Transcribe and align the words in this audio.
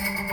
thank 0.00 0.20
you 0.20 0.29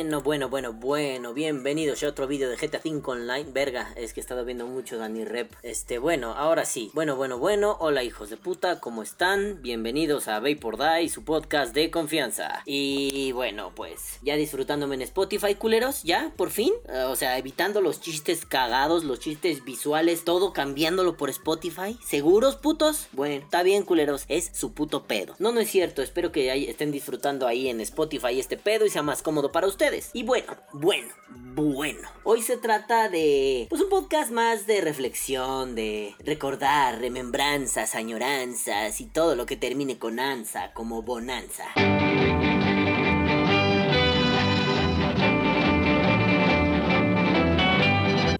Bueno, 0.00 0.22
bueno, 0.22 0.48
bueno, 0.48 0.72
bueno, 0.72 1.34
bienvenidos 1.34 2.02
a 2.02 2.08
otro 2.08 2.26
vídeo 2.26 2.48
de 2.48 2.56
GTA 2.56 2.80
5 2.80 3.10
Online. 3.10 3.52
Verga, 3.52 3.92
es 3.96 4.14
que 4.14 4.20
he 4.20 4.22
estado 4.22 4.46
viendo 4.46 4.66
mucho 4.66 4.96
Danny 4.96 5.26
Rep. 5.26 5.52
Este, 5.62 5.98
bueno, 5.98 6.32
ahora 6.32 6.64
sí. 6.64 6.90
Bueno, 6.94 7.16
bueno, 7.16 7.38
bueno. 7.38 7.76
Hola 7.80 8.02
hijos 8.02 8.30
de 8.30 8.38
puta, 8.38 8.80
¿cómo 8.80 9.02
están? 9.02 9.60
Bienvenidos 9.60 10.26
a 10.26 10.40
Vapor 10.40 10.78
Die, 10.78 11.10
su 11.10 11.22
podcast 11.22 11.74
de 11.74 11.90
confianza. 11.90 12.62
Y 12.64 13.32
bueno, 13.32 13.72
pues 13.76 14.18
ya 14.22 14.36
disfrutándome 14.36 14.94
en 14.94 15.02
Spotify, 15.02 15.54
culeros, 15.54 16.02
ya, 16.02 16.32
por 16.34 16.48
fin. 16.48 16.72
Eh, 16.88 17.02
o 17.02 17.14
sea, 17.14 17.36
evitando 17.36 17.82
los 17.82 18.00
chistes 18.00 18.46
cagados, 18.46 19.04
los 19.04 19.20
chistes 19.20 19.66
visuales, 19.66 20.24
todo 20.24 20.54
cambiándolo 20.54 21.18
por 21.18 21.28
Spotify. 21.28 21.98
¿Seguros, 22.02 22.56
putos? 22.56 23.08
Bueno, 23.12 23.44
está 23.44 23.62
bien, 23.62 23.82
culeros, 23.82 24.24
es 24.28 24.50
su 24.54 24.72
puto 24.72 25.04
pedo. 25.04 25.36
No, 25.38 25.52
no 25.52 25.60
es 25.60 25.70
cierto, 25.70 26.00
espero 26.00 26.32
que 26.32 26.70
estén 26.70 26.90
disfrutando 26.90 27.46
ahí 27.46 27.68
en 27.68 27.82
Spotify 27.82 28.40
este 28.40 28.56
pedo 28.56 28.86
y 28.86 28.90
sea 28.90 29.02
más 29.02 29.20
cómodo 29.20 29.52
para 29.52 29.66
ustedes. 29.66 29.89
Y 30.12 30.22
bueno, 30.22 30.56
bueno, 30.72 31.08
bueno. 31.28 32.08
Hoy 32.22 32.42
se 32.42 32.56
trata 32.56 33.08
de 33.08 33.66
pues 33.68 33.82
un 33.82 33.88
podcast 33.88 34.30
más 34.30 34.66
de 34.66 34.80
reflexión, 34.80 35.74
de 35.74 36.14
recordar, 36.20 37.00
remembranzas, 37.00 37.94
añoranzas 37.94 39.00
y 39.00 39.06
todo 39.06 39.34
lo 39.34 39.46
que 39.46 39.56
termine 39.56 39.98
con 39.98 40.20
ansa 40.20 40.72
como 40.72 41.02
bonanza. 41.02 41.64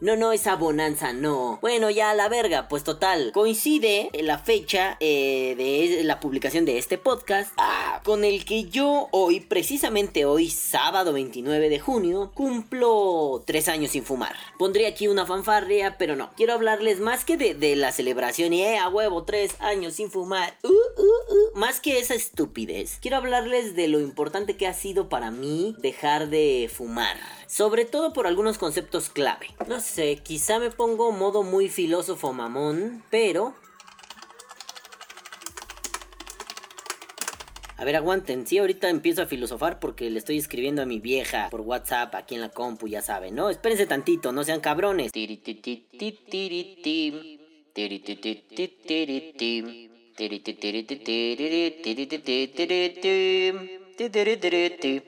No, 0.00 0.16
no, 0.16 0.32
esa 0.32 0.56
bonanza 0.56 1.12
no. 1.12 1.59
Bueno, 1.60 1.90
ya 1.90 2.14
la 2.14 2.30
verga, 2.30 2.68
pues 2.68 2.84
total. 2.84 3.32
Coincide 3.34 4.10
la 4.23 4.38
fecha 4.38 4.96
eh, 4.98 5.54
de 5.59 6.04
la 6.04 6.20
publicación 6.20 6.65
de 6.65 6.79
este 6.79 6.96
podcast 6.96 7.52
ah, 7.59 8.01
con 8.02 8.24
el 8.24 8.46
que 8.46 8.65
yo 8.65 9.09
hoy, 9.10 9.40
precisamente 9.40 10.24
hoy, 10.24 10.48
sábado 10.48 11.12
29 11.12 11.68
de 11.68 11.79
junio, 11.79 12.32
cumplo 12.34 13.42
tres 13.46 13.68
años 13.68 13.90
sin 13.90 14.02
fumar. 14.02 14.34
Pondría 14.59 14.88
aquí 14.88 15.07
una 15.07 15.26
fanfarria, 15.26 15.98
pero 15.98 16.16
no. 16.16 16.30
Quiero 16.35 16.54
hablarles 16.54 17.01
más 17.01 17.26
que 17.26 17.37
de, 17.37 17.76
la 17.76 17.92
celebración 17.92 18.54
y, 18.54 18.62
eh, 18.62 18.79
a 18.79 18.88
huevo, 18.88 19.24
tres 19.24 19.54
años 19.59 19.95
sin 19.95 20.10
fumar. 20.10 20.54
Uh, 20.62 20.68
uh, 20.68 20.73
uh. 20.73 21.59
Más 21.59 21.79
que 21.79 21.98
esa 21.98 22.14
estupidez. 22.14 22.98
Quiero 23.02 23.18
hablarles 23.18 23.76
de 23.76 23.88
lo 23.88 24.01
importante 24.01 24.57
que 24.57 24.66
ha 24.66 24.73
sido 24.73 25.10
para 25.10 25.30
mí 25.30 25.76
dejar 25.79 26.30
de 26.30 26.70
fumar 26.73 27.18
sobre 27.51 27.84
todo 27.84 28.12
por 28.12 28.29
algunos 28.29 28.59
conceptos 28.59 29.10
clave. 29.10 29.48
No 29.66 29.80
sé, 29.80 30.20
quizá 30.23 30.60
me 30.60 30.70
pongo 30.70 31.10
modo 31.10 31.43
muy 31.43 31.68
filósofo 31.68 32.32
mamón, 32.32 33.02
pero... 33.10 33.54
A 37.76 37.84
ver, 37.84 37.96
aguanten, 37.96 38.46
sí, 38.46 38.59
ahorita 38.59 38.88
empiezo 38.88 39.23
a 39.23 39.26
filosofar 39.26 39.80
porque 39.80 40.10
le 40.10 40.20
estoy 40.20 40.38
escribiendo 40.38 40.82
a 40.82 40.87
mi 40.87 41.01
vieja 41.01 41.48
por 41.51 41.62
WhatsApp 41.62 42.15
aquí 42.15 42.37
en 42.37 42.42
la 42.42 42.51
compu, 42.51 42.87
ya 42.87 43.02
saben, 43.02 43.34
¿no? 43.34 43.51
Espérense 43.51 43.87
tantito, 43.87 44.30
no 44.30 44.45
sean 44.45 44.60
cabrones. 44.60 45.10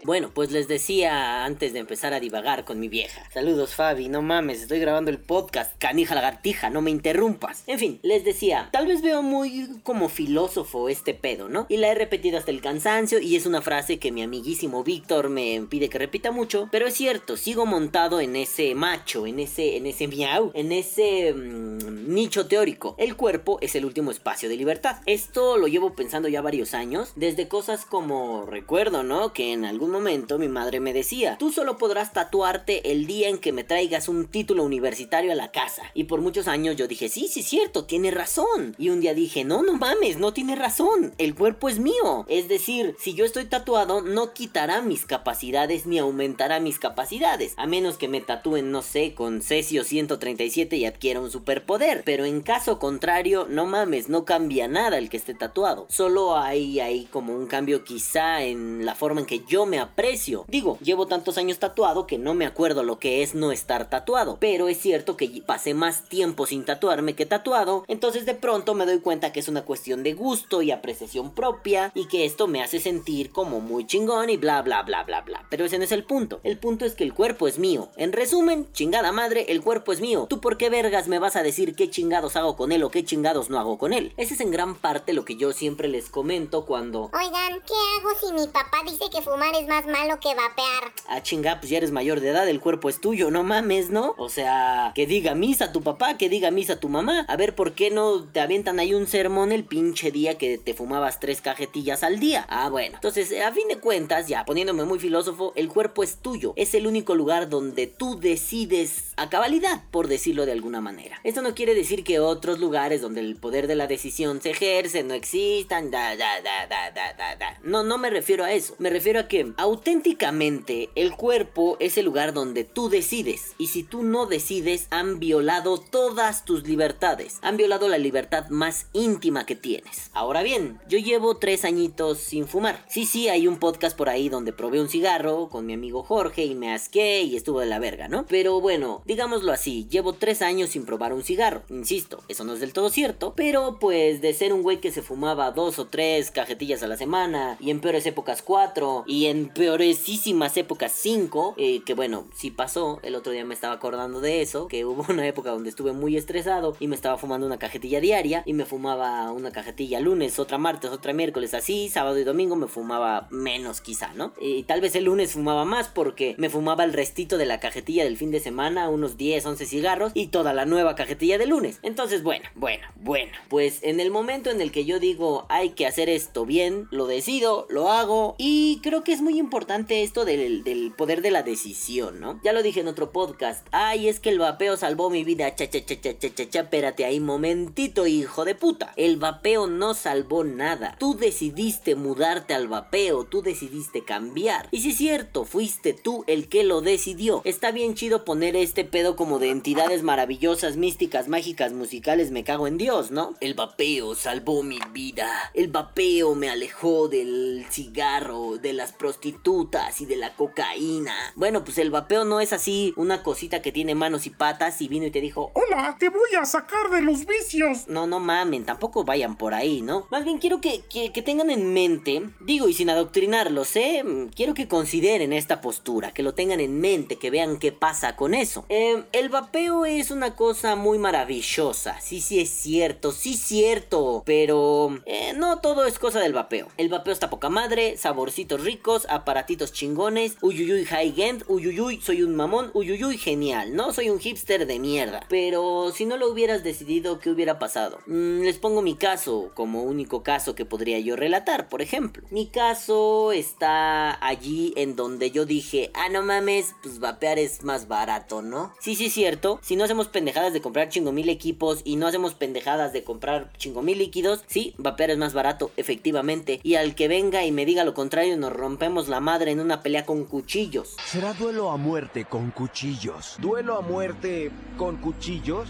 Bueno, 0.04 0.32
pues 0.34 0.50
les 0.50 0.68
decía 0.68 1.46
antes 1.46 1.72
de 1.72 1.78
empezar 1.78 2.12
a 2.12 2.20
divagar 2.20 2.66
con 2.66 2.78
mi 2.78 2.88
vieja. 2.88 3.22
Saludos 3.32 3.74
Fabi, 3.74 4.10
no 4.10 4.20
mames, 4.20 4.60
estoy 4.60 4.80
grabando 4.80 5.10
el 5.10 5.18
podcast. 5.18 5.72
Canija 5.78 6.14
lagartija, 6.14 6.68
no 6.68 6.82
me 6.82 6.90
interrumpas. 6.90 7.62
En 7.66 7.78
fin, 7.78 8.00
les 8.02 8.22
decía, 8.22 8.68
tal 8.70 8.86
vez 8.86 9.00
veo 9.00 9.22
muy 9.22 9.80
como 9.82 10.10
filósofo 10.10 10.90
este 10.90 11.14
pedo, 11.14 11.48
¿no? 11.48 11.64
Y 11.70 11.78
la 11.78 11.88
he 11.88 11.94
repetido 11.94 12.36
hasta 12.36 12.50
el 12.50 12.60
cansancio 12.60 13.18
y 13.18 13.34
es 13.34 13.46
una 13.46 13.62
frase 13.62 13.98
que 13.98 14.12
mi 14.12 14.22
amiguísimo 14.22 14.84
Víctor 14.84 15.30
me 15.30 15.62
pide 15.70 15.88
que 15.88 15.96
repita 15.96 16.30
mucho, 16.30 16.68
pero 16.70 16.86
es 16.86 16.92
cierto, 16.92 17.38
sigo 17.38 17.64
montado 17.64 18.20
en 18.20 18.36
ese 18.36 18.74
macho, 18.74 19.26
en 19.26 19.40
ese 19.40 19.78
en 19.78 19.86
ese 19.86 20.06
miau, 20.06 20.50
en 20.52 20.70
ese 20.70 21.32
mm, 21.32 22.12
nicho 22.12 22.46
teórico. 22.46 22.94
El 22.98 23.16
cuerpo 23.16 23.56
es 23.62 23.74
el 23.74 23.86
último 23.86 24.10
espacio 24.10 24.50
de 24.50 24.56
libertad. 24.56 24.96
Esto 25.06 25.56
lo 25.56 25.66
llevo 25.66 25.94
pensando 25.94 26.28
ya 26.28 26.42
varios 26.42 26.74
años, 26.74 27.12
desde 27.16 27.48
cosas 27.48 27.86
como 27.86 28.44
recuerdo 28.44 28.81
¿no? 28.90 29.32
Que 29.32 29.52
en 29.52 29.64
algún 29.64 29.90
momento 29.90 30.38
mi 30.38 30.48
madre 30.48 30.80
me 30.80 30.92
decía, 30.92 31.36
tú 31.38 31.52
solo 31.52 31.78
podrás 31.78 32.12
tatuarte 32.12 32.90
el 32.90 33.06
día 33.06 33.28
en 33.28 33.38
que 33.38 33.52
me 33.52 33.62
traigas 33.62 34.08
un 34.08 34.26
título 34.26 34.64
universitario 34.64 35.30
a 35.30 35.36
la 35.36 35.52
casa. 35.52 35.82
Y 35.94 36.04
por 36.04 36.20
muchos 36.20 36.48
años 36.48 36.74
yo 36.76 36.88
dije, 36.88 37.08
sí, 37.08 37.28
sí 37.28 37.42
cierto, 37.42 37.84
tiene 37.84 38.10
razón. 38.10 38.74
Y 38.78 38.88
un 38.88 39.00
día 39.00 39.14
dije, 39.14 39.44
no, 39.44 39.62
no 39.62 39.74
mames, 39.74 40.18
no 40.18 40.32
tiene 40.32 40.56
razón, 40.56 41.14
el 41.18 41.34
cuerpo 41.34 41.68
es 41.68 41.78
mío. 41.78 42.26
Es 42.28 42.48
decir, 42.48 42.96
si 42.98 43.14
yo 43.14 43.24
estoy 43.24 43.44
tatuado, 43.44 44.00
no 44.02 44.32
quitará 44.32 44.82
mis 44.82 45.06
capacidades 45.06 45.86
ni 45.86 45.98
aumentará 45.98 46.58
mis 46.58 46.78
capacidades. 46.78 47.54
A 47.56 47.66
menos 47.66 47.98
que 47.98 48.08
me 48.08 48.20
tatúen, 48.20 48.72
no 48.72 48.82
sé, 48.82 49.14
con 49.14 49.42
Cesio 49.42 49.84
137 49.84 50.76
y 50.76 50.86
adquiera 50.86 51.20
un 51.20 51.30
superpoder. 51.30 52.02
Pero 52.04 52.24
en 52.24 52.40
caso 52.40 52.78
contrario, 52.78 53.46
no 53.48 53.66
mames, 53.66 54.08
no 54.08 54.24
cambia 54.24 54.66
nada 54.66 54.98
el 54.98 55.08
que 55.08 55.18
esté 55.18 55.34
tatuado. 55.34 55.86
Solo 55.88 56.36
hay 56.36 56.80
ahí 56.80 57.06
como 57.10 57.34
un 57.34 57.46
cambio 57.46 57.84
quizá 57.84 58.42
en 58.42 58.71
la 58.80 58.94
forma 58.94 59.20
en 59.20 59.26
que 59.26 59.44
yo 59.46 59.66
me 59.66 59.78
aprecio. 59.78 60.44
Digo, 60.48 60.78
llevo 60.80 61.06
tantos 61.06 61.38
años 61.38 61.58
tatuado 61.58 62.06
que 62.06 62.18
no 62.18 62.34
me 62.34 62.46
acuerdo 62.46 62.82
lo 62.82 62.98
que 62.98 63.22
es 63.22 63.34
no 63.34 63.52
estar 63.52 63.90
tatuado. 63.90 64.38
Pero 64.40 64.68
es 64.68 64.78
cierto 64.78 65.16
que 65.16 65.42
pasé 65.44 65.74
más 65.74 66.08
tiempo 66.08 66.46
sin 66.46 66.64
tatuarme 66.64 67.14
que 67.14 67.26
tatuado. 67.26 67.84
Entonces 67.88 68.26
de 68.26 68.34
pronto 68.34 68.74
me 68.74 68.86
doy 68.86 69.00
cuenta 69.00 69.32
que 69.32 69.40
es 69.40 69.48
una 69.48 69.62
cuestión 69.62 70.02
de 70.02 70.14
gusto 70.14 70.62
y 70.62 70.70
apreciación 70.70 71.34
propia. 71.34 71.92
Y 71.94 72.06
que 72.08 72.24
esto 72.24 72.46
me 72.46 72.62
hace 72.62 72.80
sentir 72.80 73.30
como 73.30 73.60
muy 73.60 73.86
chingón 73.86 74.30
y 74.30 74.36
bla 74.36 74.62
bla 74.62 74.82
bla 74.82 75.04
bla 75.04 75.20
bla. 75.20 75.46
Pero 75.50 75.64
ese 75.64 75.78
no 75.78 75.84
es 75.84 75.92
el 75.92 76.04
punto. 76.04 76.40
El 76.42 76.58
punto 76.58 76.84
es 76.84 76.94
que 76.94 77.04
el 77.04 77.14
cuerpo 77.14 77.48
es 77.48 77.58
mío. 77.58 77.88
En 77.96 78.12
resumen, 78.12 78.68
chingada 78.72 79.12
madre, 79.12 79.46
el 79.48 79.62
cuerpo 79.62 79.92
es 79.92 80.00
mío. 80.00 80.26
¿Tú 80.28 80.40
por 80.40 80.56
qué 80.56 80.70
vergas 80.70 81.08
me 81.08 81.18
vas 81.18 81.36
a 81.36 81.42
decir 81.42 81.74
qué 81.74 81.90
chingados 81.90 82.36
hago 82.36 82.56
con 82.56 82.72
él 82.72 82.82
o 82.82 82.90
qué 82.90 83.04
chingados 83.04 83.50
no 83.50 83.58
hago 83.58 83.78
con 83.78 83.92
él? 83.92 84.12
Ese 84.16 84.34
es 84.34 84.40
en 84.40 84.50
gran 84.50 84.74
parte 84.74 85.12
lo 85.12 85.24
que 85.24 85.36
yo 85.36 85.52
siempre 85.52 85.88
les 85.88 86.08
comento 86.08 86.66
cuando... 86.66 87.10
Oigan, 87.12 87.60
¿qué 87.66 87.74
hago 87.98 88.18
si 88.20 88.32
mi 88.32 88.46
papá 88.46 88.61
dice 88.84 89.04
que 89.10 89.22
fumar 89.22 89.54
es 89.54 89.66
más 89.68 89.86
malo 89.86 90.18
que 90.20 90.34
vapear. 90.34 90.92
Ah, 91.08 91.22
chinga, 91.22 91.60
pues 91.60 91.70
ya 91.70 91.78
eres 91.78 91.92
mayor 91.92 92.20
de 92.20 92.30
edad, 92.30 92.48
el 92.48 92.60
cuerpo 92.60 92.88
es 92.88 93.00
tuyo, 93.00 93.30
no 93.30 93.42
mames, 93.42 93.90
¿no? 93.90 94.14
O 94.18 94.28
sea, 94.28 94.92
que 94.94 95.06
diga 95.06 95.34
misa 95.34 95.72
tu 95.72 95.82
papá, 95.82 96.18
que 96.18 96.28
diga 96.28 96.50
misa 96.50 96.80
tu 96.80 96.88
mamá. 96.88 97.24
A 97.28 97.36
ver, 97.36 97.54
¿por 97.54 97.72
qué 97.74 97.90
no 97.90 98.24
te 98.24 98.40
avientan 98.40 98.80
ahí 98.80 98.94
un 98.94 99.06
sermón 99.06 99.52
el 99.52 99.64
pinche 99.64 100.10
día 100.10 100.38
que 100.38 100.58
te 100.58 100.74
fumabas 100.74 101.20
tres 101.20 101.40
cajetillas 101.40 102.02
al 102.02 102.18
día? 102.18 102.46
Ah, 102.48 102.68
bueno. 102.68 102.96
Entonces, 102.96 103.32
a 103.40 103.52
fin 103.52 103.68
de 103.68 103.78
cuentas, 103.78 104.28
ya 104.28 104.44
poniéndome 104.44 104.84
muy 104.84 104.98
filósofo, 104.98 105.52
el 105.56 105.68
cuerpo 105.68 106.02
es 106.02 106.16
tuyo. 106.16 106.52
Es 106.56 106.74
el 106.74 106.86
único 106.86 107.14
lugar 107.14 107.48
donde 107.48 107.86
tú 107.86 108.18
decides 108.18 109.12
a 109.16 109.28
cabalidad, 109.28 109.82
por 109.90 110.08
decirlo 110.08 110.46
de 110.46 110.52
alguna 110.52 110.80
manera. 110.80 111.20
Esto 111.24 111.42
no 111.42 111.54
quiere 111.54 111.74
decir 111.74 112.04
que 112.04 112.20
otros 112.20 112.58
lugares 112.58 113.00
donde 113.00 113.20
el 113.20 113.36
poder 113.36 113.66
de 113.66 113.76
la 113.76 113.86
decisión 113.86 114.40
se 114.40 114.50
ejerce 114.50 115.02
no 115.02 115.14
existan, 115.14 115.90
da, 115.90 116.16
da, 116.16 116.40
da, 116.40 116.66
da, 116.66 116.90
da, 116.90 117.12
da, 117.12 117.36
da. 117.36 117.58
No, 117.62 117.82
no 117.82 117.98
me 117.98 118.10
refiero 118.10 118.41
a 118.44 118.52
eso. 118.52 118.74
Me 118.78 118.90
refiero 118.90 119.20
a 119.20 119.28
que 119.28 119.52
auténticamente 119.56 120.90
el 120.94 121.12
cuerpo 121.12 121.76
es 121.80 121.98
el 121.98 122.04
lugar 122.04 122.32
donde 122.32 122.64
tú 122.64 122.88
decides. 122.88 123.54
Y 123.58 123.68
si 123.68 123.82
tú 123.82 124.02
no 124.02 124.26
decides, 124.26 124.86
han 124.90 125.18
violado 125.18 125.78
todas 125.78 126.44
tus 126.44 126.66
libertades. 126.66 127.38
Han 127.42 127.56
violado 127.56 127.88
la 127.88 127.98
libertad 127.98 128.48
más 128.48 128.86
íntima 128.92 129.46
que 129.46 129.56
tienes. 129.56 130.10
Ahora 130.12 130.42
bien, 130.42 130.80
yo 130.88 130.98
llevo 130.98 131.36
tres 131.36 131.64
añitos 131.64 132.18
sin 132.18 132.46
fumar. 132.46 132.84
Sí, 132.88 133.06
sí, 133.06 133.28
hay 133.28 133.46
un 133.46 133.58
podcast 133.58 133.96
por 133.96 134.08
ahí 134.08 134.28
donde 134.28 134.52
probé 134.52 134.80
un 134.80 134.88
cigarro 134.88 135.48
con 135.48 135.66
mi 135.66 135.74
amigo 135.74 136.02
Jorge 136.02 136.44
y 136.44 136.54
me 136.54 136.72
asqué 136.72 137.22
y 137.22 137.36
estuvo 137.36 137.60
de 137.60 137.66
la 137.66 137.78
verga, 137.78 138.08
¿no? 138.08 138.26
Pero 138.26 138.60
bueno, 138.60 139.02
digámoslo 139.04 139.52
así, 139.52 139.86
llevo 139.90 140.14
tres 140.14 140.42
años 140.42 140.70
sin 140.70 140.84
probar 140.84 141.12
un 141.12 141.22
cigarro. 141.22 141.62
Insisto, 141.68 142.22
eso 142.28 142.44
no 142.44 142.54
es 142.54 142.60
del 142.60 142.72
todo 142.72 142.90
cierto. 142.90 143.34
Pero 143.36 143.78
pues 143.80 144.20
de 144.20 144.34
ser 144.34 144.52
un 144.52 144.62
güey 144.62 144.80
que 144.80 144.92
se 144.92 145.02
fumaba 145.02 145.50
dos 145.50 145.78
o 145.78 145.86
tres 145.86 146.30
cajetillas 146.30 146.82
a 146.82 146.86
la 146.86 146.96
semana 146.96 147.56
y 147.60 147.70
en 147.70 147.80
peores 147.80 148.06
épocas 148.06 148.31
cuatro 148.40 149.04
y 149.06 149.26
en 149.26 149.48
peoresísimas 149.48 150.56
épocas 150.56 150.92
5, 150.92 151.56
eh, 151.58 151.82
que 151.84 151.92
bueno, 151.92 152.26
sí 152.34 152.50
pasó, 152.50 153.00
el 153.02 153.14
otro 153.14 153.32
día 153.32 153.44
me 153.44 153.52
estaba 153.52 153.74
acordando 153.74 154.20
de 154.22 154.40
eso, 154.40 154.68
que 154.68 154.86
hubo 154.86 155.04
una 155.10 155.26
época 155.26 155.50
donde 155.50 155.68
estuve 155.68 155.92
muy 155.92 156.16
estresado 156.16 156.76
y 156.80 156.86
me 156.86 156.94
estaba 156.94 157.18
fumando 157.18 157.46
una 157.46 157.58
cajetilla 157.58 158.00
diaria 158.00 158.42
y 158.46 158.54
me 158.54 158.64
fumaba 158.64 159.30
una 159.32 159.50
cajetilla 159.50 160.00
lunes, 160.00 160.38
otra 160.38 160.56
martes, 160.56 160.90
otra 160.90 161.12
miércoles, 161.12 161.52
así, 161.52 161.88
sábado 161.88 162.18
y 162.18 162.24
domingo 162.24 162.56
me 162.56 162.68
fumaba 162.68 163.26
menos 163.30 163.80
quizá, 163.80 164.14
¿no? 164.14 164.32
Y 164.40 164.62
tal 164.62 164.80
vez 164.80 164.94
el 164.94 165.04
lunes 165.04 165.32
fumaba 165.32 165.64
más 165.64 165.88
porque 165.88 166.34
me 166.38 166.48
fumaba 166.48 166.84
el 166.84 166.92
restito 166.92 167.36
de 167.36 167.46
la 167.46 167.60
cajetilla 167.60 168.04
del 168.04 168.16
fin 168.16 168.30
de 168.30 168.40
semana, 168.40 168.88
unos 168.88 169.16
10, 169.16 169.44
11 169.44 169.66
cigarros 169.66 170.12
y 170.14 170.28
toda 170.28 170.54
la 170.54 170.64
nueva 170.64 170.94
cajetilla 170.94 171.38
de 171.38 171.46
lunes. 171.46 171.80
Entonces, 171.82 172.22
bueno, 172.22 172.48
bueno, 172.54 172.86
bueno, 172.96 173.32
pues 173.48 173.80
en 173.82 174.00
el 174.00 174.10
momento 174.10 174.50
en 174.50 174.60
el 174.60 174.70
que 174.70 174.84
yo 174.84 175.00
digo 175.00 175.46
hay 175.48 175.70
que 175.70 175.86
hacer 175.86 176.08
esto 176.08 176.46
bien, 176.46 176.86
lo 176.90 177.06
decido, 177.06 177.66
lo 177.68 177.90
hago 177.90 178.21
y 178.38 178.80
creo 178.82 179.04
que 179.04 179.12
es 179.12 179.20
muy 179.20 179.38
importante 179.38 180.02
esto 180.02 180.24
del, 180.24 180.64
del 180.64 180.92
poder 180.92 181.22
de 181.22 181.30
la 181.30 181.42
decisión, 181.42 182.20
¿no? 182.20 182.40
Ya 182.44 182.52
lo 182.52 182.62
dije 182.62 182.80
en 182.80 182.88
otro 182.88 183.12
podcast. 183.12 183.66
Ay, 183.72 184.08
es 184.08 184.20
que 184.20 184.30
el 184.30 184.38
vapeo 184.38 184.76
salvó 184.76 185.10
mi 185.10 185.24
vida. 185.24 185.54
Cha, 185.54 185.68
cha, 185.68 185.84
cha, 185.84 186.00
cha, 186.00 186.18
cha, 186.18 186.34
cha, 186.34 186.48
cha. 186.48 186.60
Espérate 186.60 187.04
ahí, 187.04 187.20
momentito, 187.20 188.06
hijo 188.06 188.44
de 188.44 188.54
puta. 188.54 188.92
El 188.96 189.16
vapeo 189.16 189.66
no 189.66 189.94
salvó 189.94 190.44
nada. 190.44 190.96
Tú 190.98 191.16
decidiste 191.16 191.94
mudarte 191.94 192.54
al 192.54 192.68
vapeo. 192.68 193.24
Tú 193.24 193.42
decidiste 193.42 194.04
cambiar. 194.04 194.68
Y 194.70 194.80
si 194.82 194.90
es 194.90 194.96
cierto, 194.96 195.44
fuiste 195.44 195.92
tú 195.92 196.24
el 196.26 196.48
que 196.48 196.64
lo 196.64 196.80
decidió. 196.80 197.42
Está 197.44 197.70
bien 197.70 197.94
chido 197.94 198.24
poner 198.24 198.56
este 198.56 198.84
pedo 198.84 199.16
como 199.16 199.38
de 199.38 199.50
entidades 199.50 200.02
maravillosas, 200.02 200.76
místicas, 200.76 201.28
mágicas, 201.28 201.72
musicales. 201.72 202.30
Me 202.30 202.44
cago 202.44 202.66
en 202.66 202.78
Dios, 202.78 203.10
¿no? 203.10 203.34
El 203.40 203.54
vapeo 203.54 204.14
salvó 204.14 204.62
mi 204.62 204.78
vida. 204.92 205.50
El 205.54 205.68
vapeo 205.68 206.34
me 206.34 206.50
alejó 206.50 207.08
del 207.08 207.64
cigarro, 207.70 208.11
de 208.12 208.74
las 208.74 208.92
prostitutas 208.92 210.02
y 210.02 210.06
de 210.06 210.16
la 210.16 210.34
cocaína. 210.36 211.14
Bueno, 211.34 211.64
pues 211.64 211.78
el 211.78 211.90
vapeo 211.90 212.26
no 212.26 212.40
es 212.40 212.52
así 212.52 212.92
una 212.98 213.22
cosita 213.22 213.62
que 213.62 213.72
tiene 213.72 213.94
manos 213.94 214.26
y 214.26 214.30
patas 214.30 214.82
y 214.82 214.88
vino 214.88 215.06
y 215.06 215.10
te 215.10 215.22
dijo, 215.22 215.50
Hola, 215.54 215.96
te 215.98 216.10
voy 216.10 216.28
a 216.38 216.44
sacar 216.44 216.90
de 216.90 217.00
los 217.00 217.24
vicios. 217.24 217.88
no, 217.88 218.06
no 218.06 218.20
mamen, 218.20 218.66
tampoco 218.66 219.04
vayan 219.04 219.36
por 219.38 219.54
ahí, 219.54 219.80
¿no? 219.80 220.06
Más 220.10 220.24
bien 220.24 220.38
quiero 220.38 220.60
que, 220.60 220.82
que- 220.90 221.10
que 221.10 221.22
tengan 221.22 221.48
en 221.50 221.72
mente, 221.72 222.22
digo 222.40 222.68
y 222.68 222.74
sin 222.74 222.90
adoctrinarlos, 222.90 223.74
¿eh? 223.76 224.04
Quiero 224.36 224.52
que 224.52 224.68
consideren 224.68 225.32
esta 225.32 225.62
postura, 225.62 226.12
que 226.12 226.22
lo 226.22 226.34
tengan 226.34 226.60
en 226.60 226.78
mente, 226.80 227.16
que 227.16 227.30
vean 227.30 227.58
qué 227.58 227.72
pasa 227.72 228.14
con 228.14 228.34
eso. 228.34 228.66
Eh, 228.68 229.04
el 229.12 229.30
vapeo 229.30 229.86
es 229.86 230.10
una 230.10 230.36
cosa 230.36 230.76
muy 230.76 230.98
maravillosa, 230.98 231.98
sí, 232.02 232.20
sí 232.20 232.40
es 232.40 232.50
cierto, 232.50 233.10
sí 233.12 233.34
cierto, 233.38 234.22
pero 234.26 234.98
eh, 235.06 235.32
no 235.34 235.60
todo 235.60 235.86
es 235.86 235.98
cosa 235.98 236.20
del 236.20 236.34
vapeo. 236.34 236.68
El 236.76 236.90
vapeo 236.90 237.12
está 237.14 237.30
poca 237.30 237.48
madre, 237.48 237.96
saborcitos 238.02 238.62
ricos, 238.64 239.06
aparatitos 239.08 239.72
chingones, 239.72 240.36
uyuyuy 240.42 240.84
high 240.84 241.14
end, 241.16 241.44
uyuyuy 241.46 242.00
soy 242.00 242.22
un 242.22 242.34
mamón, 242.34 242.70
uyuyuy 242.74 243.16
genial, 243.16 243.76
¿no? 243.76 243.92
Soy 243.92 244.10
un 244.10 244.18
hipster 244.18 244.66
de 244.66 244.78
mierda. 244.80 245.20
Pero 245.28 245.92
si 245.94 246.04
no 246.04 246.16
lo 246.16 246.28
hubieras 246.28 246.64
decidido, 246.64 247.20
¿qué 247.20 247.30
hubiera 247.30 247.60
pasado? 247.60 248.00
Mm, 248.06 248.42
les 248.42 248.58
pongo 248.58 248.82
mi 248.82 248.96
caso 248.96 249.52
como 249.54 249.84
único 249.84 250.22
caso 250.22 250.54
que 250.56 250.64
podría 250.64 250.98
yo 250.98 251.14
relatar, 251.14 251.68
por 251.68 251.80
ejemplo. 251.80 252.26
Mi 252.30 252.46
caso 252.46 253.30
está 253.30 254.18
allí 254.26 254.72
en 254.76 254.96
donde 254.96 255.30
yo 255.30 255.46
dije, 255.46 255.90
ah, 255.94 256.08
no 256.08 256.22
mames, 256.22 256.74
pues 256.82 256.98
vapear 256.98 257.38
es 257.38 257.62
más 257.62 257.86
barato, 257.86 258.42
¿no? 258.42 258.72
Sí, 258.80 258.96
sí, 258.96 259.06
es 259.06 259.12
cierto. 259.12 259.60
Si 259.62 259.76
no 259.76 259.84
hacemos 259.84 260.08
pendejadas 260.08 260.52
de 260.52 260.60
comprar 260.60 260.88
chingo 260.88 261.12
mil 261.12 261.28
equipos 261.28 261.82
y 261.84 261.96
no 261.96 262.08
hacemos 262.08 262.34
pendejadas 262.34 262.92
de 262.92 263.04
comprar 263.04 263.52
chingo 263.58 263.82
mil 263.82 263.98
líquidos, 263.98 264.42
sí, 264.48 264.74
vapear 264.78 265.10
es 265.10 265.18
más 265.18 265.34
barato, 265.34 265.70
efectivamente. 265.76 266.58
Y 266.64 266.74
al 266.74 266.96
que 266.96 267.06
venga 267.06 267.44
y 267.44 267.52
me 267.52 267.64
diga 267.64 267.84
lo 267.84 267.91
contrario, 267.94 268.36
nos 268.36 268.52
rompemos 268.52 269.08
la 269.08 269.20
madre 269.20 269.52
en 269.52 269.60
una 269.60 269.82
pelea 269.82 270.04
con 270.04 270.24
cuchillos. 270.24 270.96
Será 271.04 271.32
duelo 271.32 271.70
a 271.70 271.76
muerte 271.76 272.24
con 272.24 272.50
cuchillos. 272.50 273.36
¿Duelo 273.38 273.76
a 273.76 273.80
muerte 273.80 274.50
con 274.76 274.96
cuchillos? 274.96 275.68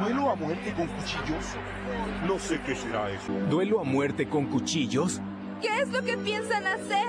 ¿Duelo 0.00 0.30
a 0.30 0.34
muerte 0.34 0.74
con 0.74 0.88
cuchillos? 0.88 1.44
No 2.26 2.38
sé 2.38 2.60
qué 2.66 2.74
será 2.74 3.10
eso. 3.10 3.32
¿Duelo 3.48 3.80
a 3.80 3.84
muerte 3.84 4.28
con 4.28 4.46
cuchillos? 4.46 5.20
¿Qué 5.60 5.68
es 5.80 5.88
lo 5.90 6.02
que 6.02 6.16
piensan 6.16 6.66
hacer? 6.66 7.06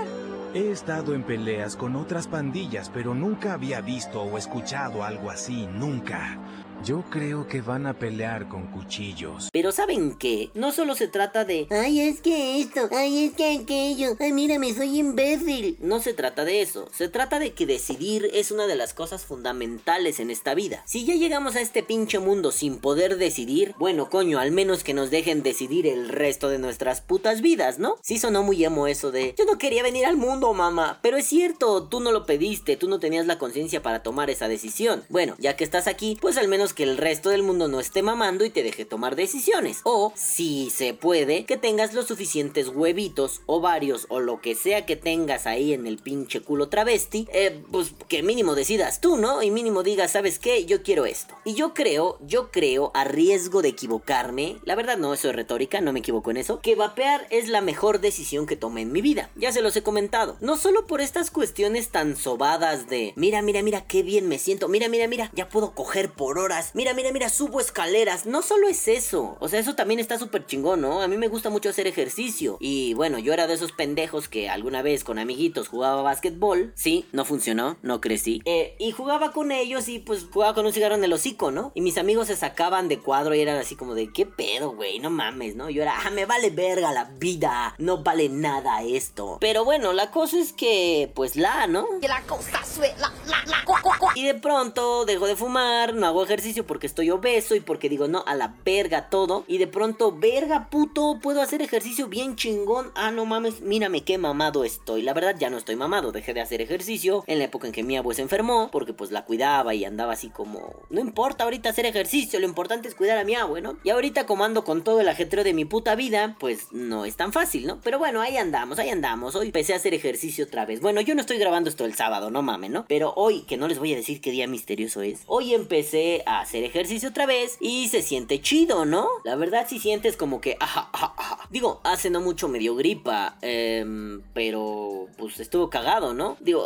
He 0.54 0.72
estado 0.72 1.14
en 1.14 1.24
peleas 1.24 1.76
con 1.76 1.96
otras 1.96 2.28
pandillas, 2.28 2.90
pero 2.92 3.14
nunca 3.14 3.54
había 3.54 3.82
visto 3.82 4.22
o 4.22 4.38
escuchado 4.38 5.04
algo 5.04 5.30
así, 5.30 5.68
nunca. 5.68 6.40
Yo 6.86 7.04
creo 7.10 7.46
que 7.46 7.62
van 7.62 7.86
a 7.86 7.94
pelear 7.94 8.48
con 8.48 8.68
cuchillos. 8.68 9.50
Pero 9.52 9.74
¿saben 9.74 10.18
qué? 10.18 10.50
No 10.54 10.72
solo 10.72 10.96
se 10.96 11.10
trata 11.10 11.44
de... 11.44 11.68
Ay, 11.70 12.00
es 12.00 12.22
que 12.22 12.62
esto, 12.62 12.88
ay, 12.92 13.26
es 13.26 13.34
que 13.34 13.58
aquello, 13.58 14.16
ay, 14.20 14.32
mírame, 14.32 14.74
soy 14.74 14.98
imbécil. 14.98 15.78
No 15.82 16.00
se 16.00 16.14
trata 16.14 16.46
de 16.46 16.62
eso, 16.62 16.88
se 16.94 17.10
trata 17.10 17.38
de 17.38 17.52
que 17.52 17.66
decidir 17.66 18.30
es 18.34 18.52
una 18.52 18.66
de 18.66 18.78
las 18.78 18.94
cosas 18.94 19.26
fundamentales 19.26 20.22
en 20.22 20.32
esta 20.32 20.56
vida. 20.56 20.82
Si 20.86 21.06
ya 21.06 21.16
llegamos 21.16 21.58
a 21.58 21.62
este 21.62 21.84
pinche 21.84 22.20
mundo 22.20 22.52
sin 22.52 22.78
poder 22.78 23.18
decidir, 23.18 23.76
bueno, 23.78 24.10
coño, 24.10 24.40
al 24.40 24.52
menos 24.52 24.86
que 24.86 24.94
nos 24.94 25.12
dejen 25.12 25.44
decidir 25.44 25.86
el 25.86 26.08
resto 26.08 26.48
de 26.48 26.60
nuestras 26.60 27.02
putas 27.02 27.42
vidas, 27.42 27.78
¿no? 27.78 27.98
Sí 28.02 28.18
sonó 28.20 28.42
muy 28.42 28.64
emo 28.64 28.88
eso 28.88 29.12
de... 29.12 29.36
Yo 29.38 29.44
no 29.44 29.58
quería 29.58 29.84
venir 29.84 30.06
al 30.06 30.16
mundo, 30.16 30.54
mamá. 30.54 31.00
Pero 31.02 31.18
es 31.18 31.26
cierto, 31.26 31.84
tú 31.90 32.00
no 32.00 32.14
lo 32.14 32.26
pediste, 32.26 32.78
tú 32.78 32.88
no 32.88 33.00
tenías 33.00 33.26
la 33.26 33.38
conciencia 33.38 33.82
para 33.82 34.02
tomar 34.02 34.30
esa 34.30 34.48
decisión. 34.48 35.04
Bueno, 35.10 35.36
ya 35.40 35.58
que 35.58 35.66
estás 35.66 35.88
aquí, 35.88 36.18
pues 36.22 36.38
al 36.38 36.48
menos 36.48 36.69
que 36.74 36.84
el 36.84 36.98
resto 36.98 37.30
del 37.30 37.44
mundo 37.44 37.68
no 37.68 37.80
esté 37.80 38.04
mamando 38.04 38.46
y 38.46 38.50
te 38.50 38.64
deje 38.64 38.86
tomar 38.86 39.16
decisiones. 39.16 39.82
O, 39.84 40.14
si 40.16 40.70
se 40.70 40.94
puede, 40.94 41.46
que 41.46 41.58
tengas 41.58 41.94
los 41.94 42.08
suficientes 42.08 42.70
huevitos, 42.70 43.42
ovarios 43.46 44.06
o 44.10 44.20
lo 44.20 44.42
que 44.42 44.56
sea 44.56 44.86
que 44.86 44.96
tengas 44.96 45.48
ahí 45.48 45.74
en 45.74 45.88
el 45.88 45.98
pinche 45.98 46.42
culo 46.42 46.70
travesti, 46.70 47.28
eh, 47.34 47.64
pues 47.72 47.94
que 48.08 48.24
mínimo 48.24 48.56
decidas 48.56 49.02
tú, 49.02 49.18
¿no? 49.18 49.42
Y 49.42 49.52
mínimo 49.52 49.84
digas, 49.84 50.12
¿sabes 50.12 50.40
qué? 50.40 50.66
Yo 50.66 50.84
quiero 50.84 51.06
esto. 51.06 51.36
Y 51.46 51.54
yo 51.54 51.74
creo, 51.74 52.18
yo 52.22 52.52
creo, 52.52 52.92
a 52.94 53.04
riesgo 53.04 53.62
de 53.62 53.70
equivocarme, 53.70 54.58
la 54.64 54.76
verdad 54.76 54.98
no, 54.98 55.14
eso 55.14 55.30
es 55.30 55.36
retórica, 55.36 55.82
no 55.82 55.94
me 55.94 56.00
equivoco 56.00 56.32
en 56.32 56.38
eso, 56.38 56.60
que 56.62 56.76
vapear 56.76 57.28
es 57.30 57.48
la 57.48 57.62
mejor 57.62 58.00
decisión 58.00 58.46
que 58.46 58.56
tomé 58.56 58.82
en 58.82 58.92
mi 58.92 59.02
vida. 59.02 59.30
Ya 59.36 59.52
se 59.52 59.62
los 59.62 59.76
he 59.76 59.84
comentado. 59.84 60.38
No 60.42 60.58
solo 60.58 60.86
por 60.88 61.02
estas 61.02 61.32
cuestiones 61.32 61.90
tan 61.90 62.16
sobadas 62.16 62.90
de, 62.90 63.14
mira, 63.16 63.42
mira, 63.42 63.62
mira, 63.62 63.82
qué 63.82 64.04
bien 64.04 64.28
me 64.28 64.40
siento, 64.40 64.68
mira, 64.68 64.88
mira, 64.90 65.08
mira, 65.08 65.32
ya 65.34 65.50
puedo 65.50 65.72
coger 65.74 66.12
por 66.12 66.38
mira, 66.74 66.94
mira, 66.94 67.12
mira, 67.12 67.30
subo 67.30 67.60
escaleras. 67.60 68.26
No 68.26 68.42
solo 68.42 68.68
es 68.68 68.88
eso, 68.88 69.38
o 69.40 69.48
sea, 69.48 69.60
eso 69.60 69.76
también 69.76 70.00
está 70.00 70.18
súper 70.18 70.46
chingón, 70.46 70.82
¿no? 70.82 71.02
A 71.02 71.08
mí 71.08 71.18
me 71.18 71.28
gusta 71.28 71.50
mucho 71.50 71.70
hacer 71.70 71.88
ejercicio. 71.88 72.58
Y 72.60 72.94
bueno, 72.94 73.20
yo 73.20 73.34
era 73.34 73.48
de 73.48 73.54
esos 73.54 73.72
pendejos 73.72 74.28
que 74.28 74.50
alguna 74.50 74.82
vez 74.82 75.04
con 75.04 75.20
amiguitos 75.20 75.68
jugaba 75.68 76.02
básquetbol. 76.02 76.72
Sí, 76.76 77.06
no 77.12 77.26
funcionó, 77.26 77.78
no 77.82 78.02
crecí. 78.02 78.42
Eh, 78.46 78.76
y 78.80 78.92
jugaba 78.92 79.32
con 79.32 79.52
ellos 79.52 79.88
y 79.90 80.00
pues 80.00 80.28
jugaba 80.32 80.54
con 80.54 80.66
un 80.66 80.74
cigarro 80.74 80.96
en 80.96 81.04
el 81.04 81.14
hocico, 81.14 81.52
¿no? 81.52 81.72
Y 81.76 81.82
mis 81.82 81.98
amigos 81.98 82.28
se 82.28 82.36
sacaban 82.36 82.88
de 82.88 83.00
cuadro 83.00 83.36
y 83.36 83.42
eran 83.42 83.58
así 83.58 83.76
como 83.76 83.96
de, 83.96 84.12
¿qué 84.12 84.26
pedo, 84.26 84.72
güey? 84.72 85.00
No 85.00 85.10
mames, 85.10 85.56
¿no? 85.56 85.70
Yo 85.70 85.82
era, 85.82 85.94
ah, 86.06 86.10
me 86.10 86.26
vale 86.26 86.50
verga 86.50 86.92
la 86.92 87.06
vida, 87.06 87.76
no 87.78 88.04
vale 88.04 88.30
nada 88.30 88.84
esto. 88.84 89.38
Pero 89.40 89.66
bueno, 89.66 89.94
la 89.94 90.12
cosa 90.12 90.38
es 90.40 90.54
que, 90.54 91.12
pues 91.16 91.36
la, 91.36 91.68
¿no? 91.68 91.86
Que 92.02 92.08
la 92.08 92.22
cosa 92.24 92.64
suena, 92.66 92.98
la, 93.26 93.44
la, 93.46 93.64
cua, 93.66 93.82
cua, 93.82 93.98
cua. 93.98 94.14
Y 94.16 94.26
de 94.26 94.36
pronto 94.36 95.06
dejo 95.06 95.28
de 95.28 95.36
fumar, 95.36 95.94
no 95.94 96.08
hago 96.08 96.24
ejercicio 96.24 96.49
porque 96.66 96.88
estoy 96.88 97.10
obeso 97.10 97.56
y 97.56 97.60
porque 97.60 97.90
digo 97.90 98.08
no 98.08 98.24
a 98.28 98.36
la 98.36 98.56
verga 98.66 99.10
todo. 99.10 99.46
Y 99.48 99.58
de 99.58 99.68
pronto, 99.68 100.12
verga 100.12 100.70
puto, 100.70 101.20
puedo 101.22 101.42
hacer 101.42 101.62
ejercicio 101.62 102.08
bien 102.08 102.36
chingón. 102.36 102.92
Ah, 102.96 103.12
no 103.12 103.26
mames, 103.26 103.62
mírame 103.62 104.04
qué 104.04 104.18
mamado 104.18 104.64
estoy. 104.64 105.02
La 105.02 105.14
verdad 105.14 105.36
ya 105.38 105.50
no 105.50 105.58
estoy 105.58 105.76
mamado, 105.76 106.12
dejé 106.12 106.34
de 106.34 106.42
hacer 106.42 106.62
ejercicio 106.62 107.24
en 107.28 107.40
la 107.40 107.46
época 107.46 107.68
en 107.68 107.74
que 107.74 107.84
mi 107.84 107.98
abuelo 107.98 108.16
se 108.16 108.22
enfermó 108.22 108.70
porque 108.72 108.94
pues 108.94 109.12
la 109.12 109.26
cuidaba 109.26 109.74
y 109.74 109.86
andaba 109.86 110.14
así 110.14 110.30
como... 110.30 110.74
No 110.90 111.00
importa 111.00 111.44
ahorita 111.44 111.70
hacer 111.70 111.86
ejercicio, 111.86 112.40
lo 112.40 112.46
importante 112.46 112.88
es 112.88 112.96
cuidar 112.96 113.18
a 113.18 113.24
mi 113.24 113.36
abuelo, 113.36 113.74
¿no? 113.74 113.80
Y 113.84 113.90
ahorita 113.90 114.26
como 114.26 114.44
ando 114.44 114.64
con 114.64 114.84
todo 114.84 115.02
el 115.02 115.08
ajetreo 115.08 115.44
de 115.44 115.54
mi 115.54 115.66
puta 115.66 115.96
vida, 115.96 116.36
pues 116.40 116.72
no 116.72 117.06
es 117.06 117.16
tan 117.16 117.34
fácil, 117.34 117.68
¿no? 117.68 117.80
Pero 117.82 118.00
bueno, 118.00 118.22
ahí 118.22 118.38
andamos, 118.38 118.80
ahí 118.80 118.90
andamos. 118.90 119.36
Hoy 119.36 119.48
empecé 119.48 119.74
a 119.74 119.78
hacer 119.78 119.94
ejercicio 119.94 120.46
otra 120.46 120.66
vez. 120.66 120.82
Bueno, 120.82 121.02
yo 121.02 121.16
no 121.16 121.22
estoy 121.22 121.38
grabando 121.38 121.70
esto 121.70 121.86
el 121.86 121.94
sábado, 121.94 122.32
no 122.32 122.42
mames, 122.42 122.72
¿no? 122.72 122.86
Pero 122.88 123.14
hoy, 123.16 123.42
que 123.42 123.58
no 123.58 123.68
les 123.68 123.80
voy 123.80 123.94
a 123.94 123.98
decir 123.98 124.22
qué 124.22 124.32
día 124.32 124.48
misterioso 124.48 125.02
es, 125.02 125.22
hoy 125.28 125.54
empecé 125.54 126.24
a 126.26 126.39
hacer 126.42 126.64
ejercicio 126.64 127.10
otra 127.10 127.26
vez 127.26 127.58
y 127.60 127.88
se 127.90 128.02
siente 128.02 128.42
chido, 128.42 128.86
¿no? 128.86 129.08
La 129.24 129.36
verdad 129.36 129.66
sí 129.68 129.80
sientes 129.80 130.18
como 130.18 130.42
que... 130.42 130.58
Ajá, 130.60 130.90
ajá, 130.94 131.14
ajá. 131.18 131.48
Digo, 131.50 131.82
hace 131.84 132.10
no 132.10 132.22
mucho 132.22 132.48
me 132.48 132.60
dio 132.60 132.76
gripa, 132.76 133.38
em, 133.42 134.22
pero 134.34 135.08
pues 135.18 135.40
estuvo 135.40 135.70
cagado, 135.70 136.14
¿no? 136.14 136.38
Digo, 136.40 136.66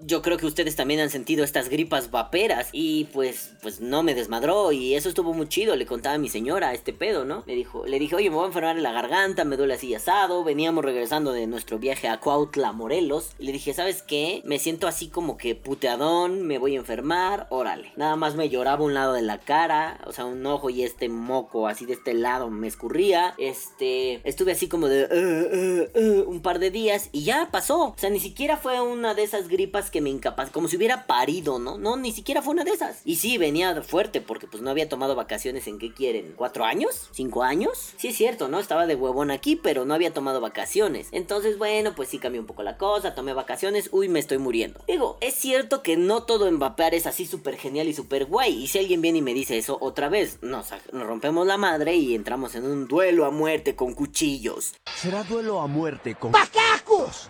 yo 0.00 0.22
creo 0.22 0.36
que 0.36 0.46
ustedes 0.46 0.76
también 0.76 1.00
han 1.00 1.10
sentido 1.10 1.44
estas 1.44 1.68
gripas 1.68 2.10
vaperas 2.10 2.68
y 2.72 3.04
pues, 3.12 3.54
pues 3.62 3.80
no 3.80 4.02
me 4.02 4.14
desmadró 4.14 4.72
y 4.72 4.94
eso 4.94 5.08
estuvo 5.08 5.32
muy 5.32 5.48
chido. 5.48 5.76
Le 5.76 5.86
contaba 5.86 6.14
a 6.14 6.18
mi 6.18 6.28
señora 6.28 6.72
este 6.72 6.92
pedo, 6.92 7.24
¿no? 7.24 7.44
Le 7.46 7.54
dijo, 7.54 7.86
le 7.86 7.98
dije, 7.98 8.16
oye, 8.16 8.30
me 8.30 8.36
voy 8.36 8.44
a 8.44 8.48
enfermar 8.48 8.76
en 8.76 8.82
la 8.82 8.92
garganta, 8.92 9.44
me 9.44 9.56
duele 9.56 9.74
así 9.74 9.94
asado. 9.94 10.44
Veníamos 10.44 10.84
regresando 10.84 11.32
de 11.32 11.46
nuestro 11.46 11.78
viaje 11.78 12.08
a 12.08 12.20
Cuautla, 12.20 12.72
Morelos. 12.72 13.32
Y 13.38 13.44
le 13.44 13.52
dije, 13.52 13.74
¿sabes 13.74 14.02
qué? 14.02 14.42
Me 14.44 14.58
siento 14.58 14.86
así 14.86 15.08
como 15.08 15.36
que 15.36 15.54
puteadón, 15.54 16.46
me 16.46 16.58
voy 16.58 16.76
a 16.76 16.78
enfermar, 16.80 17.46
órale. 17.50 17.92
Nada 17.96 18.16
más 18.16 18.34
me 18.34 18.48
lloraba 18.48 18.84
un 18.84 18.94
lado 18.94 19.09
de 19.12 19.22
la 19.22 19.38
cara, 19.38 20.00
o 20.06 20.12
sea, 20.12 20.24
un 20.24 20.44
ojo 20.46 20.70
y 20.70 20.82
este 20.82 21.08
moco 21.08 21.68
así 21.68 21.86
de 21.86 21.94
este 21.94 22.14
lado 22.14 22.50
me 22.50 22.66
escurría. 22.66 23.34
Este, 23.38 24.20
estuve 24.28 24.52
así 24.52 24.68
como 24.68 24.88
de 24.88 25.04
"Uh, 25.04 25.98
uh, 25.98 26.22
uh", 26.22 26.30
un 26.30 26.42
par 26.42 26.58
de 26.58 26.70
días 26.70 27.08
y 27.12 27.24
ya 27.24 27.48
pasó. 27.50 27.88
O 27.88 27.94
sea, 27.96 28.10
ni 28.10 28.20
siquiera 28.20 28.56
fue 28.56 28.80
una 28.80 29.14
de 29.14 29.22
esas 29.22 29.48
gripas 29.48 29.90
que 29.90 30.00
me 30.00 30.10
incapaz, 30.10 30.50
como 30.50 30.68
si 30.68 30.76
hubiera 30.76 31.06
parido, 31.06 31.58
¿no? 31.58 31.78
No, 31.78 31.96
ni 31.96 32.12
siquiera 32.12 32.42
fue 32.42 32.54
una 32.54 32.64
de 32.64 32.72
esas. 32.72 33.00
Y 33.04 33.16
sí, 33.16 33.38
venía 33.38 33.80
fuerte 33.82 34.20
porque 34.20 34.46
pues 34.46 34.62
no 34.62 34.70
había 34.70 34.88
tomado 34.88 35.14
vacaciones 35.14 35.66
en 35.66 35.78
qué 35.78 35.92
quieren, 35.92 36.34
¿cuatro 36.36 36.64
años? 36.64 37.08
¿Cinco 37.12 37.42
años? 37.42 37.94
Sí 37.96 38.08
es 38.08 38.16
cierto, 38.16 38.48
¿no? 38.48 38.58
Estaba 38.58 38.86
de 38.86 38.94
huevón 38.94 39.30
aquí, 39.30 39.56
pero 39.56 39.84
no 39.84 39.94
había 39.94 40.12
tomado 40.12 40.40
vacaciones. 40.40 41.08
Entonces, 41.12 41.58
bueno, 41.58 41.94
pues 41.94 42.08
sí 42.08 42.18
cambió 42.18 42.40
un 42.40 42.46
poco 42.46 42.62
la 42.62 42.76
cosa, 42.76 43.14
tomé 43.14 43.32
vacaciones, 43.32 43.88
uy, 43.92 44.08
me 44.08 44.18
estoy 44.18 44.38
muriendo. 44.38 44.80
Digo, 44.86 45.18
es 45.20 45.34
cierto 45.34 45.82
que 45.82 45.96
no 45.96 46.24
todo 46.24 46.48
en 46.48 46.58
vapear 46.58 46.94
es 46.94 47.06
así 47.06 47.26
súper 47.26 47.56
genial 47.56 47.88
y 47.88 47.94
súper 47.94 48.26
guay. 48.26 48.62
Y 48.62 48.66
si 48.68 48.78
alguien 48.78 48.99
alguien 49.00 49.14
viene 49.14 49.18
y 49.18 49.22
me 49.22 49.34
dice 49.34 49.56
eso 49.56 49.78
otra 49.80 50.08
vez, 50.08 50.38
nos, 50.42 50.68
nos 50.92 51.06
rompemos 51.06 51.46
la 51.46 51.56
madre 51.56 51.94
y 51.96 52.14
entramos 52.14 52.54
en 52.54 52.64
un 52.64 52.86
duelo 52.86 53.24
a 53.24 53.30
muerte 53.30 53.74
con 53.74 53.94
cuchillos. 53.94 54.74
Será 54.94 55.22
duelo 55.24 55.60
a 55.60 55.66
muerte 55.66 56.14
con... 56.14 56.32
¡Pacacos! 56.32 57.28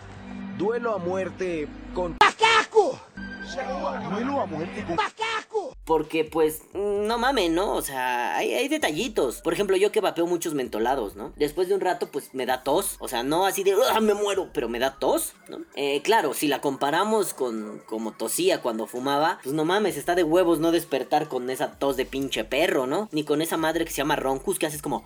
Duelo 0.58 0.94
a 0.94 0.98
muerte 0.98 1.68
con... 1.94 2.16
¡Pacaco! 2.18 2.98
Duelo 3.56 4.40
a 4.40 4.46
muerte 4.46 4.84
con... 4.84 4.96
Porque, 5.84 6.24
pues, 6.24 6.62
no 6.72 7.18
mames, 7.18 7.50
¿no? 7.50 7.74
O 7.74 7.82
sea, 7.82 8.36
hay, 8.36 8.54
hay 8.54 8.68
detallitos. 8.68 9.40
Por 9.40 9.52
ejemplo, 9.52 9.76
yo 9.76 9.90
que 9.90 10.00
vapeo 10.00 10.24
muchos 10.24 10.54
mentolados, 10.54 11.16
¿no? 11.16 11.32
Después 11.34 11.66
de 11.66 11.74
un 11.74 11.80
rato, 11.80 12.10
pues 12.12 12.32
me 12.32 12.46
da 12.46 12.62
tos. 12.62 12.94
O 13.00 13.08
sea, 13.08 13.24
no 13.24 13.44
así 13.44 13.64
de, 13.64 13.74
¡ah, 13.92 14.00
me 14.00 14.14
muero! 14.14 14.50
Pero 14.52 14.68
me 14.68 14.78
da 14.78 14.98
tos, 15.00 15.32
¿no? 15.48 15.58
Eh, 15.74 16.00
claro, 16.02 16.32
si 16.32 16.46
la 16.46 16.60
comparamos 16.60 17.34
con 17.34 17.82
como 17.86 18.12
tosía 18.12 18.62
cuando 18.62 18.86
fumaba, 18.86 19.40
pues 19.42 19.52
no 19.52 19.64
mames, 19.64 19.96
está 19.96 20.14
de 20.14 20.22
huevos 20.22 20.60
no 20.60 20.70
despertar 20.70 21.26
con 21.26 21.50
esa 21.50 21.72
tos 21.72 21.96
de 21.96 22.06
pinche 22.06 22.44
perro, 22.44 22.86
¿no? 22.86 23.08
Ni 23.10 23.24
con 23.24 23.42
esa 23.42 23.56
madre 23.56 23.84
que 23.84 23.90
se 23.90 23.96
llama 23.96 24.14
roncus 24.14 24.60
que 24.60 24.66
haces 24.66 24.82
como. 24.82 25.04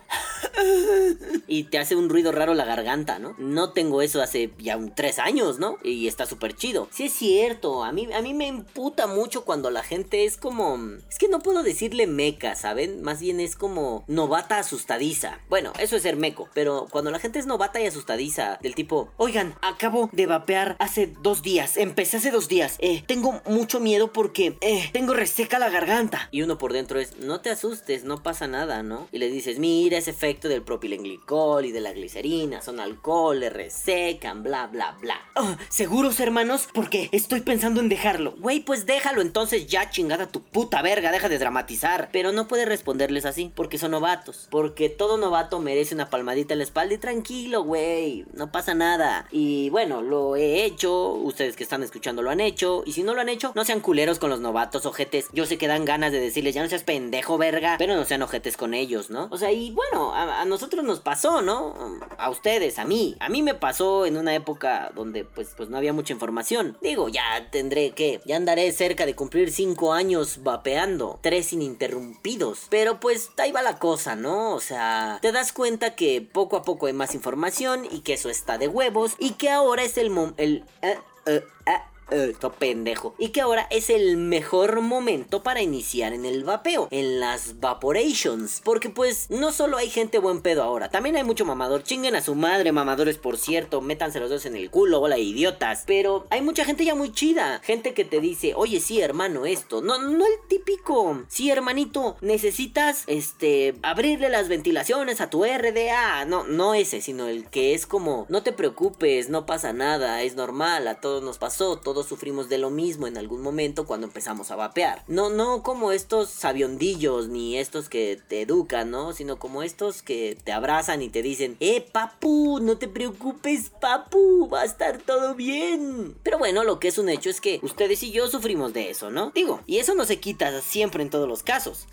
y 1.47 1.63
te 1.63 1.79
hace 1.79 1.95
un 1.95 2.09
ruido 2.09 2.31
raro 2.31 2.53
la 2.53 2.65
garganta, 2.65 3.17
¿no? 3.17 3.33
No 3.39 3.73
tengo 3.73 4.03
eso 4.03 4.21
hace 4.21 4.51
ya 4.59 4.77
un 4.77 4.93
tres 4.93 5.17
años, 5.17 5.57
¿no? 5.57 5.77
Y 5.83 6.07
está 6.07 6.27
súper 6.27 6.55
chido. 6.55 6.87
Sí 6.91 7.05
es 7.05 7.13
cierto, 7.13 7.83
a 7.83 7.91
mí, 7.91 8.07
a 8.13 8.21
mí 8.21 8.34
me 8.35 8.47
imputa 8.47 9.07
mucho 9.07 9.45
cuando 9.45 9.69
la 9.71 9.83
gente 9.83 10.25
es 10.25 10.37
como... 10.37 10.77
Es 11.09 11.17
que 11.17 11.27
no 11.27 11.39
puedo 11.39 11.63
decirle 11.63 12.07
meca, 12.07 12.55
¿saben? 12.55 13.01
Más 13.01 13.19
bien 13.19 13.39
es 13.39 13.55
como 13.55 14.03
novata 14.07 14.59
asustadiza. 14.59 15.39
Bueno, 15.49 15.73
eso 15.79 15.95
es 15.95 16.03
ser 16.03 16.15
meco, 16.17 16.49
pero 16.53 16.87
cuando 16.91 17.11
la 17.11 17.19
gente 17.19 17.39
es 17.39 17.45
novata 17.45 17.79
y 17.81 17.85
asustadiza, 17.87 18.57
del 18.61 18.75
tipo, 18.75 19.09
oigan, 19.17 19.55
acabo 19.61 20.09
de 20.11 20.25
vapear 20.25 20.75
hace 20.79 21.07
dos 21.21 21.41
días, 21.41 21.77
empecé 21.77 22.17
hace 22.17 22.31
dos 22.31 22.47
días, 22.47 22.75
eh, 22.79 23.03
tengo 23.07 23.41
mucho 23.45 23.79
miedo 23.79 24.11
porque, 24.13 24.57
eh, 24.61 24.89
tengo 24.93 25.13
reseca 25.13 25.59
la 25.59 25.69
garganta. 25.69 26.27
Y 26.31 26.41
uno 26.41 26.57
por 26.57 26.73
dentro 26.73 26.99
es, 26.99 27.17
no 27.19 27.41
te 27.41 27.49
asustes, 27.49 28.03
no 28.03 28.21
pasa 28.23 28.47
nada, 28.47 28.83
¿no? 28.83 29.07
Y 29.11 29.17
le 29.19 29.29
dices, 29.29 29.59
mira 29.59 29.97
ese 29.97 30.11
efecto 30.11 30.47
del 30.47 30.61
propilenglicol 30.63 31.65
y 31.65 31.71
de 31.71 31.81
la 31.81 31.91
glicerina, 31.93 32.61
son 32.61 32.79
alcohol, 32.79 33.39
le 33.39 33.49
resecan, 33.49 34.43
bla, 34.43 34.67
bla, 34.67 34.97
bla. 35.01 35.15
"Ah, 35.35 35.57
¿Seguros, 35.69 36.19
hermanos? 36.19 36.67
Porque 36.73 37.09
estoy 37.11 37.41
pensando 37.41 37.79
en 37.81 37.89
dejarlo. 37.89 38.24
Güey, 38.31 38.61
pues 38.61 38.85
déjalo 38.85 39.21
entonces 39.21 39.67
ya, 39.67 39.89
chingada 39.89 40.27
tu 40.27 40.41
puta 40.41 40.81
verga, 40.81 41.11
deja 41.11 41.29
de 41.29 41.39
dramatizar. 41.39 42.09
Pero 42.11 42.31
no 42.31 42.47
puede 42.47 42.65
responderles 42.65 43.25
así, 43.25 43.51
porque 43.55 43.77
son 43.77 43.91
novatos. 43.91 44.47
Porque 44.49 44.89
todo 44.89 45.17
novato 45.17 45.59
merece 45.59 45.95
una 45.95 46.09
palmadita 46.09 46.53
en 46.53 46.59
la 46.59 46.63
espalda 46.63 46.95
y 46.95 46.97
tranquilo, 46.97 47.63
güey, 47.63 48.25
no 48.33 48.51
pasa 48.51 48.73
nada. 48.73 49.27
Y 49.31 49.69
bueno, 49.69 50.01
lo 50.01 50.35
he 50.35 50.65
hecho, 50.65 51.11
ustedes 51.11 51.55
que 51.55 51.63
están 51.63 51.83
escuchando 51.83 52.21
lo 52.21 52.29
han 52.29 52.41
hecho. 52.41 52.83
Y 52.85 52.93
si 52.93 53.03
no 53.03 53.13
lo 53.13 53.21
han 53.21 53.29
hecho, 53.29 53.51
no 53.55 53.65
sean 53.65 53.79
culeros 53.79 54.19
con 54.19 54.29
los 54.29 54.39
novatos, 54.39 54.85
ojetes. 54.85 55.27
Yo 55.33 55.45
sé 55.45 55.57
que 55.57 55.67
dan 55.67 55.85
ganas 55.85 56.11
de 56.11 56.19
decirles, 56.19 56.55
ya 56.55 56.63
no 56.63 56.69
seas 56.69 56.83
pendejo, 56.83 57.37
verga, 57.37 57.75
pero 57.77 57.95
no 57.95 58.05
sean 58.05 58.21
ojetes 58.21 58.57
con 58.57 58.73
ellos, 58.73 59.09
¿no? 59.09 59.27
O 59.31 59.37
sea, 59.37 59.51
y 59.51 59.71
bueno, 59.71 60.13
a, 60.13 60.41
a 60.41 60.45
nosotros 60.45 60.83
nos 60.83 60.99
pasó, 60.99 61.41
¿no? 61.41 61.99
A 62.17 62.29
ustedes, 62.29 62.79
a 62.79 62.85
mí. 62.85 63.15
A 63.19 63.29
mí 63.29 63.43
me 63.43 63.53
pasó 63.53 64.05
en 64.05 64.17
una 64.17 64.35
época 64.35 64.91
donde 64.95 65.23
pues, 65.23 65.53
pues 65.55 65.69
no 65.69 65.77
había 65.77 65.93
mucha 65.93 66.13
información. 66.13 66.77
Digo, 66.81 67.09
ya 67.09 67.49
tendré 67.51 67.91
que, 67.91 68.14
ya 68.25 68.37
andaré 68.37 68.71
cerca 68.71 69.05
de 69.05 69.15
cumplir 69.15 69.51
5 69.51 69.93
años 69.93 70.43
vapeando, 70.43 71.19
tres 71.21 71.53
ininterrumpidos. 71.53 72.67
Pero 72.69 72.99
pues 72.99 73.29
ahí 73.37 73.51
va 73.51 73.61
la 73.61 73.79
cosa, 73.79 74.15
¿no? 74.15 74.53
O 74.53 74.59
sea, 74.59 75.19
te 75.21 75.31
das 75.31 75.51
cuenta 75.51 75.95
que 75.95 76.21
poco 76.21 76.57
a 76.57 76.63
poco 76.63 76.87
hay 76.87 76.93
más 76.93 77.15
información 77.15 77.85
y 77.89 78.01
que 78.01 78.13
eso 78.13 78.29
está 78.29 78.57
de 78.57 78.67
huevos 78.67 79.13
y 79.19 79.31
que 79.31 79.49
ahora 79.49 79.83
es 79.83 79.97
el 79.97 80.09
mom 80.09 80.33
el 80.37 80.65
eh, 80.81 80.97
eh, 81.25 81.43
eh, 81.65 81.71
esto 82.11 82.51
pendejo. 82.53 83.15
Y 83.17 83.29
que 83.29 83.41
ahora 83.41 83.67
es 83.69 83.89
el 83.89 84.17
mejor 84.17 84.81
momento 84.81 85.43
para 85.43 85.61
iniciar 85.61 86.13
en 86.13 86.25
el 86.25 86.43
vapeo, 86.43 86.87
en 86.91 87.19
las 87.19 87.59
vaporations. 87.59 88.61
Porque 88.63 88.89
pues 88.89 89.29
no 89.29 89.51
solo 89.51 89.77
hay 89.77 89.89
gente 89.89 90.19
buen 90.19 90.41
pedo 90.41 90.63
ahora, 90.63 90.89
también 90.89 91.15
hay 91.15 91.23
mucho 91.23 91.45
mamador. 91.45 91.83
Chinguen 91.83 92.15
a 92.15 92.21
su 92.21 92.35
madre, 92.35 92.71
mamadores 92.71 93.17
por 93.17 93.37
cierto, 93.37 93.81
métanse 93.81 94.19
los 94.19 94.29
dos 94.29 94.45
en 94.45 94.55
el 94.55 94.69
culo, 94.69 95.01
hola 95.01 95.17
idiotas. 95.17 95.83
Pero 95.85 96.25
hay 96.29 96.41
mucha 96.41 96.65
gente 96.65 96.85
ya 96.85 96.95
muy 96.95 97.11
chida. 97.11 97.59
Gente 97.63 97.93
que 97.93 98.05
te 98.05 98.19
dice, 98.19 98.53
oye 98.55 98.79
sí 98.79 99.01
hermano, 99.01 99.45
esto. 99.45 99.81
No, 99.81 99.97
no 99.97 100.25
el 100.25 100.33
típico. 100.47 101.23
Sí 101.27 101.49
hermanito, 101.49 102.17
necesitas 102.21 103.03
este 103.07 103.75
abrirle 103.81 104.29
las 104.29 104.47
ventilaciones 104.47 105.21
a 105.21 105.29
tu 105.29 105.43
RDA. 105.45 106.25
No, 106.25 106.43
no 106.43 106.73
ese, 106.73 107.01
sino 107.01 107.27
el 107.27 107.49
que 107.49 107.73
es 107.73 107.85
como, 107.85 108.25
no 108.29 108.43
te 108.43 108.53
preocupes, 108.53 109.29
no 109.29 109.45
pasa 109.45 109.73
nada, 109.73 110.21
es 110.23 110.35
normal, 110.35 110.87
a 110.87 110.99
todos 110.99 111.23
nos 111.23 111.37
pasó, 111.37 111.77
todos 111.95 112.07
sufrimos 112.07 112.49
de 112.49 112.57
lo 112.57 112.71
mismo 112.71 113.07
en 113.07 113.17
algún 113.17 113.41
momento 113.41 113.85
cuando 113.85 114.05
empezamos 114.05 114.51
a 114.51 114.57
vapear. 114.57 115.03
No, 115.07 115.29
no 115.29 115.63
como 115.63 115.93
estos 115.93 116.29
sabiondillos 116.29 117.29
ni 117.29 117.57
estos 117.57 117.87
que 117.87 118.19
te 118.27 118.41
educan, 118.41 118.91
¿no? 118.91 119.13
Sino 119.13 119.39
como 119.39 119.63
estos 119.63 120.01
que 120.01 120.37
te 120.43 120.51
abrazan 120.51 121.01
y 121.01 121.07
te 121.07 121.21
dicen, 121.21 121.55
eh, 121.61 121.79
papu, 121.79 122.59
no 122.59 122.77
te 122.77 122.89
preocupes, 122.89 123.71
papu, 123.79 124.49
va 124.49 124.63
a 124.63 124.65
estar 124.65 124.97
todo 124.97 125.35
bien. 125.35 126.17
Pero 126.21 126.37
bueno, 126.37 126.65
lo 126.65 126.81
que 126.81 126.89
es 126.89 126.97
un 126.97 127.07
hecho 127.07 127.29
es 127.29 127.39
que 127.39 127.61
ustedes 127.63 128.03
y 128.03 128.11
yo 128.11 128.27
sufrimos 128.27 128.73
de 128.73 128.89
eso, 128.89 129.09
¿no? 129.09 129.31
Digo, 129.33 129.61
y 129.65 129.77
eso 129.77 129.95
no 129.95 130.03
se 130.03 130.19
quita 130.19 130.59
siempre 130.59 131.01
en 131.01 131.09
todos 131.09 131.29
los 131.29 131.43
casos. 131.43 131.87